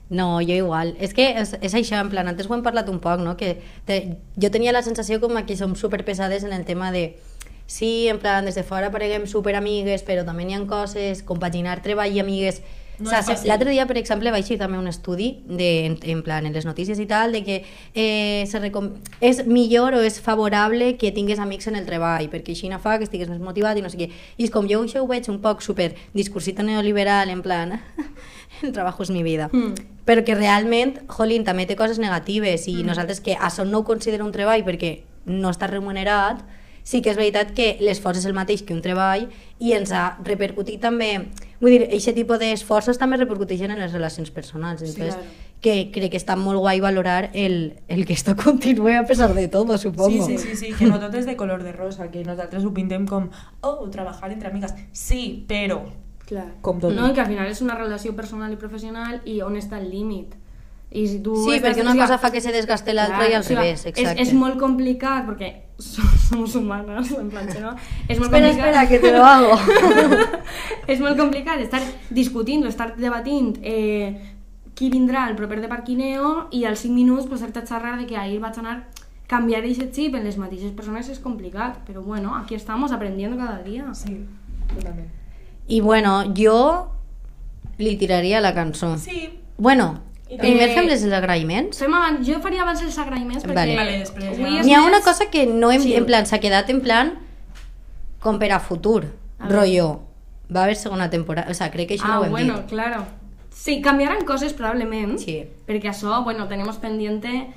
No, 0.10 0.40
jo 0.40 0.54
igual. 0.54 0.96
És 1.02 1.16
que 1.18 1.32
és, 1.42 1.56
és 1.66 1.76
això, 1.76 2.00
en 2.00 2.12
plan, 2.12 2.28
antes 2.30 2.48
ho 2.48 2.54
hem 2.54 2.64
parlat 2.64 2.90
un 2.92 3.00
poc, 3.02 3.22
no? 3.26 3.36
Que 3.38 3.56
te, 3.86 4.18
jo 4.38 4.52
tenia 4.54 4.74
la 4.76 4.84
sensació 4.86 5.20
com 5.20 5.38
que 5.46 5.58
som 5.58 5.76
superpesades 5.76 6.44
en 6.46 6.54
el 6.54 6.66
tema 6.66 6.92
de 6.92 7.18
sí, 7.66 8.08
en 8.08 8.20
plan, 8.20 8.46
des 8.46 8.56
de 8.56 8.64
fora 8.64 8.92
pareguem 8.94 9.26
superamigues, 9.28 10.06
però 10.06 10.26
també 10.26 10.46
n'hi 10.46 10.56
ha 10.56 10.64
coses, 10.70 11.24
compaginar 11.26 11.82
treball 11.82 12.14
i 12.14 12.22
amigues 12.22 12.62
No 13.00 13.12
l'altre 13.12 13.72
dia, 13.72 13.86
per 13.90 13.98
exemple, 14.00 14.32
vaig 14.32 14.46
llegir 14.46 14.58
també 14.60 14.78
un 14.80 14.88
estudi 14.88 15.32
de, 15.48 15.70
en, 15.86 15.98
en 16.16 16.22
plan, 16.24 16.46
en 16.46 16.54
les 16.56 16.66
notícies 16.68 17.00
i 17.02 17.08
tal, 17.10 17.36
de 17.36 17.44
que 17.44 17.58
eh, 17.94 18.46
se 18.48 18.62
recom... 18.62 18.92
és 19.20 19.44
millor 19.48 19.98
o 19.98 20.04
és 20.06 20.20
favorable 20.24 20.94
que 21.02 21.12
tingues 21.16 21.42
amics 21.44 21.68
en 21.72 21.80
el 21.80 21.88
treball, 21.88 22.30
perquè 22.32 22.56
així 22.56 22.70
no 22.72 22.80
fa 22.80 22.98
que 23.00 23.08
estigues 23.08 23.32
més 23.32 23.42
motivat 23.44 23.78
i 23.78 23.84
no 23.86 23.92
sé 23.92 24.00
què. 24.00 24.10
I 24.38 24.48
és 24.48 24.54
com 24.54 24.70
jo 24.70 24.84
això 24.86 25.04
ho 25.04 25.10
veig 25.10 25.28
un 25.32 25.42
poc 25.44 25.64
super 25.66 25.92
discursito 26.14 26.64
neoliberal, 26.64 27.32
en 27.34 27.44
plan, 27.46 27.78
el 28.64 28.72
trabajo 28.72 29.04
és 29.04 29.12
mi 29.12 29.24
vida. 29.24 29.50
Mm. 29.52 29.90
Però 30.06 30.24
que 30.26 30.38
realment, 30.38 31.00
jolín, 31.12 31.44
també 31.48 31.66
té 31.66 31.76
coses 31.76 32.00
negatives 32.00 32.70
i 32.72 32.82
nosaltres 32.86 33.20
que 33.24 33.36
això 33.36 33.66
no 33.66 33.82
ho 33.82 33.88
considero 33.88 34.26
un 34.26 34.34
treball 34.36 34.64
perquè 34.68 35.00
no 35.26 35.50
està 35.50 35.68
remunerat, 35.68 36.44
sí 36.86 37.02
que 37.02 37.10
és 37.12 37.18
veritat 37.18 37.52
que 37.58 37.76
l'esforç 37.82 38.22
és 38.22 38.28
el 38.30 38.36
mateix 38.38 38.62
que 38.64 38.76
un 38.76 38.84
treball 38.86 39.26
i 39.60 39.74
ens 39.74 39.92
ha 39.92 40.20
repercutit 40.24 40.80
també... 40.84 41.32
Vull 41.60 41.72
dir, 41.72 41.86
aquest 41.88 42.14
tipus 42.14 42.38
d'esforços 42.38 43.00
també 43.02 43.18
repercuteixen 43.18 43.72
en 43.74 43.80
les 43.82 43.94
relacions 43.96 44.30
personals. 44.30 44.84
Entonces, 44.84 45.16
claro. 45.16 45.44
que 45.64 45.90
crec 45.96 46.12
que 46.14 46.20
està 46.20 46.36
molt 46.38 46.60
guai 46.62 46.82
valorar 46.84 47.32
el, 47.34 47.80
el 47.88 48.06
que 48.06 48.14
esto 48.14 48.36
continue 48.44 48.98
a 49.00 49.06
pesar 49.08 49.34
de 49.34 49.48
todo, 49.48 49.78
Sí, 49.80 49.88
supongo. 49.90 50.28
sí, 50.28 50.38
sí, 50.38 50.56
sí, 50.56 50.74
que 50.78 50.86
no 50.86 51.00
tot 51.00 51.16
és 51.16 51.26
de 51.26 51.36
color 51.40 51.64
de 51.64 51.72
rosa, 51.72 52.12
que 52.12 52.24
nosaltres 52.28 52.64
ho 52.68 52.74
pintem 52.76 53.08
com, 53.08 53.30
oh, 53.62 53.90
trabajar 53.90 54.32
entre 54.32 54.52
amigues. 54.52 54.76
Sí, 54.92 55.46
però... 55.48 55.82
Clar. 56.26 56.48
Com 56.66 56.80
tot. 56.82 56.94
No, 56.94 57.06
i 57.06 57.14
que 57.14 57.22
al 57.22 57.28
final 57.30 57.50
és 57.50 57.60
una 57.62 57.76
relació 57.78 58.16
personal 58.18 58.54
i 58.54 58.58
professional 58.58 59.20
i 59.30 59.40
on 59.46 59.58
està 59.58 59.78
el 59.78 59.92
límit. 59.94 60.34
I 60.96 61.04
si 61.12 61.18
tu 61.20 61.36
Sí, 61.44 61.58
perquè 61.60 61.84
una 61.84 61.96
cosa 62.00 62.18
fa 62.22 62.30
que 62.32 62.40
se 62.40 62.54
desgaste 62.56 62.94
l'altra 62.96 63.26
i 63.28 63.34
al 63.36 63.44
revés, 63.44 63.86
exacte. 63.90 64.22
És, 64.22 64.30
és 64.30 64.34
molt 64.38 64.56
complicat 64.62 65.26
perquè 65.28 65.50
som, 65.92 66.08
somos 66.30 66.56
humanos, 66.56 67.12
en 67.20 67.30
plan, 67.34 67.50
no? 67.60 67.74
És 68.08 68.22
molt 68.22 68.32
Espera, 68.32 68.54
complicat. 68.54 68.54
espera, 68.54 68.88
que 68.88 69.00
te 69.04 69.12
lo 69.12 69.26
hago. 69.26 69.58
és 70.94 71.02
molt 71.04 71.20
complicat 71.20 71.60
estar 71.60 71.82
discutint 72.10 72.64
o 72.64 72.72
estar 72.72 72.94
debatint 72.96 73.58
eh, 73.62 74.14
qui 74.76 74.90
vindrà 74.94 75.26
al 75.26 75.36
proper 75.36 75.60
de 75.62 75.68
Parquineo 75.72 76.48
i 76.56 76.64
als 76.66 76.86
5 76.88 76.96
minuts 76.96 77.28
posar-te 77.28 77.60
a 77.60 77.68
xerrar 77.68 77.98
de 78.00 78.08
que 78.08 78.16
ahir 78.20 78.40
vaig 78.44 78.60
anar 78.64 78.86
canviar 79.28 79.64
aquest 79.64 79.90
xip 79.96 80.16
en 80.16 80.24
les 80.24 80.38
mateixes 80.38 80.72
persones 80.78 81.08
és 81.10 81.20
complicat, 81.20 81.80
però 81.88 82.04
bueno, 82.06 82.36
aquí 82.38 82.56
estamos 82.56 82.92
aprendiendo 82.92 83.38
cada 83.38 83.64
día. 83.64 83.88
Sí, 83.98 84.20
totalment. 84.74 85.10
I 85.68 85.80
bueno, 85.82 86.20
jo 86.38 86.92
li 87.80 87.96
tiraria 87.98 88.40
la 88.40 88.54
cançó. 88.54 88.98
Sí, 88.98 89.42
Bueno, 89.58 90.02
I 90.30 90.38
primer 90.38 90.70
fem 90.74 90.88
les 90.88 91.04
agraïments. 91.06 91.78
Fem 91.78 91.94
abans, 91.94 92.26
jo 92.28 92.40
faria 92.42 92.64
abans 92.64 92.82
els 92.82 92.98
agraïments 92.98 93.44
perquè 93.46 93.54
Vale. 93.54 93.76
Vale, 93.76 93.98
després, 94.00 94.26
avui 94.40 94.58
és 94.60 94.66
N'hi 94.66 94.74
ha 94.74 94.80
més- 94.82 94.88
una 94.88 95.02
cosa 95.02 95.30
que 95.30 95.46
no 95.46 95.72
hem, 95.72 95.82
Sí. 95.82 95.94
en 95.96 96.06
plan, 96.06 96.26
s'ha 96.26 96.40
quedat 96.40 96.70
en 96.70 96.82
plan 96.82 97.14
com 98.20 98.40
per 98.40 98.52
a 98.52 98.60
futur, 98.60 99.06
A 99.40 99.48
ver. 99.48 99.56
rollo. 99.58 100.02
Va 100.56 100.64
haver 100.64 100.76
segona 100.76 101.10
temporada, 101.10 101.50
o 101.50 101.54
sea, 101.54 101.72
crec 101.72 101.88
que 101.90 101.96
això 101.98 102.06
Ah, 102.06 102.16
no 102.16 102.20
ho 102.22 102.26
hem 102.26 102.32
bueno, 102.32 102.58
dit. 102.58 102.66
claro. 102.68 103.06
Sí, 103.52 103.82
cambiaran 103.82 104.26
coses 104.26 104.54
probablement. 104.54 105.18
Sí. 105.20 105.46
Perquè 105.68 105.90
això, 105.90 106.24
bueno, 106.24 106.48
tenemos 106.48 106.78
pendiente 106.78 107.48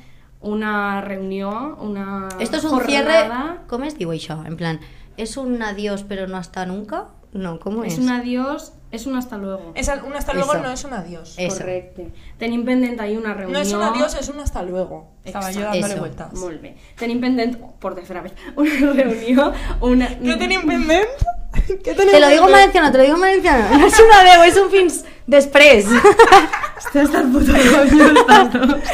una 0.41 1.01
reunió, 1.01 1.77
una 1.81 2.29
Esto 2.39 2.59
es 2.59 2.65
un 2.65 2.71
jornada. 2.71 2.87
cierre, 2.87 3.67
com 3.67 3.83
es 3.83 3.97
diu 3.99 4.11
això? 4.11 4.47
En 4.47 4.57
plan, 4.57 4.79
és 5.17 5.37
un 5.37 5.61
adiós 5.63 6.05
però 6.07 6.29
no 6.29 6.37
hasta 6.37 6.65
nunca? 6.67 7.09
No, 7.33 7.59
com 7.59 7.83
és? 7.85 7.95
Es 7.95 7.99
un 7.99 8.11
adiós, 8.11 8.73
es 8.91 9.07
un 9.07 9.17
hasta 9.17 9.37
luego. 9.37 9.73
es 9.75 9.89
un 9.89 10.15
hasta 10.15 10.33
luego 10.33 10.53
Eso. 10.53 10.63
no 10.63 10.73
es 10.73 10.85
un 10.85 10.93
adiós. 10.95 11.35
Eso. 11.37 11.59
Correcte. 11.59 12.09
Tenim 12.39 12.65
pendent 12.65 13.01
ahí 13.01 13.17
una 13.17 13.35
reunió. 13.35 13.53
No 13.57 13.63
es 13.63 13.73
un 13.73 13.83
adiós, 13.83 14.15
es 14.15 14.29
un 14.29 14.41
hasta 14.41 14.63
luego. 14.63 15.11
Estaba 15.25 15.51
yo 15.51 15.61
Exacto. 15.61 15.73
dándole 15.73 15.95
Eso. 15.95 16.01
vueltas. 16.01 16.33
Molt 16.35 16.63
bé. 16.63 16.77
Tenim 16.97 17.21
pendent, 17.21 17.59
por 17.79 17.95
tercera 17.95 18.23
vez, 18.23 18.33
una 18.57 18.93
reunió, 18.93 19.53
una... 19.81 20.09
¿Qué 20.23 20.37
tenim 20.37 20.67
pendent? 20.67 21.09
¿Qué 21.67 21.95
tenim 21.95 22.11
Te 22.13 22.21
lo 22.21 22.29
digo 22.29 22.47
en 22.47 22.53
valenciano, 22.53 22.93
te 22.93 22.99
lo 22.99 23.05
digo 23.05 23.17
en 23.17 23.21
valenciano. 23.21 23.79
No 23.79 23.87
és 23.87 23.99
un 24.01 24.13
adeu, 24.13 24.43
és 24.45 24.57
un 24.57 24.71
fins 24.73 25.03
després. 25.29 25.89
Hòstia, 25.89 27.03
està 27.05 27.21
el 27.21 27.33
puto 27.33 27.53
estàs 27.53 28.53
dos. 28.53 28.93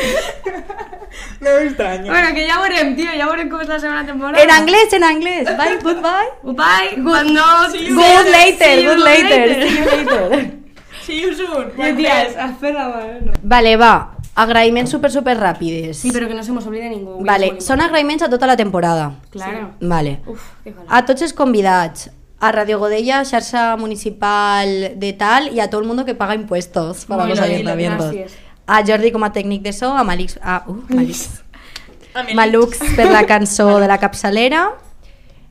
No 1.40 1.50
me 1.50 1.62
extraño. 1.66 2.11
Bueno, 2.12 2.35
que 2.35 2.46
ja 2.48 2.59
veurem, 2.61 2.94
tio, 2.96 3.11
ja 3.16 3.27
veurem 3.27 3.48
com 3.50 3.61
és 3.61 3.68
la 3.68 3.79
segona 3.79 4.05
temporada. 4.07 4.42
En 4.42 4.50
anglès, 4.50 4.92
en 4.92 5.05
anglès. 5.05 5.44
Bye, 5.59 5.79
goodbye. 5.83 6.31
Bye, 6.42 6.96
good 7.03 7.31
no, 7.33 7.46
See 7.70 7.87
you 7.88 7.94
Good 7.96 8.31
later, 8.33 8.74
See 8.74 8.83
you 8.85 8.90
good 8.94 9.05
later. 9.05 9.46
later. 9.46 9.68
See 9.68 9.79
you 9.79 9.87
later. 9.87 10.50
See 11.05 11.20
you 11.20 11.35
soon. 11.35 11.70
Ja, 11.77 11.94
tia, 11.96 12.22
espera, 12.48 12.88
bueno. 12.88 13.33
Vale, 13.42 13.77
va. 13.77 14.11
Agraïments 14.35 14.90
super, 14.90 15.11
super 15.12 15.37
ràpides. 15.38 15.98
Sí, 16.00 16.11
però 16.11 16.27
que 16.27 16.35
no 16.35 16.42
se 16.42 16.50
mos 16.50 16.64
oblide 16.66 16.88
ningú. 16.90 17.20
Vale, 17.22 17.53
són 17.62 17.81
agraïments 17.85 18.24
a 18.24 18.31
tota 18.33 18.48
la 18.50 18.57
temporada. 18.57 19.12
Claro. 19.31 19.74
Vale. 19.81 20.16
Uf. 20.27 20.40
A 20.88 21.05
tots 21.07 21.22
els 21.22 21.35
convidats, 21.37 22.09
a 22.40 22.50
Radio 22.53 22.81
Godella, 22.81 23.20
xarxa 23.24 23.77
municipal 23.77 24.98
de 24.98 25.12
tal, 25.12 25.53
y 25.55 25.61
a 25.61 25.70
todo 25.70 25.83
el 25.83 25.87
mundo 25.87 26.05
que 26.05 26.14
paga 26.16 26.35
impuestos 26.35 27.05
para 27.05 27.24
Muy 27.24 27.31
los 27.37 27.40
ayuntamientos. 27.40 28.11
gracias. 28.12 28.33
A 28.66 28.81
Jordi 28.87 29.12
com 29.12 29.24
a 29.24 29.33
tècnic 29.33 29.62
de 29.62 29.72
so, 29.77 29.92
a 29.92 30.05
Malix, 30.05 30.38
a, 30.40 30.62
uh, 30.68 30.79
Malix. 30.88 31.42
Malux 32.35 32.81
per 32.96 33.11
la 33.11 33.27
cançó 33.27 33.79
de 33.81 33.88
la 33.90 33.98
capçalera. 33.98 34.72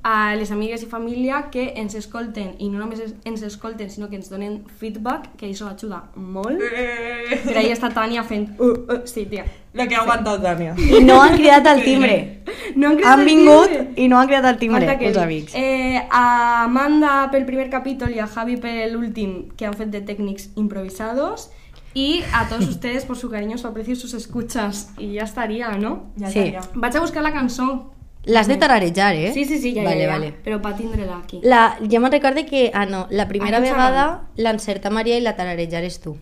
a 0.04 0.36
les 0.36 0.52
amigues 0.52 0.82
i 0.84 0.86
família 0.91 1.45
que 1.49 1.69
ens 1.80 1.93
escolten 1.95 2.49
i 2.60 2.67
no 2.67 2.82
només 2.82 3.13
ens 3.23 3.43
escolten 3.47 3.88
sinó 3.89 4.10
que 4.12 4.17
ens 4.19 4.28
donen 4.28 4.58
feedback 4.82 5.30
que 5.39 5.47
això 5.47 5.69
ajuda 5.71 6.02
molt 6.15 6.60
Eh, 6.60 7.39
per 7.45 7.56
ahí 7.62 7.71
està 7.71 7.88
Tània 7.95 8.26
fent 8.28 8.49
uh, 8.60 8.73
uh, 8.84 8.97
sí 9.08 9.23
tia 9.32 9.45
Lo 9.73 9.88
que 9.88 9.95
ha 9.95 10.02
aguantado 10.02 10.41
Tania. 10.41 10.76
I 10.78 10.99
no 11.02 11.21
han 11.21 11.34
cridat 11.34 11.65
al 11.65 11.82
timbre. 11.84 12.43
no 12.76 12.89
han 12.89 12.97
cridat 12.97 13.12
Han 13.13 13.26
vingut 13.26 13.71
timbre. 13.71 14.04
i 14.04 14.08
no 14.08 14.19
han 14.19 14.28
cridat 14.28 14.45
al 14.45 14.60
timbre, 14.60 14.84
Falta 14.86 14.99
que 14.99 15.08
els 15.08 15.17
amics. 15.17 15.56
Eh, 15.56 16.04
a 16.12 16.63
Amanda 16.65 17.30
pel 17.32 17.47
primer 17.47 17.71
capítol 17.71 18.13
i 18.13 18.19
a 18.19 18.28
Javi 18.28 18.60
pel 18.62 18.93
últim 18.99 19.49
que 19.58 19.65
han 19.65 19.73
fet 19.73 19.89
de 19.89 20.04
tècnics 20.06 20.52
improvisados 20.56 21.49
y 21.94 22.24
a 22.34 22.48
todos 22.50 22.68
ustedes 22.68 23.06
por 23.06 23.18
su 23.18 23.30
cariño, 23.30 23.58
su 23.58 23.68
aprecio 23.68 23.94
y 23.94 23.96
sus 23.96 24.14
escuchas 24.14 24.90
y 24.98 25.14
ya 25.14 25.24
estaría, 25.24 25.70
¿no? 25.78 26.12
Ya 26.16 26.30
Sí. 26.30 26.40
estaría. 26.40 26.62
Vaig 26.76 26.98
a 26.98 27.00
buscar 27.02 27.24
la 27.24 27.32
cançó 27.32 27.90
L'has 28.26 28.48
de 28.48 28.56
tararejar, 28.56 29.16
eh? 29.16 29.34
sí, 29.34 29.44
sí, 29.44 29.58
sí, 29.60 29.76
ja, 29.76 29.84
vale, 29.84 30.06
ja, 30.06 30.14
ja. 30.14 30.18
Vale. 30.18 30.34
però 30.46 30.62
pa 30.62 30.74
tindre-la 30.78 31.18
aquí 31.18 31.42
La, 31.44 31.78
jo 31.92 32.00
me'n 32.00 32.12
recorde 32.12 32.46
que, 32.46 32.72
ah 32.74 32.86
no, 32.86 33.06
la 33.10 33.28
primera 33.28 33.60
vegada 33.60 34.30
l'encerta 34.38 34.90
Maria 34.90 35.18
i 35.18 35.22
la 35.22 35.36
tararejares 35.36 36.00
tu. 36.00 36.16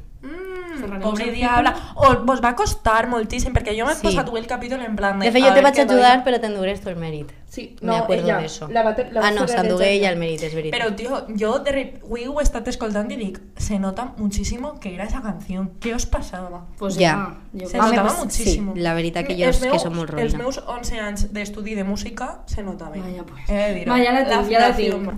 Mm, 0.88 1.02
pobre 1.02 1.26
el 1.30 1.36
diabla. 1.36 1.76
O 1.96 2.16
vos 2.26 2.42
va 2.44 2.56
costar 2.56 3.08
moltíssim, 3.08 3.54
perquè 3.54 3.78
jo 3.78 3.86
m'he 3.86 3.96
Sí. 3.96 4.02
posat 4.04 4.28
el 4.36 4.48
capítol 4.48 4.82
en 4.82 4.96
plan 4.96 5.20
de... 5.20 5.26
De 5.26 5.32
fet, 5.32 5.44
jo 5.44 5.54
te 5.54 5.62
vaig 5.62 5.80
ajudar, 5.80 6.24
però 6.24 6.40
t'endures 6.40 6.82
tu 6.82 6.90
el 6.90 6.98
mèrit. 6.98 7.32
Sí, 7.52 7.76
acuerdo 7.86 8.28
de 8.28 8.46
eso. 8.46 8.70
La 8.70 8.82
va, 8.82 8.96
te- 8.96 9.12
la 9.12 9.20
ah, 9.20 9.24
va 9.24 9.32
no, 9.32 9.46
s'endugué 9.48 9.90
ella. 9.92 10.08
ella 10.08 10.12
el 10.12 10.20
mèrit, 10.20 10.42
és 10.44 10.54
veritat. 10.56 10.80
Pero, 10.80 10.96
tío, 10.96 11.28
yo 11.36 11.60
de 11.60 11.72
re- 11.72 12.00
avui 12.02 12.26
ho 12.26 12.40
he 12.40 12.44
estat 12.44 12.66
escoltant 12.70 13.12
i 13.12 13.18
dic, 13.18 13.42
se 13.58 13.78
nota 13.78 14.14
muchísimo 14.18 14.80
que 14.80 14.94
era 14.94 15.04
esa 15.04 15.22
canción. 15.22 15.72
¿Qué 15.82 15.94
os 15.94 16.06
pasaba? 16.06 16.66
pues 16.78 16.96
Ja. 16.98 17.36
ja, 17.54 17.60
jo 17.66 17.70
Se 17.70 17.78
notava 17.78 18.08
pues, 18.08 18.20
muchísimo. 18.20 18.74
Sí, 18.74 18.80
la 18.80 18.94
veritat 18.94 19.28
que 19.28 19.36
jo 19.36 19.46
Els 19.50 19.62
és 19.62 19.72
que 19.72 19.80
som 19.80 19.94
molt 19.94 20.10
Els 20.14 20.32
roïna. 20.34 20.38
meus 20.44 20.64
11 20.66 21.00
anys 21.00 21.34
d'estudi 21.34 21.76
de 21.76 21.84
música 21.84 22.40
se 22.46 22.64
notaven. 22.64 23.02
Vaya, 23.04 23.24
pues. 23.24 23.44
Va, 23.50 23.98
ja 24.02 24.14
la 24.14 24.24
tinc, 24.30 24.50
ja 24.52 24.60
la 24.70 24.76
tinc. 24.76 25.12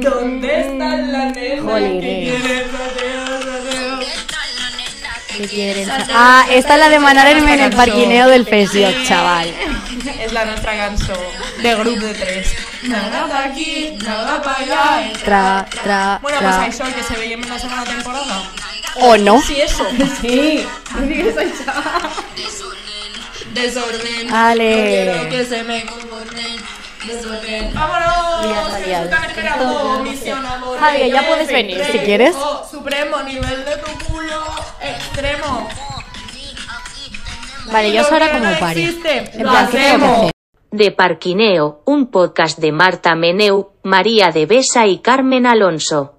¿Dónde 0.00 0.60
está 0.60 0.96
la 0.96 1.30
nena 1.30 1.32
que 1.32 1.60
quiere 2.00 2.64
rodeo, 2.64 3.24
rodeo? 3.40 3.98
¿Qué 5.36 5.46
quieren? 5.48 5.88
Ah, 6.14 6.46
esta 6.50 6.74
es 6.74 6.80
la 6.80 6.88
de 6.90 6.98
manarme 6.98 7.54
en 7.54 7.60
el 7.60 7.72
parquineo 7.74 8.28
del 8.28 8.44
Fesio, 8.46 8.88
chaval. 9.06 9.48
És 10.20 10.32
la 10.32 10.44
nostra 10.44 10.76
cançó 10.76 11.14
de 11.62 11.74
grup 11.74 11.98
de 11.98 12.12
tres. 12.14 12.54
Nada 12.84 13.26
pa 13.28 13.44
aquí, 13.44 13.96
nada 14.04 14.40
pa 14.42 14.52
allá. 14.60 15.12
Tra, 15.24 15.66
tra, 15.82 16.18
Bueno, 16.22 16.38
pues 16.40 16.54
tra. 16.54 16.66
això, 16.68 16.94
que 16.94 17.02
se 17.02 17.14
veiem 17.18 17.42
en 17.42 17.48
la 17.50 17.58
segona 17.58 17.84
temporada. 17.84 18.42
O 19.00 19.16
no. 19.18 19.40
Sí, 19.42 19.60
eso. 19.60 19.86
Sí. 20.20 20.64
Desorden. 23.54 24.32
Ale. 24.32 24.70
No 25.06 25.12
quiero 25.12 25.28
que 25.30 25.44
se 25.44 25.62
me 25.64 25.84
comporten. 25.86 26.56
¡Vámonos! 27.74 30.02
Misión 30.02 30.44
amor. 30.46 30.78
Javier, 30.78 31.12
ya 31.12 31.26
puedes 31.26 31.48
venir, 31.48 31.82
si 31.84 31.98
quieres. 32.00 32.34
Supremo, 32.70 33.22
nivel 33.22 33.64
de 33.64 33.76
tu 33.76 34.06
culo 34.06 34.44
extremo. 34.82 35.68
Vale, 37.72 37.92
yo 37.92 38.02
ahora 38.02 38.30
como 38.32 38.44
no 38.44 38.58
pare. 38.58 38.84
existe, 38.84 39.30
En 39.34 39.42
lo 39.44 39.50
plan, 39.50 39.66
¿qué 39.68 39.78
tengo 39.78 39.88
que 39.88 39.94
hacemos. 40.04 40.18
hacer? 40.18 40.30
De 40.70 40.90
Parquineo, 40.90 41.82
un 41.86 42.10
podcast 42.10 42.58
de 42.58 42.72
Marta 42.72 43.14
Meneu, 43.14 43.72
María 43.82 44.30
de 44.30 44.46
Besa 44.46 44.86
y 44.86 44.98
Carmen 44.98 45.46
Alonso. 45.46 46.15